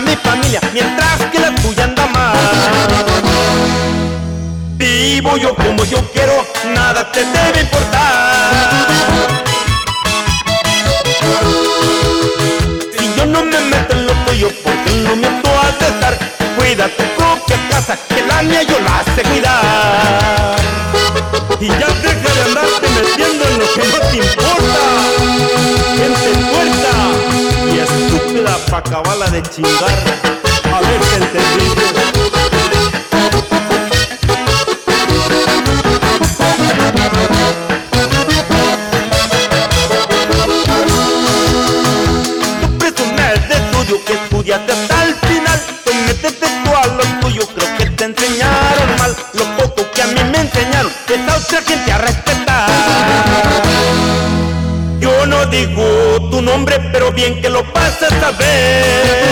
mi 0.06 0.16
familia, 0.16 0.60
mientras 0.72 1.20
que 1.32 1.38
la 1.38 1.54
tuya 1.56 1.84
anda 1.84 2.06
mal. 2.06 2.36
Vivo 4.76 5.36
yo 5.36 5.54
como 5.54 5.84
yo 5.84 5.98
quiero, 6.12 6.46
nada 6.74 7.10
te 7.12 7.24
debe 7.24 7.60
importar. 7.60 8.86
Si 12.96 13.14
yo 13.16 13.26
no 13.26 13.44
me 13.44 13.58
meto 13.60 13.94
en 13.94 14.06
lo 14.06 14.12
tuyo, 14.26 14.48
porque 14.62 14.90
no 15.04 15.16
me 15.16 15.28
tú 15.42 15.50
has 15.62 15.78
de 15.80 15.86
estar. 15.86 16.18
Cuida 16.56 16.88
tu 16.88 17.04
propia 17.16 17.56
casa, 17.70 17.98
que 18.08 18.22
la 18.22 18.42
mía 18.42 18.62
yo 18.62 18.78
la 18.80 19.04
sé 19.14 19.22
cuidar. 19.22 20.56
Y 21.60 21.68
ya 21.68 21.88
deja 22.04 22.34
de 22.36 22.42
andarte 22.48 22.88
metiendo 22.88 23.44
en 23.48 23.58
lo 23.58 23.66
que 23.74 23.86
no 23.88 23.98
te 24.10 24.16
importa. 24.16 24.45
acabarla 28.86 29.26
de 29.26 29.42
chingar, 29.42 29.82
a 29.82 30.80
ver 30.80 31.00
haberte 31.00 31.16
entendido. 31.16 31.74
Tú 42.60 42.78
presumes 42.78 43.48
de 43.48 43.54
estudio 43.54 44.04
que 44.04 44.12
estudiaste 44.12 44.72
hasta 44.72 44.95
pero 56.64 57.12
bien 57.12 57.40
que 57.42 57.50
lo 57.50 57.62
pasas 57.72 58.12
a 58.22 58.30
ver. 58.32 59.26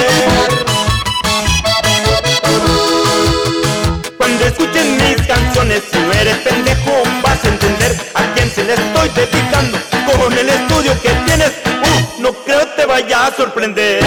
Cuando 4.19 4.45
escuchen 4.45 4.97
mis 4.97 5.27
canciones, 5.27 5.83
si 5.91 5.99
no 5.99 6.13
eres 6.13 6.37
pendejo, 6.39 7.03
vas 7.23 7.43
a 7.45 7.49
entender 7.49 7.97
a 8.15 8.35
quién 8.35 8.51
se 8.51 8.65
le 8.65 8.75
estoy 8.75 9.09
dedicando. 9.11 9.79
Con 10.21 10.33
el 10.33 10.49
estudio 10.49 10.93
que 11.01 11.11
tienes, 11.27 11.53
uh, 11.65 12.23
no 12.23 12.33
creo 12.45 12.67
te 12.77 12.85
vaya 12.85 13.27
a 13.27 13.35
sorprender. 13.35 14.05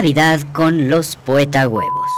Navidad 0.00 0.40
con 0.54 0.88
los 0.88 1.14
poeta 1.14 1.68
huevos. 1.68 2.10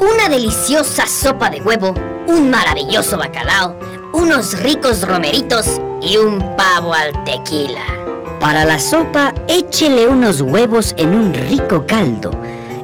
Una 0.00 0.28
deliciosa 0.28 1.06
sopa 1.06 1.48
de 1.48 1.60
huevo, 1.60 1.94
un 2.26 2.50
maravilloso 2.50 3.16
bacalao, 3.16 3.76
unos 4.12 4.60
ricos 4.60 5.06
romeritos 5.06 5.80
y 6.02 6.16
un 6.16 6.40
pavo 6.56 6.92
al 6.92 7.12
tequila. 7.22 7.84
Para 8.40 8.64
la 8.64 8.80
sopa, 8.80 9.32
échele 9.46 10.08
unos 10.08 10.40
huevos 10.40 10.92
en 10.98 11.10
un 11.10 11.32
rico 11.32 11.86
caldo. 11.86 12.32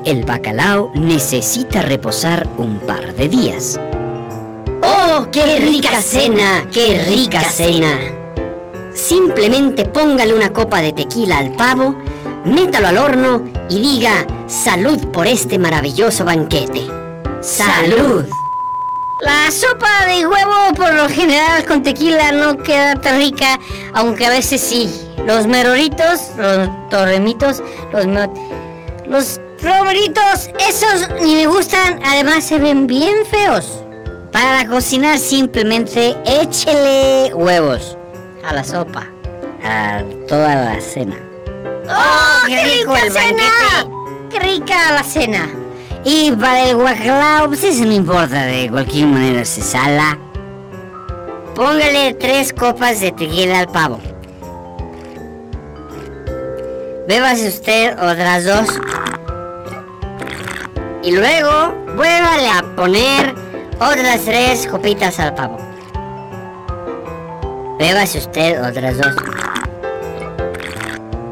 El 0.05 0.25
bacalao 0.25 0.93
necesita 0.95 1.83
reposar 1.83 2.47
un 2.59 2.79
par 2.79 3.13
de 3.13 3.29
días. 3.29 3.81
¡Oh, 4.85 5.27
qué 5.33 5.59
rica 5.59 6.01
cena! 6.01 6.65
¡Qué 6.73 7.05
rica 7.09 7.41
cena! 7.41 7.99
Simplemente 8.95 9.85
póngale 9.85 10.33
una 10.33 10.53
copa 10.53 10.81
de 10.81 10.93
tequila 10.93 11.39
al 11.39 11.51
pavo, 11.57 11.97
métalo 12.45 12.87
al 12.87 12.99
horno 12.99 13.56
y 13.69 13.81
diga 13.81 14.27
salud 14.47 14.99
por 15.09 15.27
este 15.27 15.59
maravilloso 15.59 16.25
banquete. 16.25 16.87
¡Salud! 17.41 18.25
La 19.23 19.51
sopa 19.51 20.07
de 20.07 20.27
huevo 20.27 20.75
por 20.77 20.93
lo 20.93 21.09
general 21.09 21.65
con 21.65 21.83
tequila 21.83 22.33
no 22.33 22.59
queda 22.59 22.97
tan 22.97 23.19
rica, 23.19 23.59
aunque 23.95 24.27
a 24.27 24.31
veces 24.31 24.61
sí. 24.61 24.91
Los 25.27 25.47
meroritos, 25.47 26.33
los 26.37 26.69
torremitos, 26.91 27.63
los... 27.93 28.07
Los 29.07 29.41
romeritos, 29.63 30.51
esos 30.59 31.09
ni 31.23 31.37
me 31.37 31.47
gustan, 31.47 32.01
además 32.05 32.45
se 32.45 32.59
ven 32.59 32.87
bien 32.87 33.25
feos. 33.31 33.85
Para 34.33 34.67
cocinar 34.67 35.19
simplemente 35.19 36.17
échele 36.25 37.33
huevos 37.33 37.97
a 38.45 38.53
la 38.53 38.65
sopa, 38.65 39.07
a 39.63 40.03
toda 40.29 40.55
la 40.57 40.81
cena. 40.81 41.17
¡Oh, 41.89 42.47
qué, 42.47 42.65
rico 42.65 42.97
el 42.97 43.13
banquete! 43.13 43.43
¡Qué 44.31 44.39
rica 44.41 44.93
la 44.93 45.03
cena! 45.03 45.49
Y 46.05 46.31
para 46.33 46.69
el 46.69 46.77
guacalao, 46.77 47.49
pues 47.49 47.65
eso 47.65 47.85
no 47.85 47.93
importa, 47.93 48.45
de 48.45 48.71
cualquier 48.71 49.07
manera 49.07 49.45
se 49.45 49.63
sala. 49.63 50.19
Póngale 51.55 52.15
tres 52.15 52.53
copas 52.53 53.01
de 53.01 53.13
tequila 53.13 53.61
al 53.61 53.69
pavo. 53.69 53.99
Bébase 57.09 57.49
usted 57.49 57.93
otras 57.99 58.45
dos. 58.45 58.69
Y 61.03 61.13
luego, 61.13 61.73
vuélvale 61.97 62.49
a 62.49 62.63
poner 62.77 63.35
otras 63.79 64.21
tres 64.25 64.67
copitas 64.67 65.19
al 65.19 65.35
pavo. 65.35 65.59
Bébase 67.79 68.19
usted 68.19 68.63
otras 68.65 68.99
dos. 68.99 69.15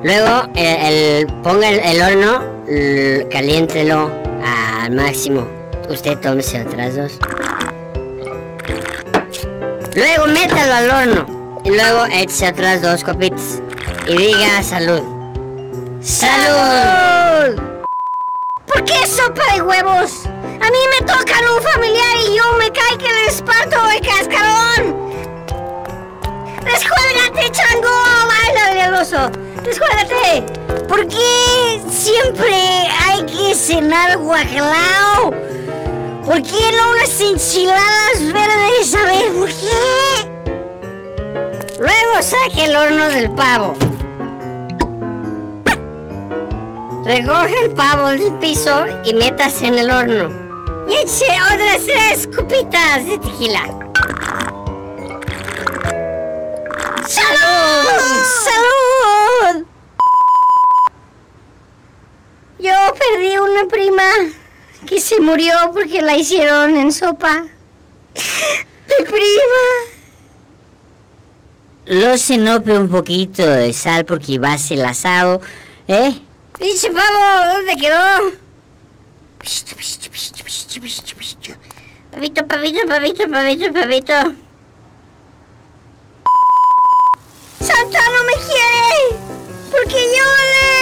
Luego, 0.04 0.48
el, 0.54 0.66
el- 0.92 1.26
ponga 1.42 1.68
el, 1.70 1.80
el 1.80 2.02
horno, 2.02 2.44
caliéntelo 3.30 4.10
al 4.44 4.92
máximo. 4.92 5.46
Usted 5.88 6.18
tómese 6.18 6.60
otras 6.62 6.94
dos. 6.96 7.18
Luego, 9.94 10.26
métalo 10.26 10.74
al 10.74 10.90
horno. 10.90 11.60
Y 11.64 11.70
luego, 11.70 12.04
échese 12.12 12.48
otras 12.48 12.82
dos 12.82 13.02
copitas. 13.02 13.60
Y 14.06 14.16
diga 14.16 14.62
salud. 14.62 15.00
¡Salud! 16.02 17.58
¿Por 18.66 18.84
qué 18.84 19.06
sopa 19.06 19.54
de 19.54 19.62
huevos? 19.62 20.26
A 20.26 20.70
mí 20.70 20.78
me 21.00 21.06
tocan 21.06 21.44
un 21.56 21.62
familiar 21.62 22.16
y 22.28 22.36
yo 22.36 22.52
me 22.58 22.70
cae 22.70 22.98
que 22.98 23.08
les 23.24 23.40
parto 23.40 23.76
el 23.90 24.00
cascarón. 24.06 25.10
¡Descuélgate, 26.62 27.50
chango! 27.52 27.88
¡Baila 28.28 28.86
el 28.86 28.94
oso! 28.94 29.30
¡Descuélgate! 29.64 30.86
¿Por 30.86 31.08
qué 31.08 31.80
siempre 31.90 32.54
hay 33.02 33.24
que 33.24 33.54
cenar 33.54 34.18
guacalao? 34.18 35.32
¿Por 36.24 36.42
qué 36.42 36.72
no 36.76 36.90
unas 36.90 37.20
enchiladas 37.20 38.32
verdes? 38.32 38.94
A 38.94 39.02
ver, 39.04 39.32
¿por 39.32 39.48
qué? 39.48 40.34
Luego 41.78 42.22
saque 42.22 42.64
el 42.64 42.76
horno 42.76 43.08
del 43.08 43.30
pavo. 43.32 43.74
Recoge 47.04 47.64
el 47.64 47.70
pavo 47.72 48.08
del 48.08 48.32
piso 48.38 48.86
y 49.04 49.14
métase 49.14 49.66
en 49.66 49.78
el 49.78 49.90
horno. 49.90 50.30
Y 50.88 50.94
eche 50.94 51.26
otras 51.52 51.84
tres 51.84 52.28
copitas 52.34 53.04
de 53.04 53.18
tequila. 53.18 53.62
¡Salud! 57.06 57.90
¡Salud! 58.44 58.73
Yo 62.64 62.72
perdí 62.94 63.36
una 63.36 63.66
prima 63.68 64.02
que 64.86 64.98
se 64.98 65.20
murió 65.20 65.52
porque 65.74 66.00
la 66.00 66.16
hicieron 66.16 66.74
en 66.78 66.92
sopa. 66.92 67.42
¡Mi 68.14 69.04
prima! 69.04 69.64
Lo 71.84 72.16
cenope 72.16 72.72
un 72.78 72.88
poquito 72.88 73.46
de 73.46 73.70
sal 73.74 74.06
porque 74.06 74.38
va 74.38 74.54
a 74.54 74.58
ser 74.58 74.78
el 74.78 74.86
asado, 74.86 75.42
¿eh? 75.88 76.18
Pinche 76.58 76.90
pavo, 76.90 77.52
¿dónde 77.52 77.76
quedó? 77.76 78.32
Pavito, 82.12 82.46
pavito, 82.46 82.86
pavito, 82.88 83.28
pavito, 83.28 83.72
pavito. 83.74 84.14
Santa 87.60 88.00
no 88.08 88.24
me 88.24 88.32
quiere 88.46 89.18
porque 89.70 89.96
yo 90.16 90.24
le 90.24 90.73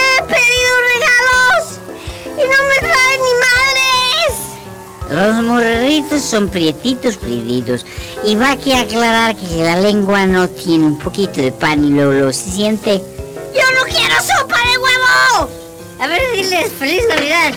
y 2.43 2.47
no 2.47 2.57
me 2.67 2.77
ni 3.23 3.33
madres. 3.45 4.33
Los 5.09 5.43
morritos 5.43 6.21
son 6.21 6.49
prietitos, 6.49 7.17
prietitos. 7.17 7.85
Y 8.23 8.35
va 8.35 8.55
que 8.57 8.75
aclarar 8.75 9.35
que 9.35 9.63
la 9.63 9.77
lengua 9.77 10.25
no 10.25 10.47
tiene 10.47 10.85
un 10.85 10.97
poquito 10.97 11.41
de 11.41 11.51
pan 11.51 11.83
y 11.83 11.89
luego 11.89 12.13
lo 12.13 12.33
se 12.33 12.51
siente. 12.51 13.01
¡Yo 13.53 13.61
no 13.77 13.83
quiero 13.85 14.15
sopa 14.15 14.57
de 14.57 14.77
huevo! 14.77 15.49
A 15.99 16.07
ver, 16.07 16.21
diles 16.33 16.71
feliz 16.79 17.03
Navidad. 17.07 17.53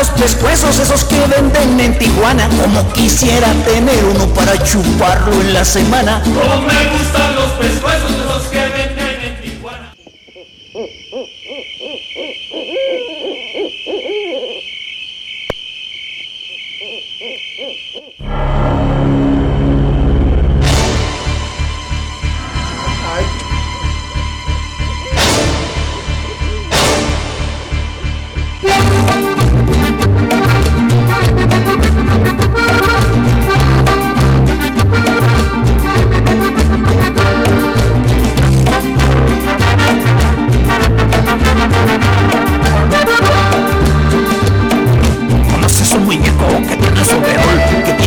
Los 0.00 0.08
pescuezos, 0.10 0.78
esos 0.78 1.04
que 1.04 1.20
venden 1.26 1.78
en 1.78 1.98
Tijuana. 1.98 2.48
Como 2.48 2.90
quisiera 2.94 3.48
tener 3.66 4.02
uno 4.04 4.26
para 4.32 4.56
chuparlo 4.62 5.32
en 5.42 5.52
la 5.52 5.64
semana. 5.64 6.22
Como 6.24 6.62
me 6.62 6.86
gustan 6.96 7.34
los 7.34 7.50
pescuezos 7.52 8.10
esos 8.10 8.42
que 8.48 8.60
venden 8.60 8.99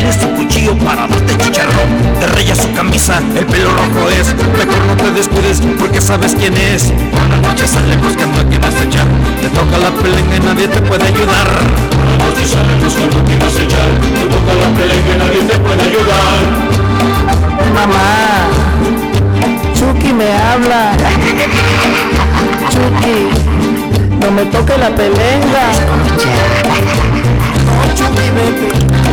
tiene 0.03 0.19
su 0.19 0.29
cuchillo 0.31 0.77
para 0.79 1.07
darte 1.07 1.37
chicharrón. 1.37 1.89
Te 2.19 2.27
raya 2.27 2.55
su 2.55 2.71
camisa, 2.73 3.19
el 3.37 3.45
pelo 3.45 3.69
rojo 3.71 4.09
es. 4.09 4.33
Mejor 4.35 4.85
no 4.87 4.95
te 4.97 5.11
descuides 5.11 5.61
porque 5.79 6.01
sabes 6.01 6.35
quién 6.35 6.55
es. 6.57 6.91
Por 7.11 7.29
la 7.29 7.37
noche 7.37 7.67
sale 7.67 7.95
buscando 7.97 8.41
a 8.41 8.43
quien 8.43 8.63
acechar 8.63 9.05
Te 9.41 9.49
toca 9.49 9.77
la 9.77 9.91
pelenga 9.91 10.35
y 10.35 10.39
nadie 10.39 10.67
te 10.67 10.81
puede 10.81 11.05
ayudar. 11.07 11.47
Por 11.91 12.05
la 12.05 12.17
noche 12.25 12.45
sale 12.45 12.75
buscando 12.83 13.19
a 13.19 13.23
quien 13.23 13.41
acechar 13.41 13.89
Te 14.01 14.25
toca 14.33 14.53
la 14.61 14.69
pelenga 14.77 15.13
y 15.13 15.17
nadie 15.19 15.41
te 15.49 15.57
puede 15.59 15.81
ayudar. 15.83 16.37
Mamá, 17.73 18.49
Chucky 19.73 20.13
me 20.13 20.33
habla. 20.33 20.91
Chucky, 22.71 23.29
no 24.19 24.31
me 24.31 24.45
toque 24.45 24.77
la 24.77 24.89
pelenga. 24.89 25.71
Chucky, 27.95 28.29
vete. 28.35 29.12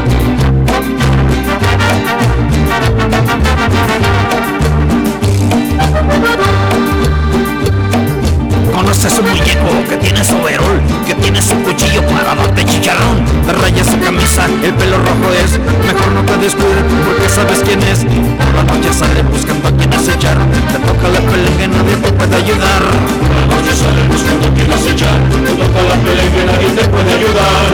Ese 9.01 9.07
es 9.07 9.17
un 9.17 9.29
muñeco 9.29 9.89
que 9.89 9.97
tiene 9.97 10.23
su 10.23 10.39
verol, 10.43 10.79
que 11.07 11.15
tiene 11.15 11.41
su 11.41 11.55
cuchillo 11.63 12.05
para 12.05 12.35
darte 12.35 12.63
chicharrón. 12.63 13.25
Raya 13.59 13.83
su 13.83 13.99
camisa, 13.99 14.45
el 14.61 14.75
pelo 14.75 14.97
rojo 14.99 15.33
es. 15.43 15.57
Mejor 15.57 16.11
no 16.13 16.21
te 16.21 16.37
descubre 16.37 16.83
porque 17.03 17.27
sabes 17.27 17.63
quién 17.65 17.81
es. 17.81 18.05
Por 18.05 18.53
la 18.53 18.61
noche 18.61 18.93
sale 18.93 19.23
buscando 19.23 19.69
a 19.69 19.71
quien 19.71 19.91
acechar. 19.91 20.37
Te 20.71 20.77
toca 20.85 21.07
la 21.09 21.19
pelea 21.19 21.57
que 21.57 21.67
nadie 21.67 21.95
te 21.95 22.11
puede 22.11 22.35
ayudar. 22.35 22.83
Por 23.25 23.33
la 23.37 23.45
noche 23.55 23.73
sale 23.73 24.03
buscando 24.07 24.47
a 24.47 24.53
quien 24.53 24.71
acechar. 24.71 25.17
Te 25.31 25.51
toca 25.51 25.81
la 25.81 25.95
pelea 26.05 26.31
que 26.35 26.45
nadie 26.45 26.69
te 26.69 26.87
puede 26.87 27.11
ayudar. 27.11 27.69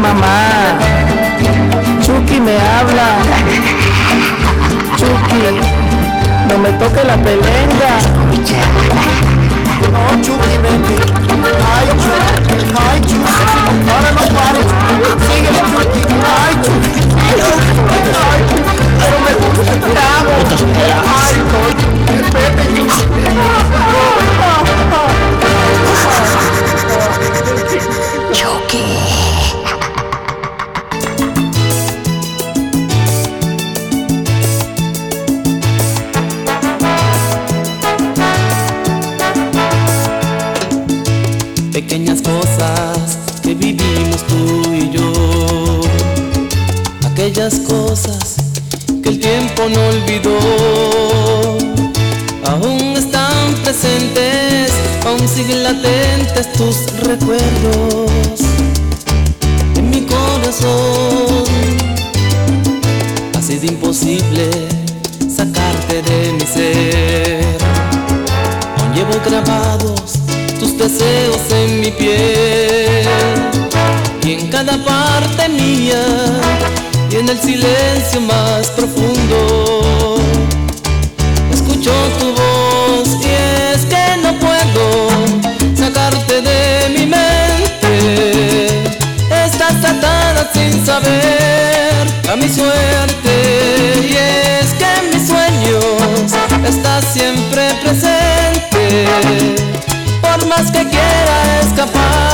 Mamá, 0.00 0.78
Chucky 2.00 2.40
me 2.40 2.56
habla. 2.56 3.18
Chucky 4.96 5.69
me 6.60 6.72
toque 6.72 7.02
la 7.04 7.16
pelenga. 7.16 7.98
No, 9.92 10.22
Chucky, 10.22 10.58
vente. 10.62 10.96
Ay, 11.72 11.88
Chucky, 12.02 12.60
ay, 12.76 13.00
Chucky. 13.00 13.34
Ahora 13.90 14.10
no 14.12 14.24
pares. 14.36 14.68
Síguele, 15.26 15.60
Chucky. 15.70 16.02
Ay, 16.36 16.54
Chucky. 16.62 17.00
Ay, 18.26 18.40
pero 18.98 19.16
me 19.24 19.32
gusta 19.40 19.72
el 19.72 19.80
trago. 19.80 20.34
No, 21.50 21.64
vete, 22.34 22.64
Aquellas 47.40 47.60
cosas 47.60 48.36
que 49.02 49.08
el 49.08 49.18
tiempo 49.18 49.62
no 49.70 49.80
olvidó. 49.88 50.38
Aún 52.44 52.94
están 52.98 53.54
presentes, 53.64 54.70
aún 55.06 55.26
siguen 55.26 55.62
latentes 55.62 56.52
tus 56.52 56.76
recuerdos 57.00 58.40
en 59.74 59.88
mi 59.88 60.02
corazón. 60.02 61.44
Ha 63.38 63.40
sido 63.40 63.64
imposible 63.72 64.50
sacarte 65.34 66.02
de 66.02 66.32
mi 66.34 66.42
ser. 66.42 67.56
Aún 68.76 68.92
llevo 68.92 69.18
grabados 69.24 70.18
tus 70.58 70.76
deseos 70.76 71.40
en 71.52 71.80
mi 71.80 71.90
piel 71.90 73.08
y 74.26 74.32
en 74.32 74.48
cada 74.48 74.76
parte 74.84 75.48
mía 75.48 76.04
en 77.20 77.28
el 77.28 77.38
silencio 77.38 78.20
más 78.22 78.68
profundo. 78.68 80.16
Escucho 81.52 81.92
tu 82.18 82.32
voz 82.32 83.08
y 83.22 83.28
es 83.74 83.84
que 83.84 84.16
no 84.22 84.32
puedo 84.38 85.10
sacarte 85.76 86.40
de 86.40 86.88
mi 86.88 87.04
mente. 87.06 88.68
Estás 89.44 89.84
atada 89.84 90.50
sin 90.54 90.86
saber 90.86 92.06
a 92.32 92.36
mi 92.36 92.48
suerte. 92.48 93.34
Y 94.08 94.16
es 94.16 94.72
que 94.78 94.88
en 95.00 95.10
mis 95.12 95.28
sueños 95.28 95.84
estás 96.66 97.04
siempre 97.12 97.68
presente. 97.82 99.04
Por 100.22 100.46
más 100.46 100.70
que 100.70 100.88
quiera 100.88 101.60
escapar, 101.66 102.29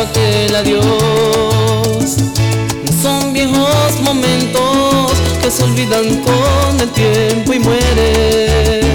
aquel 0.00 0.54
adiós. 0.54 0.84
No 2.84 3.02
son 3.02 3.32
viejos 3.32 4.00
momentos 4.02 5.12
que 5.42 5.50
se 5.50 5.64
olvidan 5.64 6.16
con 6.22 6.80
el 6.80 6.88
tiempo 6.90 7.52
y 7.52 7.58
mueren 7.58 8.86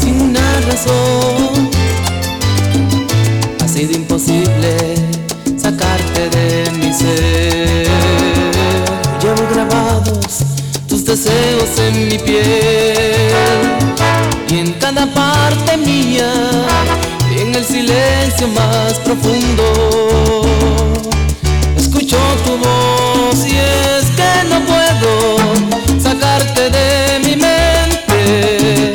sin 0.00 0.20
una 0.20 0.60
razón. 0.68 1.70
Ha 3.62 3.68
sido 3.68 3.92
imposible 3.92 4.94
sacarte 5.56 6.30
de 6.30 6.70
mi 6.78 6.92
ser. 6.92 7.88
Llevo 9.20 9.48
grabados 9.52 10.44
tus 10.88 11.04
deseos 11.04 11.78
en 11.78 12.08
mi 12.08 12.18
piel 12.18 12.44
y 14.48 14.58
en 14.58 14.72
cada 14.74 15.06
parte 15.06 15.76
mía 15.76 16.32
el 17.54 17.64
silencio 17.64 18.48
más 18.48 18.94
profundo. 19.04 20.42
Escucho 21.76 22.16
tu 22.44 22.56
voz 22.56 23.46
y 23.46 23.56
es 23.56 24.04
que 24.16 24.48
no 24.48 24.60
puedo 24.64 26.00
sacarte 26.00 26.70
de 26.70 27.18
mi 27.24 27.36
mente. 27.36 28.92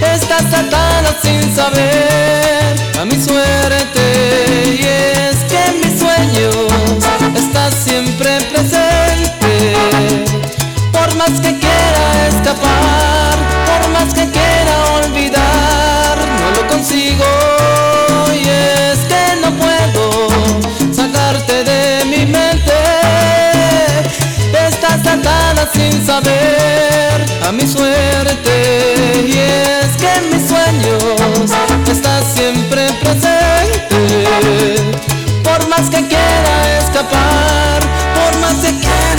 Estás 0.00 0.52
atada 0.52 1.16
sin 1.22 1.54
saber 1.54 2.76
a 3.00 3.04
mi 3.04 3.20
suerte 3.20 4.78
y 4.78 4.84
es 4.84 5.36
que 5.48 5.58
en 5.70 5.80
mis 5.80 5.98
sueños 5.98 6.56
estás 7.34 7.74
siempre 7.74 8.40
presente. 8.52 9.74
Por 10.92 11.14
más 11.16 11.40
que 11.40 11.58
quiera 11.58 12.28
escapar 12.28 13.36
por 13.66 13.90
más 13.90 14.12
que 14.14 14.28
quiera 14.30 14.74
olvidar 15.02 16.18
no 16.40 16.62
lo 16.62 16.68
consigo 16.68 17.55
sin 25.72 26.06
saber 26.06 27.24
a 27.46 27.52
mi 27.52 27.66
suerte. 27.66 29.24
Y 29.26 29.38
es 29.38 29.96
que 29.96 30.08
en 30.18 30.30
mis 30.32 30.48
sueños 30.48 31.50
estás 31.90 32.24
siempre 32.34 32.88
presente. 33.02 34.76
Por 35.42 35.68
más 35.68 35.88
que 35.90 36.06
quiera 36.06 36.78
escapar 36.78 37.80
por 38.16 38.40
más 38.40 38.54
que 38.56 38.72
quiera 38.78 39.15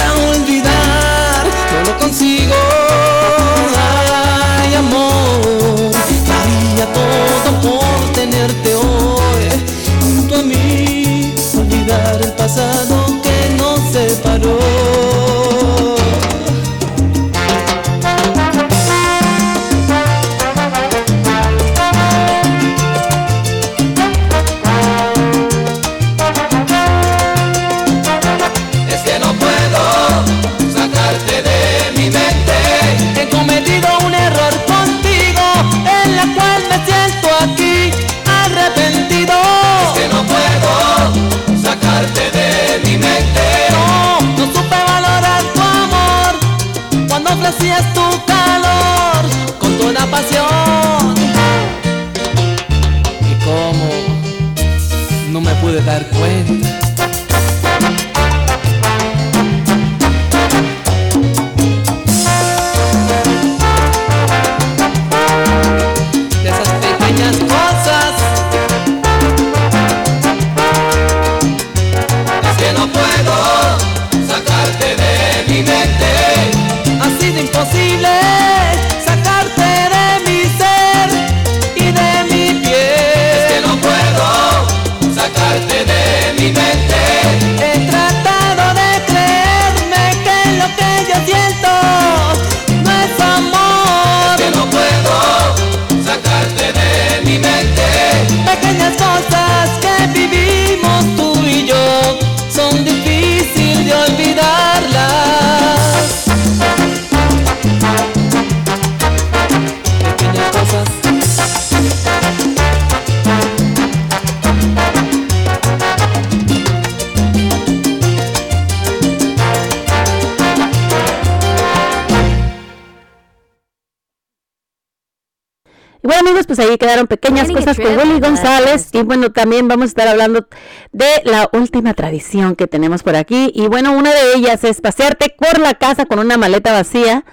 González. 128.47 128.89
Y 128.93 129.01
bueno, 129.03 129.31
también 129.31 129.67
vamos 129.67 129.85
a 129.85 129.87
estar 129.87 130.07
hablando 130.07 130.47
de 130.91 131.05
la 131.25 131.49
última 131.53 131.93
tradición 131.93 132.55
que 132.55 132.67
tenemos 132.67 133.03
por 133.03 133.15
aquí. 133.15 133.51
Y 133.53 133.67
bueno, 133.67 133.91
una 133.93 134.11
de 134.13 134.33
ellas 134.35 134.63
es 134.63 134.81
pasearte 134.81 135.33
por 135.37 135.59
la 135.59 135.73
casa 135.75 136.05
con 136.05 136.19
una 136.19 136.37
maleta 136.37 136.71
vacía. 136.73 137.25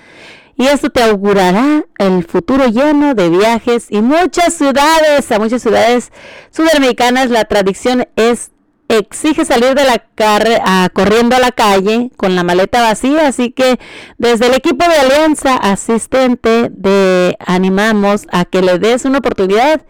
Y 0.56 0.66
esto 0.66 0.88
te 0.90 1.02
augurará 1.02 1.84
el 1.98 2.24
futuro 2.24 2.66
lleno 2.68 3.14
de 3.14 3.28
viajes 3.28 3.86
y 3.90 4.02
muchas 4.02 4.54
ciudades, 4.54 5.30
a 5.32 5.40
muchas 5.40 5.62
ciudades 5.62 6.12
sudamericanas 6.50 7.28
la 7.30 7.44
tradición 7.44 8.06
es 8.14 8.52
exige 8.86 9.44
salir 9.46 9.74
de 9.74 9.82
la 9.84 10.04
carre- 10.14 10.60
a- 10.64 10.88
corriendo 10.92 11.34
a 11.34 11.40
la 11.40 11.50
calle 11.50 12.10
con 12.16 12.36
la 12.36 12.44
maleta 12.44 12.82
vacía, 12.82 13.26
así 13.26 13.50
que 13.50 13.80
desde 14.18 14.46
el 14.46 14.54
equipo 14.54 14.86
de 14.86 14.94
Alianza 14.94 15.56
Asistente 15.56 16.68
de 16.70 17.34
animamos 17.44 18.26
a 18.30 18.44
que 18.44 18.60
le 18.62 18.78
des 18.78 19.06
una 19.06 19.18
oportunidad 19.18 19.80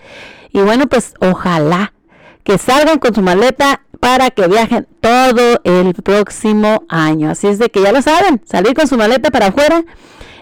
y 0.54 0.60
bueno, 0.60 0.86
pues 0.86 1.14
ojalá 1.20 1.92
que 2.44 2.58
salgan 2.58 2.98
con 2.98 3.12
su 3.12 3.22
maleta 3.22 3.82
para 3.98 4.30
que 4.30 4.46
viajen 4.46 4.86
todo 5.00 5.60
el 5.64 5.94
próximo 5.94 6.84
año. 6.88 7.30
Así 7.30 7.48
es 7.48 7.58
de 7.58 7.70
que 7.70 7.82
ya 7.82 7.90
lo 7.90 8.00
saben, 8.00 8.40
salir 8.46 8.74
con 8.74 8.86
su 8.86 8.96
maleta 8.96 9.30
para 9.30 9.48
afuera 9.48 9.84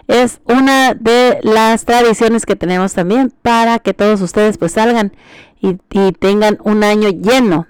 es 0.09 0.41
una 0.45 0.93
de 0.93 1.39
las 1.43 1.87
tradiciones 1.87 2.45
que 2.45 2.57
tenemos 2.57 2.93
también 2.93 3.33
para 3.41 3.79
que 3.79 3.95
todos 3.95 4.21
ustedes 4.21 4.59
pues 4.59 4.73
salgan 4.73 5.13
y, 5.61 5.79
y 5.91 6.13
tengan 6.13 6.59
un 6.63 6.85
año 6.85 7.09
lleno, 7.09 7.67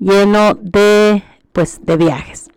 lleno 0.00 0.54
de 0.54 1.22
pues 1.52 1.84
de 1.84 1.96
viajes. 1.96 2.48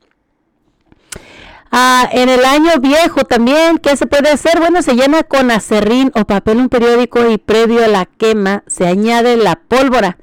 Ah, 1.71 2.09
en 2.11 2.27
el 2.27 2.43
año 2.43 2.71
viejo 2.81 3.23
también, 3.23 3.77
¿qué 3.77 3.95
se 3.95 4.05
puede 4.05 4.29
hacer? 4.29 4.59
Bueno, 4.59 4.81
se 4.81 4.93
llena 4.93 5.23
con 5.23 5.51
acerrín 5.51 6.11
o 6.15 6.25
papel 6.25 6.57
un 6.57 6.67
periódico 6.67 7.29
y 7.29 7.37
previo 7.37 7.85
a 7.85 7.87
la 7.87 8.05
quema 8.05 8.63
se 8.67 8.85
añade 8.85 9.37
la 9.37 9.55
pólvora. 9.55 10.17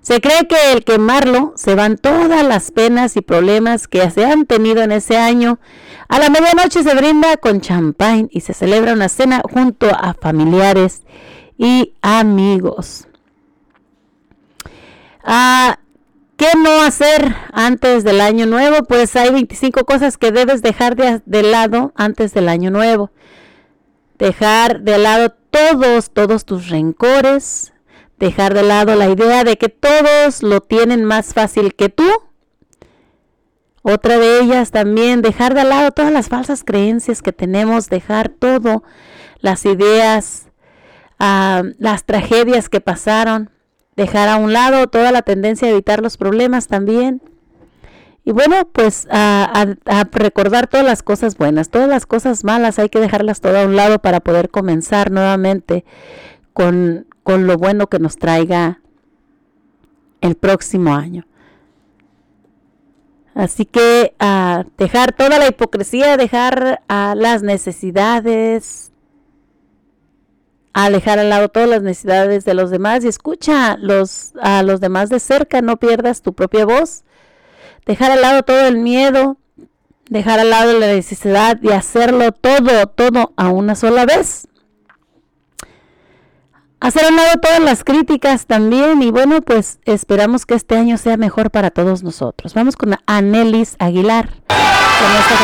Se 0.00 0.20
cree 0.20 0.46
que 0.46 0.72
el 0.72 0.84
quemarlo 0.84 1.54
se 1.56 1.74
van 1.74 1.96
todas 1.96 2.44
las 2.44 2.70
penas 2.70 3.16
y 3.16 3.20
problemas 3.20 3.88
que 3.88 4.08
se 4.10 4.24
han 4.24 4.46
tenido 4.46 4.82
en 4.82 4.92
ese 4.92 5.16
año. 5.16 5.58
A 6.08 6.20
la 6.20 6.30
medianoche 6.30 6.84
se 6.84 6.94
brinda 6.94 7.36
con 7.36 7.60
champán 7.60 8.28
y 8.30 8.40
se 8.40 8.54
celebra 8.54 8.92
una 8.92 9.08
cena 9.08 9.42
junto 9.42 9.88
a 9.88 10.14
familiares 10.14 11.02
y 11.58 11.94
amigos. 12.00 13.08
Ah, 15.24 15.78
¿Qué 16.36 16.48
no 16.56 16.82
hacer 16.82 17.34
antes 17.52 18.04
del 18.04 18.20
año 18.20 18.46
nuevo? 18.46 18.84
Pues 18.84 19.14
hay 19.16 19.30
25 19.30 19.84
cosas 19.84 20.16
que 20.16 20.32
debes 20.32 20.62
dejar 20.62 20.96
de, 20.96 21.42
lado 21.42 21.92
antes 21.94 22.34
del 22.34 22.48
año 22.48 22.70
nuevo. 22.70 23.10
Dejar 24.18 24.80
de 24.80 24.98
lado 24.98 25.34
todos, 25.50 26.10
todos 26.10 26.44
tus 26.44 26.68
rencores. 26.68 27.72
Dejar 28.18 28.54
de 28.54 28.62
lado 28.62 28.94
la 28.94 29.08
idea 29.08 29.44
de 29.44 29.56
que 29.56 29.68
todos 29.68 30.42
lo 30.42 30.60
tienen 30.60 31.04
más 31.04 31.34
fácil 31.34 31.74
que 31.74 31.88
tú. 31.88 32.08
Otra 33.82 34.18
de 34.18 34.40
ellas 34.40 34.70
también, 34.70 35.22
dejar 35.22 35.54
de 35.54 35.64
lado 35.64 35.90
todas 35.90 36.12
las 36.12 36.28
falsas 36.28 36.62
creencias 36.62 37.20
que 37.20 37.32
tenemos, 37.32 37.88
dejar 37.88 38.28
todo, 38.28 38.84
las 39.40 39.64
ideas, 39.64 40.46
ah, 41.18 41.64
las 41.78 42.04
tragedias 42.04 42.68
que 42.68 42.80
pasaron, 42.80 43.50
dejar 43.96 44.28
a 44.28 44.36
un 44.36 44.52
lado 44.52 44.86
toda 44.86 45.12
la 45.12 45.22
tendencia 45.22 45.68
a 45.68 45.70
evitar 45.72 46.02
los 46.02 46.16
problemas 46.16 46.66
también. 46.68 47.20
Y 48.24 48.30
bueno, 48.32 48.68
pues 48.72 49.08
a, 49.10 49.44
a- 49.52 50.00
a 50.00 50.04
recordar 50.12 50.68
todas 50.68 50.86
las 50.86 51.02
cosas 51.02 51.36
buenas, 51.36 51.70
todas 51.70 51.88
las 51.88 52.06
cosas 52.06 52.44
malas 52.44 52.78
hay 52.78 52.88
que 52.88 53.00
dejarlas 53.00 53.40
todo 53.40 53.58
a 53.58 53.64
un 53.64 53.74
lado 53.74 53.98
para 53.98 54.20
poder 54.20 54.48
comenzar 54.48 55.10
nuevamente 55.10 55.84
con, 56.52 57.06
con 57.24 57.46
lo 57.48 57.56
bueno 57.56 57.88
que 57.88 57.98
nos 57.98 58.16
traiga 58.16 58.80
el 60.20 60.36
próximo 60.36 60.94
año. 60.94 61.26
Así 63.34 63.64
que 63.64 64.14
ah, 64.20 64.64
dejar 64.76 65.12
toda 65.14 65.38
la 65.38 65.48
hipocresía, 65.48 66.16
dejar 66.16 66.82
a 66.86 67.14
las 67.16 67.42
necesidades, 67.42 68.91
a 70.74 70.90
dejar 70.90 71.18
al 71.18 71.28
lado 71.28 71.48
todas 71.48 71.68
las 71.68 71.82
necesidades 71.82 72.44
de 72.44 72.54
los 72.54 72.70
demás 72.70 73.04
y 73.04 73.08
escucha 73.08 73.72
a 73.72 73.76
los 74.62 74.80
demás 74.80 75.10
de 75.10 75.20
cerca, 75.20 75.60
no 75.60 75.76
pierdas 75.76 76.22
tu 76.22 76.32
propia 76.32 76.64
voz. 76.64 77.04
Dejar 77.84 78.10
al 78.12 78.22
lado 78.22 78.42
todo 78.42 78.66
el 78.66 78.78
miedo, 78.78 79.36
dejar 80.08 80.40
al 80.40 80.50
lado 80.50 80.78
la 80.78 80.86
necesidad 80.86 81.56
de 81.56 81.74
hacerlo 81.74 82.32
todo, 82.32 82.86
todo 82.86 83.32
a 83.36 83.48
una 83.48 83.74
sola 83.74 84.06
vez. 84.06 84.48
Hacer 86.80 87.04
a 87.04 87.08
un 87.08 87.16
lado 87.16 87.38
todas 87.40 87.60
las 87.60 87.84
críticas 87.84 88.46
también 88.46 89.02
y 89.02 89.10
bueno, 89.10 89.40
pues 89.42 89.78
esperamos 89.84 90.46
que 90.46 90.54
este 90.54 90.76
año 90.76 90.96
sea 90.96 91.16
mejor 91.16 91.50
para 91.50 91.70
todos 91.70 92.02
nosotros. 92.02 92.54
Vamos 92.54 92.76
con 92.76 92.96
Anelis 93.06 93.76
Aguilar 93.78 94.30
con 94.48 94.56
esta. 94.56 95.34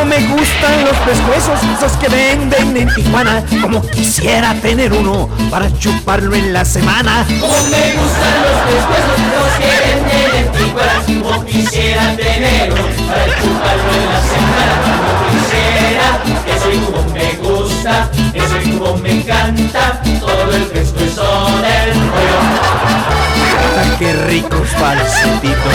Como 0.00 0.14
me 0.14 0.20
gustan 0.28 0.84
los 0.84 0.96
pescuezos, 0.98 1.58
esos 1.76 1.92
que 1.98 2.08
venden 2.08 2.76
en 2.76 2.94
Tijuana. 2.94 3.42
Como 3.60 3.82
quisiera 3.82 4.54
tener 4.54 4.92
uno 4.92 5.28
para 5.50 5.68
chuparlo 5.78 6.34
en 6.34 6.52
la 6.52 6.64
semana. 6.64 7.24
Como 7.28 7.52
me 7.52 7.92
gustan 7.92 8.42
los 8.42 8.56
pescuezos, 8.66 9.18
los 9.36 9.52
que 9.58 9.70
venden 9.84 10.30
en 10.36 10.46
Tijuana 10.52 10.96
Como 11.06 11.44
quisiera 11.44 12.16
tener 12.16 12.72
uno 12.72 12.82
para 13.08 13.24
chuparlo 13.26 13.90
en 13.94 14.06
la 14.12 14.20
semana 14.32 14.72
Como 14.86 15.12
quisiera, 15.30 16.06
eso 16.56 16.68
y 16.72 16.74
como 16.78 17.02
me 17.12 17.28
gusta 17.34 17.94
Eso 18.32 18.56
y 18.64 18.66
como 18.78 18.96
me 18.98 19.10
encanta 19.12 19.82
Todo 20.20 20.50
el 20.54 20.64
pescuezo 20.64 21.26
del 21.60 21.90
pollo 22.08 22.40
Ah, 23.76 23.96
qué 23.98 24.12
ricos 24.12 24.68
falsetitos. 24.78 25.74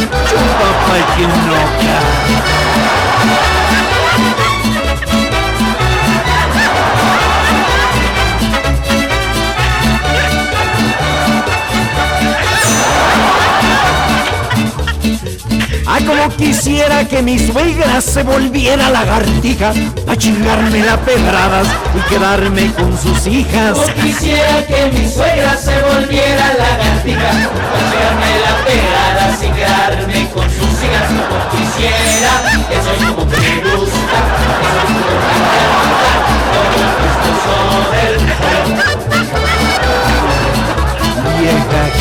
Jump 0.00 0.60
up 0.60 0.88
like 0.88 1.18
you 1.18 1.26
know 1.26 1.64
God. 1.82 3.57
Ah, 15.90 16.00
como 16.06 16.28
quisiera 16.36 17.02
que 17.06 17.22
mi 17.22 17.38
suegra 17.38 18.02
se 18.02 18.22
volviera 18.22 18.90
lagartija 18.90 19.72
Pa' 20.06 20.16
chingarme 20.16 20.84
la 20.84 20.98
pedradas 20.98 21.66
y 21.96 22.00
quedarme 22.10 22.70
con 22.74 22.92
sus 22.98 23.26
hijas 23.26 23.72
Como 23.72 23.94
quisiera 23.94 24.66
que 24.66 24.92
mi 24.92 25.08
suegra 25.08 25.56
se 25.56 25.80
volviera 25.80 26.52
lagartija 26.58 27.30
Para 27.72 27.90
pegarme 27.90 28.30
la 28.44 28.54
pegada 28.68 29.36
sin 29.40 29.54
quedarme 29.54 30.28
con 30.28 30.44
sus 30.50 30.84
hijas 30.84 31.08
Como 31.08 31.40
quisiera, 31.56 32.32
eso 32.70 32.92
es 32.92 33.10
como 33.10 33.24
me 33.24 33.76
gusta 33.76 34.18
Eso 34.60 34.76
es 34.76 34.92
como 34.92 35.08
me 35.24 35.32
encanta 35.40 36.12
Todo 36.52 36.76
el 36.84 36.92
pescuezo 37.00 37.54
del 37.92 38.14
Vieja 38.66 38.87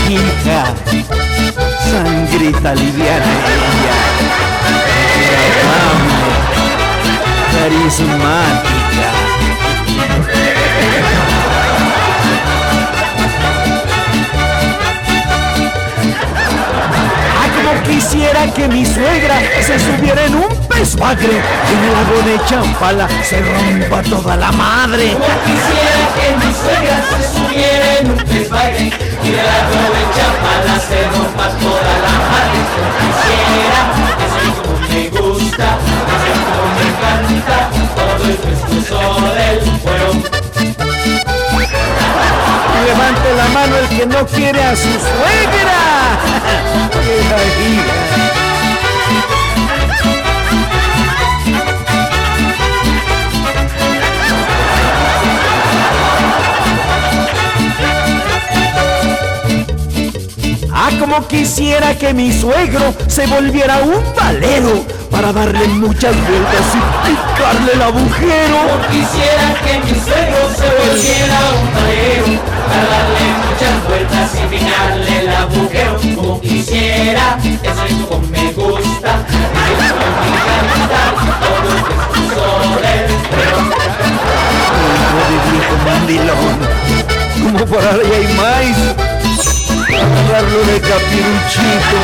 hija, 0.09 0.73
sangrita 1.91 2.73
liviana 2.75 3.25
ella, 3.25 3.97
agradable, 5.49 6.27
carismática. 7.53 8.77
Ah, 17.35 17.47
como 17.55 17.83
quisiera 17.83 18.53
que 18.53 18.67
mi 18.69 18.85
suegra 18.85 19.39
se 19.61 19.79
subiera 19.79 20.25
en 20.25 20.35
un 20.35 20.66
y 20.77 20.79
en 20.79 20.85
el 20.85 21.91
lago 21.91 22.21
de 22.23 22.37
Champala 22.45 23.07
se 23.23 23.41
rompa 23.41 24.03
toda 24.03 24.35
la 24.35 24.51
madre. 24.51 25.13
Como 25.13 25.25
quisiera 25.43 26.01
que 26.13 26.27
mi 26.37 26.53
suegra 26.53 26.97
se 27.09 27.17
subiera 27.33 27.87
en 27.97 28.11
un 28.11 28.17
pez 28.17 28.47
bagre 28.47 28.85
Y 29.23 29.29
de 29.31 29.41
la 29.41 29.59
de 29.65 30.03
Chapala 30.13 30.75
se 30.79 30.99
rompa 31.07 31.49
toda 31.57 31.93
la 32.05 32.13
madre 32.29 32.59
Como 32.73 32.89
quisiera, 33.01 33.81
es 34.21 34.57
como 34.61 34.77
me 34.87 35.03
gusta 35.09 35.67
es 36.27 36.37
como 36.45 36.67
me 36.77 36.83
encanta 36.93 37.57
Todo 37.95 38.21
el 38.29 38.37
pescuezo 38.37 38.99
del 39.33 39.59
fuego 39.81 40.11
Levante 42.85 43.29
la 43.35 43.47
mano 43.47 43.73
el 43.77 43.87
que 43.89 44.05
no 44.05 44.25
quiere 44.27 44.63
a 44.63 44.75
su 44.75 44.83
suegra. 44.83 45.81
Ah, 60.87 60.91
como 61.01 61.27
quisiera 61.27 61.93
que 61.95 62.13
mi 62.13 62.31
suegro 62.31 62.95
se 63.07 63.27
volviera 63.27 63.79
un 63.79 64.01
valero 64.15 64.85
para 65.11 65.33
darle 65.33 65.67
muchas 65.67 66.15
vueltas 66.15 66.65
y 66.73 67.09
picarle 67.09 67.73
el 67.73 67.81
agujero. 67.81 68.55
Como 68.55 68.87
quisiera 68.87 69.53
que 69.65 69.79
mi 69.79 69.99
suegro 69.99 70.47
se 70.55 70.67
volviera 70.79 71.39
un 71.59 71.67
torero 71.75 72.41
Para 72.69 72.85
darle 72.95 73.25
muchas 73.43 73.75
vueltas 73.85 74.31
y 74.33 74.47
picarle 74.47 75.19
el 75.19 75.29
agujero 75.29 75.99
Como 76.15 76.39
quisiera, 76.39 77.37
eso 77.43 77.83
es 77.83 78.05
como 78.07 78.27
me 78.27 78.53
gusta 78.53 79.11
Eso 79.67 79.83
es 79.83 79.93
me 79.99 80.27
encanta 80.31 81.03
Todo 82.33 82.79
el 82.79 83.07
de 85.27 85.35
viejo 85.51 85.75
mandilón. 85.85 86.55
Como 87.43 87.65
por 87.65 87.83
ahí 87.83 88.09
hay 88.15 88.27
más. 88.37 89.06
Agarrarlo 89.87 90.59
de 90.65 90.81
capiruchito. 90.81 91.97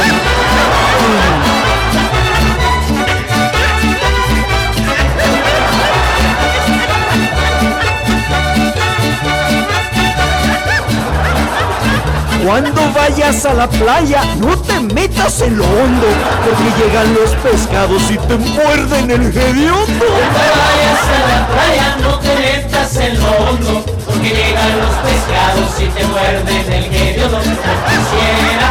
Cuando 12.45 12.81
vayas 12.93 13.45
a 13.45 13.53
la 13.53 13.69
playa, 13.69 14.21
no 14.39 14.57
te 14.61 14.79
metas 14.79 15.41
en 15.41 15.57
lo 15.57 15.65
hondo, 15.65 16.07
porque 16.43 16.83
llegan 16.83 17.13
los 17.13 17.31
pescados 17.35 18.11
y 18.11 18.17
te 18.17 18.35
muerden 18.35 19.11
el 19.11 19.21
hediondo. 19.27 20.05
Cuando 20.05 20.39
vayas 20.39 21.03
a 21.09 21.27
la 21.29 21.47
playa 21.47 21.97
no 22.01 22.19
te 22.19 22.35
metas 22.35 22.95
en 22.97 23.19
lo 23.19 23.27
hondo 23.27 23.92
Porque 24.23 24.37
llegan 24.37 24.79
los 24.79 24.95
pescados 24.95 25.81
y 25.81 25.85
te 25.87 26.05
muerden 26.05 26.71
el 26.71 26.95
hediondo 26.95 27.39
Como 27.39 27.55
quisiera, 27.89 28.67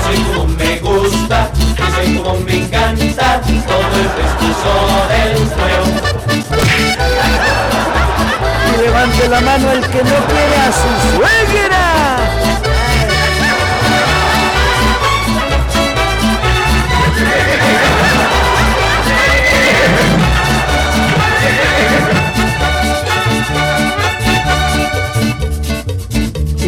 eso 0.00 0.10
es 0.12 0.20
como 0.36 0.48
me 0.48 0.78
gusta 0.80 1.50
Eso 1.54 2.00
es 2.00 2.18
como 2.18 2.40
me 2.40 2.56
encanta 2.56 3.40
Todo 3.40 4.00
el 4.00 4.08
pescuezo 4.16 4.72
del 5.08 5.46
fuego 5.46 5.86
Y 8.66 8.82
levante 8.82 9.28
la 9.28 9.40
mano 9.42 9.70
el 9.70 9.80
que 9.82 10.02
no 10.02 10.26
quiere 10.26 10.56
a 10.56 10.72
su 10.72 10.90
suegra. 11.16 12.45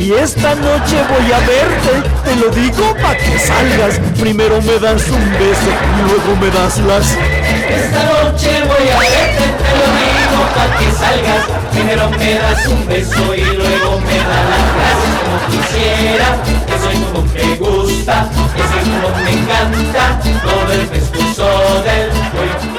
Y 0.08 0.12
esta 0.14 0.54
noche 0.54 0.96
voy 1.06 1.30
a 1.30 1.38
verte, 1.40 2.08
te 2.24 2.36
lo 2.36 2.48
digo 2.48 2.96
pa' 2.96 3.14
que 3.14 3.38
salgas. 3.38 4.00
Primero 4.18 4.58
me 4.62 4.78
das 4.78 5.06
un 5.10 5.32
beso 5.32 5.68
y 5.68 6.02
luego 6.08 6.34
me 6.40 6.48
das 6.48 6.78
las. 6.78 7.12
Esta 7.12 8.04
noche 8.04 8.62
voy 8.64 8.88
a 8.88 8.98
verte, 9.00 9.44
te 9.60 9.72
lo 9.76 9.86
digo 10.00 10.40
pa' 10.54 10.78
que 10.78 10.90
salgas 10.92 11.44
Primero 11.72 12.08
me 12.08 12.34
das 12.34 12.66
un 12.68 12.86
beso 12.86 13.34
y 13.34 13.44
luego 13.44 14.00
me 14.00 14.16
das 14.16 14.44
las 14.48 14.66
gracias 14.78 15.12
Como 15.20 15.36
quisiera, 15.50 16.28
eso 16.74 16.90
es 16.90 16.98
como 17.00 17.20
me 17.34 17.56
gusta 17.56 18.30
Eso 18.56 18.78
es 18.80 18.88
como 18.88 19.08
me 19.24 19.32
encanta 19.32 20.20
Todo 20.42 20.72
el 20.72 20.86
pescuezo 20.86 21.82
del 21.82 22.10
fuego 22.30 22.77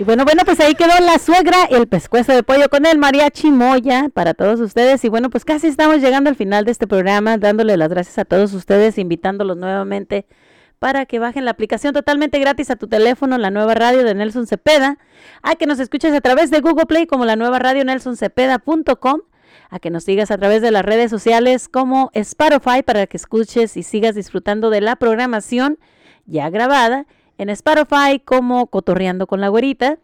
Y 0.00 0.02
bueno, 0.02 0.24
bueno, 0.24 0.44
pues 0.46 0.58
ahí 0.60 0.74
quedó 0.74 0.98
la 0.98 1.18
suegra, 1.18 1.66
el 1.68 1.86
pescuezo 1.86 2.32
de 2.32 2.42
pollo 2.42 2.70
con 2.70 2.86
el 2.86 2.96
mariachi 2.96 3.50
Moya 3.50 4.08
para 4.14 4.32
todos 4.32 4.58
ustedes. 4.58 5.04
Y 5.04 5.10
bueno, 5.10 5.28
pues 5.28 5.44
casi 5.44 5.66
estamos 5.66 5.98
llegando 5.98 6.30
al 6.30 6.36
final 6.36 6.64
de 6.64 6.70
este 6.70 6.86
programa, 6.86 7.36
dándole 7.36 7.76
las 7.76 7.90
gracias 7.90 8.18
a 8.18 8.24
todos 8.24 8.54
ustedes, 8.54 8.96
invitándolos 8.96 9.58
nuevamente 9.58 10.24
para 10.78 11.04
que 11.04 11.18
bajen 11.18 11.44
la 11.44 11.50
aplicación 11.50 11.92
totalmente 11.92 12.38
gratis 12.38 12.70
a 12.70 12.76
tu 12.76 12.88
teléfono, 12.88 13.36
la 13.36 13.50
nueva 13.50 13.74
radio 13.74 14.02
de 14.02 14.14
Nelson 14.14 14.46
Cepeda, 14.46 14.96
a 15.42 15.56
que 15.56 15.66
nos 15.66 15.78
escuches 15.78 16.14
a 16.14 16.22
través 16.22 16.50
de 16.50 16.60
Google 16.60 16.86
Play 16.86 17.06
como 17.06 17.26
la 17.26 17.36
nueva 17.36 17.58
radio 17.58 17.84
nelsoncepeda.com, 17.84 19.20
a 19.68 19.78
que 19.80 19.90
nos 19.90 20.04
sigas 20.04 20.30
a 20.30 20.38
través 20.38 20.62
de 20.62 20.70
las 20.70 20.82
redes 20.82 21.10
sociales 21.10 21.68
como 21.68 22.10
Spotify 22.14 22.82
para 22.82 23.06
que 23.06 23.18
escuches 23.18 23.76
y 23.76 23.82
sigas 23.82 24.14
disfrutando 24.14 24.70
de 24.70 24.80
la 24.80 24.96
programación 24.96 25.78
ya 26.24 26.48
grabada 26.48 27.06
en 27.40 27.48
Spotify 27.50 28.20
como 28.24 28.66
Cotorreando 28.66 29.26
con 29.26 29.40
la 29.40 29.48
Güerita, 29.48 29.98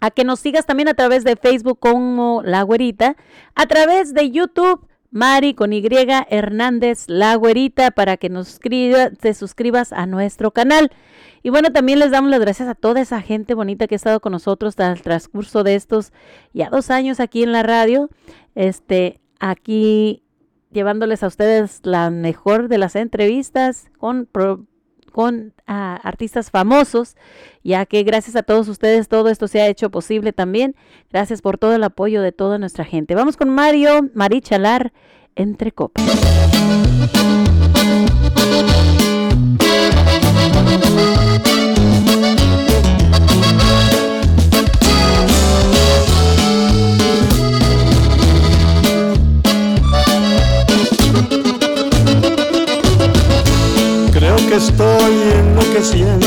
a 0.00 0.10
que 0.10 0.24
nos 0.24 0.40
sigas 0.40 0.66
también 0.66 0.88
a 0.88 0.94
través 0.94 1.24
de 1.24 1.36
Facebook 1.36 1.78
como 1.78 2.42
La 2.44 2.62
Güerita, 2.62 3.16
a 3.54 3.66
través 3.66 4.14
de 4.14 4.30
YouTube 4.30 4.86
Mari 5.10 5.54
con 5.54 5.72
Y 5.72 5.82
Hernández 6.28 7.04
La 7.08 7.34
Güerita 7.34 7.90
para 7.90 8.16
que 8.16 8.28
nos 8.28 8.60
te 8.60 9.34
suscribas 9.34 9.92
a 9.92 10.06
nuestro 10.06 10.52
canal. 10.52 10.90
Y 11.42 11.50
bueno, 11.50 11.72
también 11.72 11.98
les 11.98 12.10
damos 12.10 12.30
las 12.30 12.40
gracias 12.40 12.68
a 12.68 12.74
toda 12.74 13.00
esa 13.00 13.20
gente 13.20 13.54
bonita 13.54 13.86
que 13.86 13.94
ha 13.94 13.96
estado 13.96 14.20
con 14.20 14.32
nosotros 14.32 14.74
el 14.78 15.02
transcurso 15.02 15.64
de 15.64 15.74
estos 15.74 16.12
ya 16.52 16.70
dos 16.70 16.90
años 16.90 17.18
aquí 17.18 17.42
en 17.42 17.52
la 17.52 17.62
radio. 17.62 18.08
Este, 18.54 19.20
aquí 19.40 20.22
llevándoles 20.70 21.22
a 21.22 21.26
ustedes 21.26 21.80
la 21.82 22.10
mejor 22.10 22.68
de 22.68 22.78
las 22.78 22.94
entrevistas 22.94 23.90
con, 23.98 24.26
pro- 24.26 24.66
con 25.10 25.52
ah, 25.66 26.00
artistas 26.02 26.50
famosos, 26.50 27.16
ya 27.62 27.84
que 27.86 28.02
gracias 28.02 28.36
a 28.36 28.42
todos 28.42 28.68
ustedes 28.68 29.08
todo 29.08 29.28
esto 29.28 29.48
se 29.48 29.60
ha 29.60 29.68
hecho 29.68 29.90
posible 29.90 30.32
también. 30.32 30.74
Gracias 31.10 31.42
por 31.42 31.58
todo 31.58 31.74
el 31.74 31.84
apoyo 31.84 32.22
de 32.22 32.32
toda 32.32 32.58
nuestra 32.58 32.84
gente. 32.84 33.14
Vamos 33.14 33.36
con 33.36 33.50
Mario 33.50 34.08
Marichalar 34.14 34.92
entre 35.36 35.72
copas. 35.72 36.04
Que 54.50 54.56
estoy 54.56 55.14
enloqueciendo, 55.38 56.26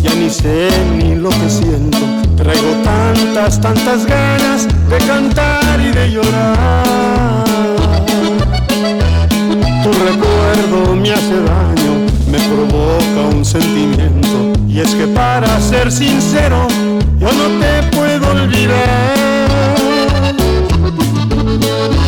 ya 0.00 0.14
ni 0.14 0.30
sé 0.30 0.68
ni 0.96 1.16
lo 1.16 1.28
que 1.30 1.50
siento. 1.50 1.98
Traigo 2.36 2.70
tantas, 2.84 3.60
tantas 3.60 4.06
ganas 4.06 4.68
de 4.88 4.98
cantar 4.98 5.80
y 5.80 5.90
de 5.90 6.12
llorar. 6.12 7.44
Tu 9.82 9.90
recuerdo 9.90 10.94
me 10.94 11.10
hace 11.10 11.34
daño, 11.34 11.92
me 12.30 12.38
provoca 12.38 13.36
un 13.36 13.44
sentimiento. 13.44 14.52
Y 14.68 14.78
es 14.78 14.94
que 14.94 15.08
para 15.08 15.60
ser 15.60 15.90
sincero, 15.90 16.68
yo 17.18 17.28
no 17.32 17.46
te 17.58 17.96
puedo 17.96 18.30
olvidar. 18.30 19.24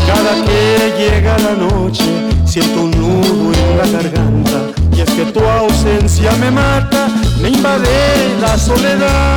Cada 0.06 0.44
que 0.44 0.94
llega 0.97 1.36
la 1.38 1.55
noche 1.56 2.05
siento 2.44 2.82
un 2.82 2.90
nudo 2.93 3.52
en 3.52 3.78
la 3.78 3.86
garganta 3.98 4.86
y 4.97 5.01
es 5.02 5.10
que 5.10 5.27
tu 5.27 5.40
ausencia 5.40 6.32
me 6.40 6.51
mata, 6.51 7.09
me 7.43 7.51
invade 7.51 8.39
la 8.40 8.56
soledad. 8.56 9.36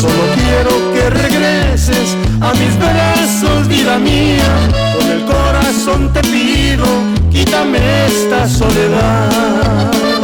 Solo 0.00 0.24
quiero 0.34 0.92
que 0.92 1.10
regreses 1.10 2.16
a 2.40 2.52
mis 2.54 2.76
brazos, 2.78 3.68
vida 3.68 3.98
mía, 3.98 4.52
con 4.96 5.10
el 5.10 5.24
corazón 5.24 6.12
te 6.12 6.20
pido, 6.22 6.86
quítame 7.30 7.78
esta 8.06 8.48
soledad. 8.48 10.17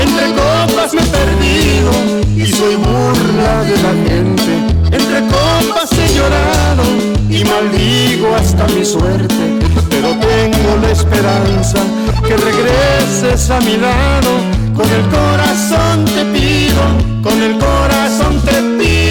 Entre 0.00 0.26
copas 0.34 0.94
me 0.94 1.02
he 1.02 1.06
perdido 1.06 1.90
y 2.36 2.46
soy 2.46 2.76
burla 2.76 3.62
de 3.62 3.76
la 3.82 3.92
gente. 4.08 4.52
Entre 4.92 5.20
copas 5.26 5.90
he 5.92 6.14
llorado 6.14 6.84
y 7.28 7.44
maldigo 7.44 8.34
hasta 8.36 8.66
mi 8.68 8.84
suerte. 8.84 9.34
Pero 9.90 10.08
tengo 10.18 10.76
la 10.82 10.90
esperanza 10.90 11.78
que 12.26 12.36
regreses 12.36 13.50
a 13.50 13.60
mi 13.60 13.76
lado. 13.76 14.30
Con 14.74 14.90
el 14.90 15.02
corazón 15.08 16.04
te 16.04 16.24
pido, 16.26 16.82
con 17.22 17.42
el 17.42 17.58
corazón 17.58 18.40
te 18.42 18.62
pido. 18.78 19.05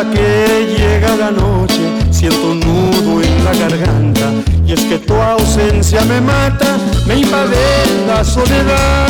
Que 0.00 0.66
llega 0.78 1.14
la 1.14 1.30
noche 1.30 1.92
siento 2.10 2.52
un 2.52 2.60
nudo 2.60 3.22
en 3.22 3.44
la 3.44 3.52
garganta 3.52 4.32
y 4.66 4.72
es 4.72 4.80
que 4.80 4.98
tu 4.98 5.12
ausencia 5.12 6.02
me 6.06 6.22
mata, 6.22 6.78
me 7.06 7.16
invade 7.16 7.58
la 8.06 8.24
soledad. 8.24 9.06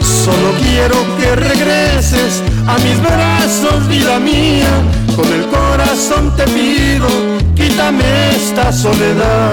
Solo 0.00 0.48
quiero 0.62 0.96
que 1.18 1.36
regreses 1.36 2.42
a 2.66 2.78
mis 2.78 2.98
brazos, 3.02 3.86
vida 3.86 4.18
mía, 4.18 4.80
con 5.14 5.30
el 5.30 5.44
corazón 5.48 6.34
te 6.36 6.44
pido, 6.44 7.08
quítame 7.54 8.30
esta 8.30 8.72
soledad. 8.72 9.52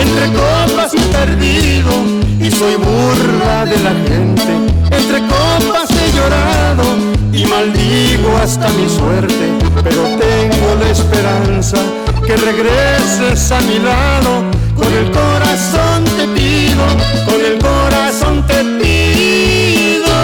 Entre 0.00 0.26
copas 0.32 0.94
he 0.94 1.02
perdido 1.12 1.90
y 2.40 2.50
soy 2.50 2.76
burla 2.76 3.66
de 3.66 3.78
la 3.80 3.90
gente. 4.08 4.69
Entre 5.00 5.20
copas 5.26 5.88
he 5.90 6.12
llorado 6.16 6.84
y 7.32 7.44
maldigo 7.46 8.36
hasta 8.42 8.68
mi 8.70 8.88
suerte. 8.88 9.44
Pero 9.82 10.02
tengo 10.18 10.74
la 10.80 10.90
esperanza 10.90 11.78
que 12.26 12.36
regreses 12.36 13.50
a 13.50 13.60
mi 13.62 13.78
lado. 13.78 14.44
Con 14.76 14.92
el 14.92 15.10
corazón 15.10 16.04
te 16.16 16.26
pido, 16.28 16.84
con 17.26 17.40
el 17.50 17.58
corazón 17.58 18.46
te 18.46 18.64
pido. 18.80 20.16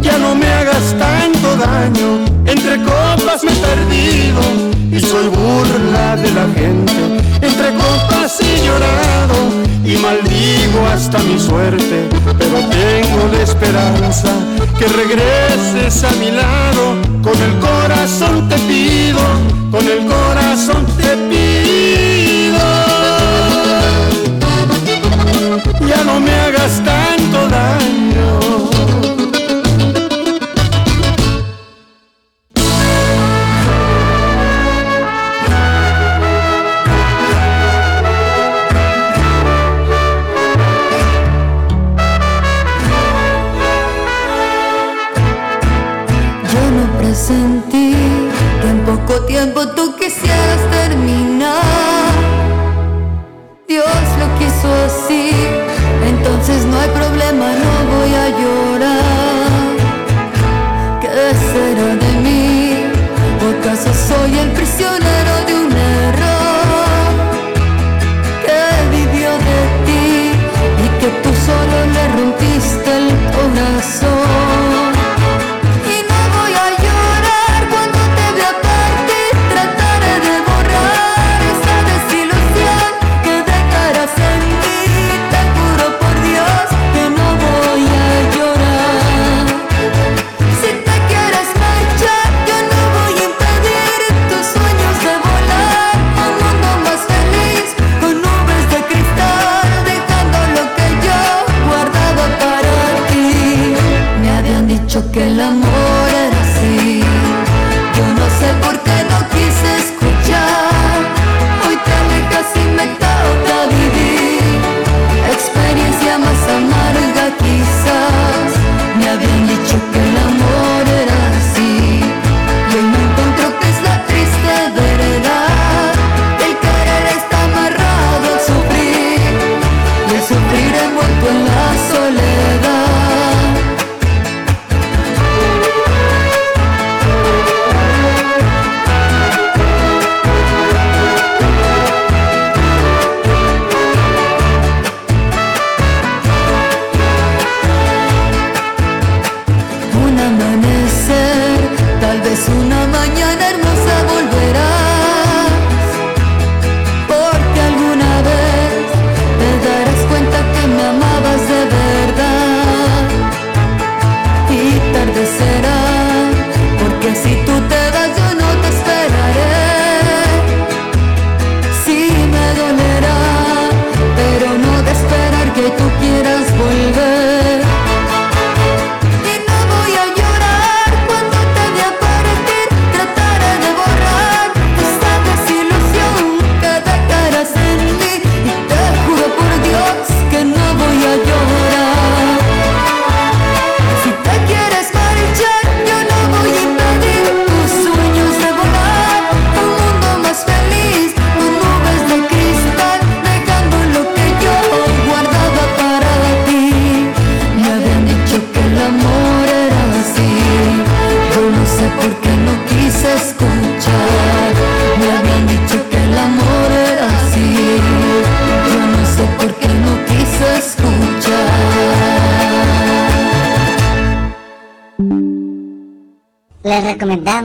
Ya 0.00 0.18
no 0.18 0.34
me 0.34 0.48
hagas 0.48 0.94
tanto 0.98 1.56
daño, 1.56 2.24
entre 2.46 2.82
copas 2.82 3.42
me 3.44 3.52
he 3.52 3.56
perdido 3.56 4.40
y 4.92 5.00
soy 5.00 5.28
burla 5.28 6.16
de 6.16 6.30
la 6.32 6.46
gente. 6.54 6.92
Entre 7.42 7.68
copas 7.74 8.40
he 8.40 8.66
llorado 8.66 9.05
y 9.86 9.96
maldigo 9.98 10.84
hasta 10.92 11.18
mi 11.20 11.38
suerte, 11.38 12.08
pero 12.38 12.58
tengo 12.68 13.28
la 13.32 13.40
esperanza 13.40 14.30
que 14.76 14.86
regreses 14.88 16.02
a 16.02 16.10
mi 16.16 16.32
lado. 16.32 16.96
Con 17.22 17.40
el 17.40 17.58
corazón 17.58 18.48
te 18.48 18.56
pido, 18.66 19.20
con 19.70 19.86
el 19.86 20.06
corazón 20.06 20.86
te 20.96 21.16
pido. 21.28 22.58
Ya 25.86 26.02
no 26.04 26.18
me 26.20 26.32
hagas 26.32 26.82
tanto 26.84 27.48
daño. 27.48 28.15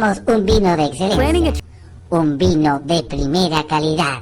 Un 0.01 0.45
vino 0.45 0.75
de 0.75 0.85
excelencia. 0.85 1.63
Un 2.09 2.37
vino 2.37 2.79
de 2.83 3.03
primera 3.03 3.63
calidad. 3.67 4.21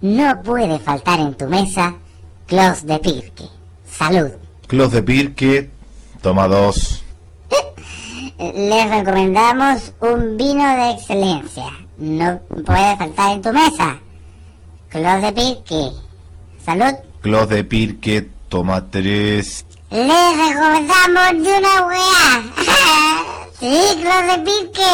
No 0.00 0.42
puede 0.42 0.78
faltar 0.78 1.20
en 1.20 1.34
tu 1.34 1.46
mesa 1.46 1.94
Clos 2.46 2.84
de 2.84 2.98
Pirque. 2.98 3.44
Salud. 3.88 4.30
Clos 4.66 4.92
de 4.92 5.02
Pirque, 5.02 5.70
toma 6.20 6.48
dos. 6.48 7.02
Les 8.38 8.90
recomendamos 8.90 9.92
un 10.00 10.36
vino 10.36 10.76
de 10.76 10.90
excelencia. 10.90 11.70
No 11.96 12.40
puede 12.66 12.96
faltar 12.96 13.32
en 13.32 13.42
tu 13.42 13.52
mesa. 13.52 13.98
Clos 14.88 15.22
de 15.22 15.32
Pirque. 15.32 15.90
Salud. 16.64 16.94
Clos 17.20 17.48
de 17.48 17.64
Pirque, 17.64 18.28
toma 18.48 18.90
tres. 18.90 19.64
Les 19.90 20.36
recomendamos 20.36 21.44
de 21.44 21.58
una 21.58 21.86
weá. 21.86 22.94
sí, 23.64 24.00
Clos 24.02 24.26
de 24.28 24.38
Pirque. 24.44 24.92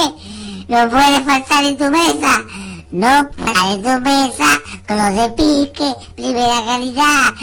No 0.68 0.88
puede 0.88 1.20
faltar 1.24 1.64
en 1.64 1.76
tu 1.76 1.84
mesa. 1.90 2.44
No 2.92 3.28
para 3.36 3.72
en 3.72 3.82
tu 3.82 4.01
mesa. 4.01 4.60
Clos 4.86 5.14
de 5.16 5.28
Pirque, 5.30 5.94
primera 6.14 6.64
calidad. 6.64 7.34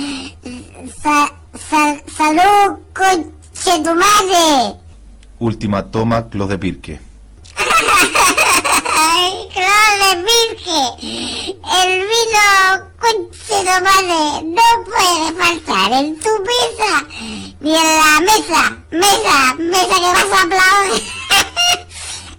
Sa- 1.03 1.33
sa- 1.69 2.01
salud, 2.17 2.79
conche 2.95 3.83
tu 3.83 3.93
madre. 3.95 4.75
Última 5.39 5.83
toma, 5.91 6.27
Clos 6.29 6.49
de 6.49 6.57
Pirque. 6.57 6.99
Clos 9.53 9.91
de 10.01 10.11
Pirque. 10.27 10.81
El 11.81 11.89
vino 12.11 12.45
conche 12.99 13.57
tu 13.67 13.83
madre 13.83 14.43
no 14.43 14.67
puede 14.85 15.33
faltar 15.43 15.91
en 15.91 16.17
tu 16.19 16.29
mesa. 16.49 16.91
Ni 17.59 17.75
en 17.75 17.83
la 17.83 18.21
mesa. 18.21 18.77
Mesa, 18.91 19.55
mesa 19.57 19.95
que 19.95 20.01
vas 20.01 20.31
a 20.33 20.43
aplaudir. 20.43 21.03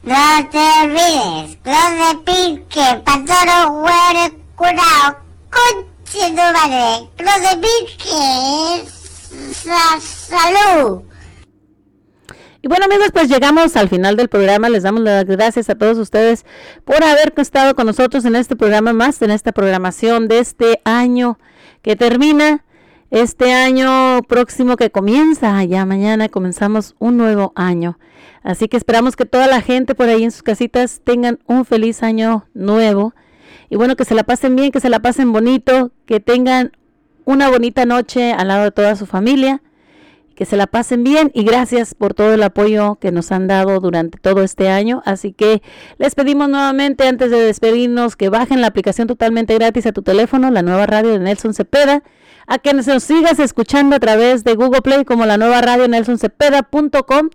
No 0.05 0.49
te 0.51 0.59
olvides, 0.59 1.59
Clos 1.63 1.91
de 1.99 2.19
Pirque, 2.25 3.03
los 3.05 3.67
hueones 3.71 4.33
curados. 4.57 5.17
Conche 5.51 6.31
tu 6.31 6.37
madre, 6.37 7.11
Clos 7.17 7.41
de 7.43 7.57
Pirque. 7.59 8.89
Sa- 9.53 10.01
salud. 10.01 11.03
Y 12.63 12.69
bueno 12.69 12.87
amigos, 12.87 13.09
pues 13.13 13.29
llegamos 13.29 13.77
al 13.77 13.89
final 13.91 14.17
del 14.17 14.29
programa. 14.29 14.69
Les 14.71 14.83
damos 14.85 15.03
las 15.03 15.25
gracias 15.27 15.69
a 15.69 15.75
todos 15.75 15.99
ustedes 15.99 16.47
por 16.85 17.03
haber 17.05 17.35
estado 17.37 17.75
con 17.75 17.87
nosotros 17.87 18.25
en 18.25 18.35
este 18.37 18.57
programa 18.57 18.93
más, 18.95 19.21
en 19.21 19.31
esta 19.31 19.53
programación 19.53 20.27
de 20.29 20.39
este 20.39 20.81
año 20.85 21.39
que 21.83 21.97
termina, 21.97 22.65
este 23.11 23.53
año 23.53 24.23
próximo 24.29 24.77
que 24.77 24.91
comienza. 24.91 25.63
Ya 25.65 25.85
mañana 25.87 26.29
comenzamos 26.29 26.95
un 26.99 27.17
nuevo 27.17 27.53
año. 27.55 27.99
Así 28.43 28.69
que 28.69 28.77
esperamos 28.77 29.17
que 29.17 29.27
toda 29.27 29.47
la 29.47 29.61
gente 29.61 29.95
por 29.95 30.09
ahí 30.09 30.25
en 30.25 30.31
sus 30.31 30.43
casitas 30.43 31.01
tengan 31.05 31.39
un 31.47 31.65
feliz 31.65 32.03
año 32.03 32.47
nuevo. 32.55 33.15
Y 33.71 33.77
bueno, 33.77 33.97
que 33.97 34.05
se 34.05 34.15
la 34.15 34.25
pasen 34.25 34.57
bien, 34.57 34.71
que 34.71 34.81
se 34.81 34.89
la 34.89 35.01
pasen 35.01 35.33
bonito, 35.33 35.91
que 36.07 36.21
tengan 36.21 36.73
una 37.25 37.51
bonita 37.51 37.85
noche 37.85 38.33
al 38.33 38.49
lado 38.49 38.65
de 38.65 38.71
toda 38.71 38.97
su 38.97 39.07
familia 39.07 39.63
que 40.39 40.45
se 40.45 40.57
la 40.57 40.69
pasen 40.69 41.03
bien 41.03 41.33
y 41.35 41.43
gracias 41.43 41.97
por 41.97 42.15
todo 42.15 42.33
el 42.33 42.45
apoyo 42.45 42.95
que 43.01 43.11
nos 43.11 43.33
han 43.33 43.49
dado 43.49 43.81
durante 43.81 44.19
todo 44.19 44.45
este 44.45 44.69
año. 44.69 45.03
Así 45.05 45.33
que 45.33 45.63
les 45.99 46.15
pedimos 46.15 46.49
nuevamente 46.49 47.09
antes 47.09 47.33
de 47.33 47.41
despedirnos 47.41 48.15
que 48.15 48.29
bajen 48.29 48.61
la 48.61 48.69
aplicación 48.69 49.09
totalmente 49.09 49.55
gratis 49.55 49.87
a 49.87 49.93
tu 49.93 50.03
teléfono, 50.03 50.49
la 50.53 50.63
nueva 50.63 50.87
radio 50.87 51.11
de 51.11 51.19
Nelson 51.19 51.55
Cepeda, 51.55 52.05
a 52.49 52.59
que 52.59 52.73
nos 52.73 52.87
sigas 53.05 53.39
escuchando 53.39 53.95
a 53.95 54.01
través 54.01 54.43
de 54.43 54.55
Google 54.55 54.83
Play 54.83 55.05
como 55.05 55.27
la 55.27 55.37
nueva 55.37 55.61
radio 55.61 55.87
nelsoncepeda.com 55.87 57.29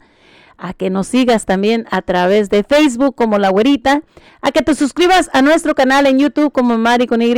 a 0.58 0.74
que 0.74 0.90
nos 0.90 1.08
sigas 1.08 1.46
también 1.46 1.86
a 1.92 2.02
través 2.02 2.50
de 2.50 2.64
Facebook 2.64 3.16
como 3.16 3.38
La 3.38 3.50
Güerita, 3.50 4.02
a 4.42 4.52
que 4.52 4.62
te 4.62 4.76
suscribas 4.76 5.30
a 5.34 5.42
nuestro 5.42 5.76
canal 5.76 6.08
en 6.08 6.20
YouTube 6.20 6.52
como 6.52 6.78
Mari 6.78 7.08
con 7.08 7.22
Y 7.22 7.34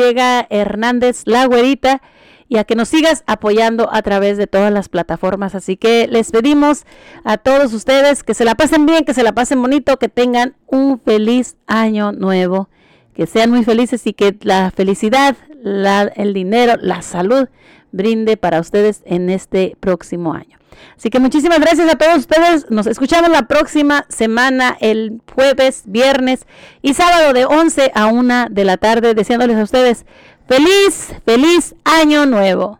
Hernández 0.49 1.23
La 1.26 1.45
Güerita 1.45 2.02
y 2.47 2.57
a 2.57 2.64
que 2.64 2.76
nos 2.76 2.89
sigas 2.89 3.23
apoyando 3.26 3.89
a 3.91 4.02
través 4.03 4.38
de 4.38 4.47
todas 4.47 4.72
las 4.72 4.89
plataformas. 4.89 5.56
Así 5.56 5.77
que 5.77 6.07
les 6.07 6.31
pedimos 6.31 6.85
a 7.23 7.38
todos 7.38 7.73
ustedes 7.73 8.23
que 8.23 8.34
se 8.34 8.45
la 8.45 8.56
pasen 8.56 8.85
bien, 8.85 9.03
que 9.03 9.14
se 9.14 9.23
la 9.23 9.34
pasen 9.34 9.61
bonito, 9.61 9.97
que 9.97 10.10
tengan 10.10 10.56
un 10.68 10.99
feliz 10.99 11.57
año 11.65 12.11
nuevo, 12.11 12.69
que 13.15 13.26
sean 13.26 13.49
muy 13.49 13.64
felices 13.64 14.06
y 14.06 14.14
que 14.14 14.38
la 14.41 14.72
felicidad, 14.72 15.35
la- 15.65 16.03
el 16.15 16.33
dinero, 16.33 16.75
la 16.79 17.01
salud 17.01 17.47
brinde 17.91 18.37
para 18.37 18.59
ustedes 18.59 19.01
en 19.05 19.29
este 19.29 19.75
próximo 19.79 20.33
año. 20.33 20.57
Así 20.95 21.09
que 21.09 21.19
muchísimas 21.19 21.59
gracias 21.59 21.89
a 21.91 21.97
todos 21.97 22.17
ustedes. 22.17 22.69
Nos 22.69 22.85
escuchamos 22.85 23.29
la 23.29 23.47
próxima 23.47 24.05
semana, 24.09 24.77
el 24.79 25.21
jueves, 25.33 25.83
viernes 25.85 26.45
y 26.81 26.93
sábado 26.93 27.33
de 27.33 27.45
11 27.45 27.91
a 27.95 28.07
1 28.07 28.47
de 28.51 28.65
la 28.65 28.77
tarde, 28.77 29.13
deseándoles 29.15 29.57
a 29.57 29.63
ustedes 29.63 30.05
feliz, 30.47 31.13
feliz 31.25 31.75
año 31.83 32.25
nuevo. 32.25 32.79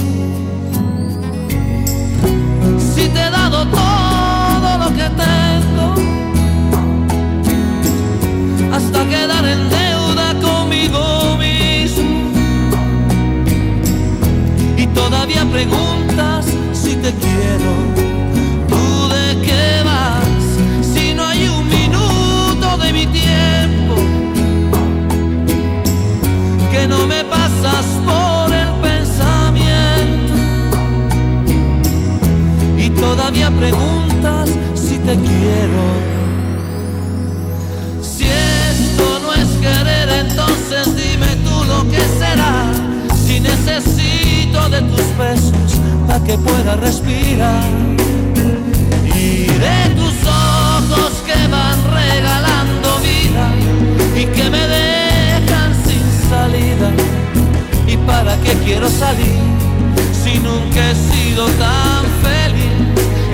Si 3.01 3.07
te 3.07 3.19
he 3.19 3.31
dado 3.31 3.65
todo 3.65 4.77
lo 4.77 4.89
que 4.93 5.09
tengo, 5.25 5.95
hasta 8.71 9.09
quedar 9.09 9.43
en 9.43 9.69
deuda 9.71 10.35
conmigo 10.39 11.35
mismo. 11.35 12.29
Y 14.77 14.85
todavía 14.85 15.43
preguntas 15.45 16.45
si 16.73 16.93
te 16.95 17.11
quiero, 17.15 17.71
Todavía 33.31 33.57
preguntas 33.57 34.49
si 34.75 34.97
te 34.97 35.15
quiero. 35.15 35.83
Si 38.01 38.25
esto 38.25 39.19
no 39.23 39.33
es 39.33 39.47
querer, 39.61 40.09
entonces 40.25 40.93
dime 40.97 41.37
tú 41.45 41.63
lo 41.63 41.89
que 41.89 42.01
será. 42.19 42.73
Si 43.15 43.39
necesito 43.39 44.67
de 44.67 44.81
tus 44.81 45.17
besos 45.17 45.79
para 46.07 46.21
que 46.25 46.37
pueda 46.39 46.75
respirar. 46.75 47.63
Y 49.15 49.45
de 49.45 49.95
tus 49.95 50.27
ojos 50.27 51.23
que 51.25 51.47
van 51.47 51.79
regalando 51.89 52.99
vida 52.99 53.47
y 54.13 54.25
que 54.25 54.49
me 54.49 54.67
dejan 54.67 55.73
sin 55.85 56.29
salida. 56.29 56.91
¿Y 57.87 57.95
para 57.95 58.35
qué 58.41 58.55
quiero 58.65 58.89
salir 58.89 59.39
si 60.21 60.37
nunca 60.39 60.91
he 60.91 60.95
sido 60.95 61.45
tan 61.51 62.10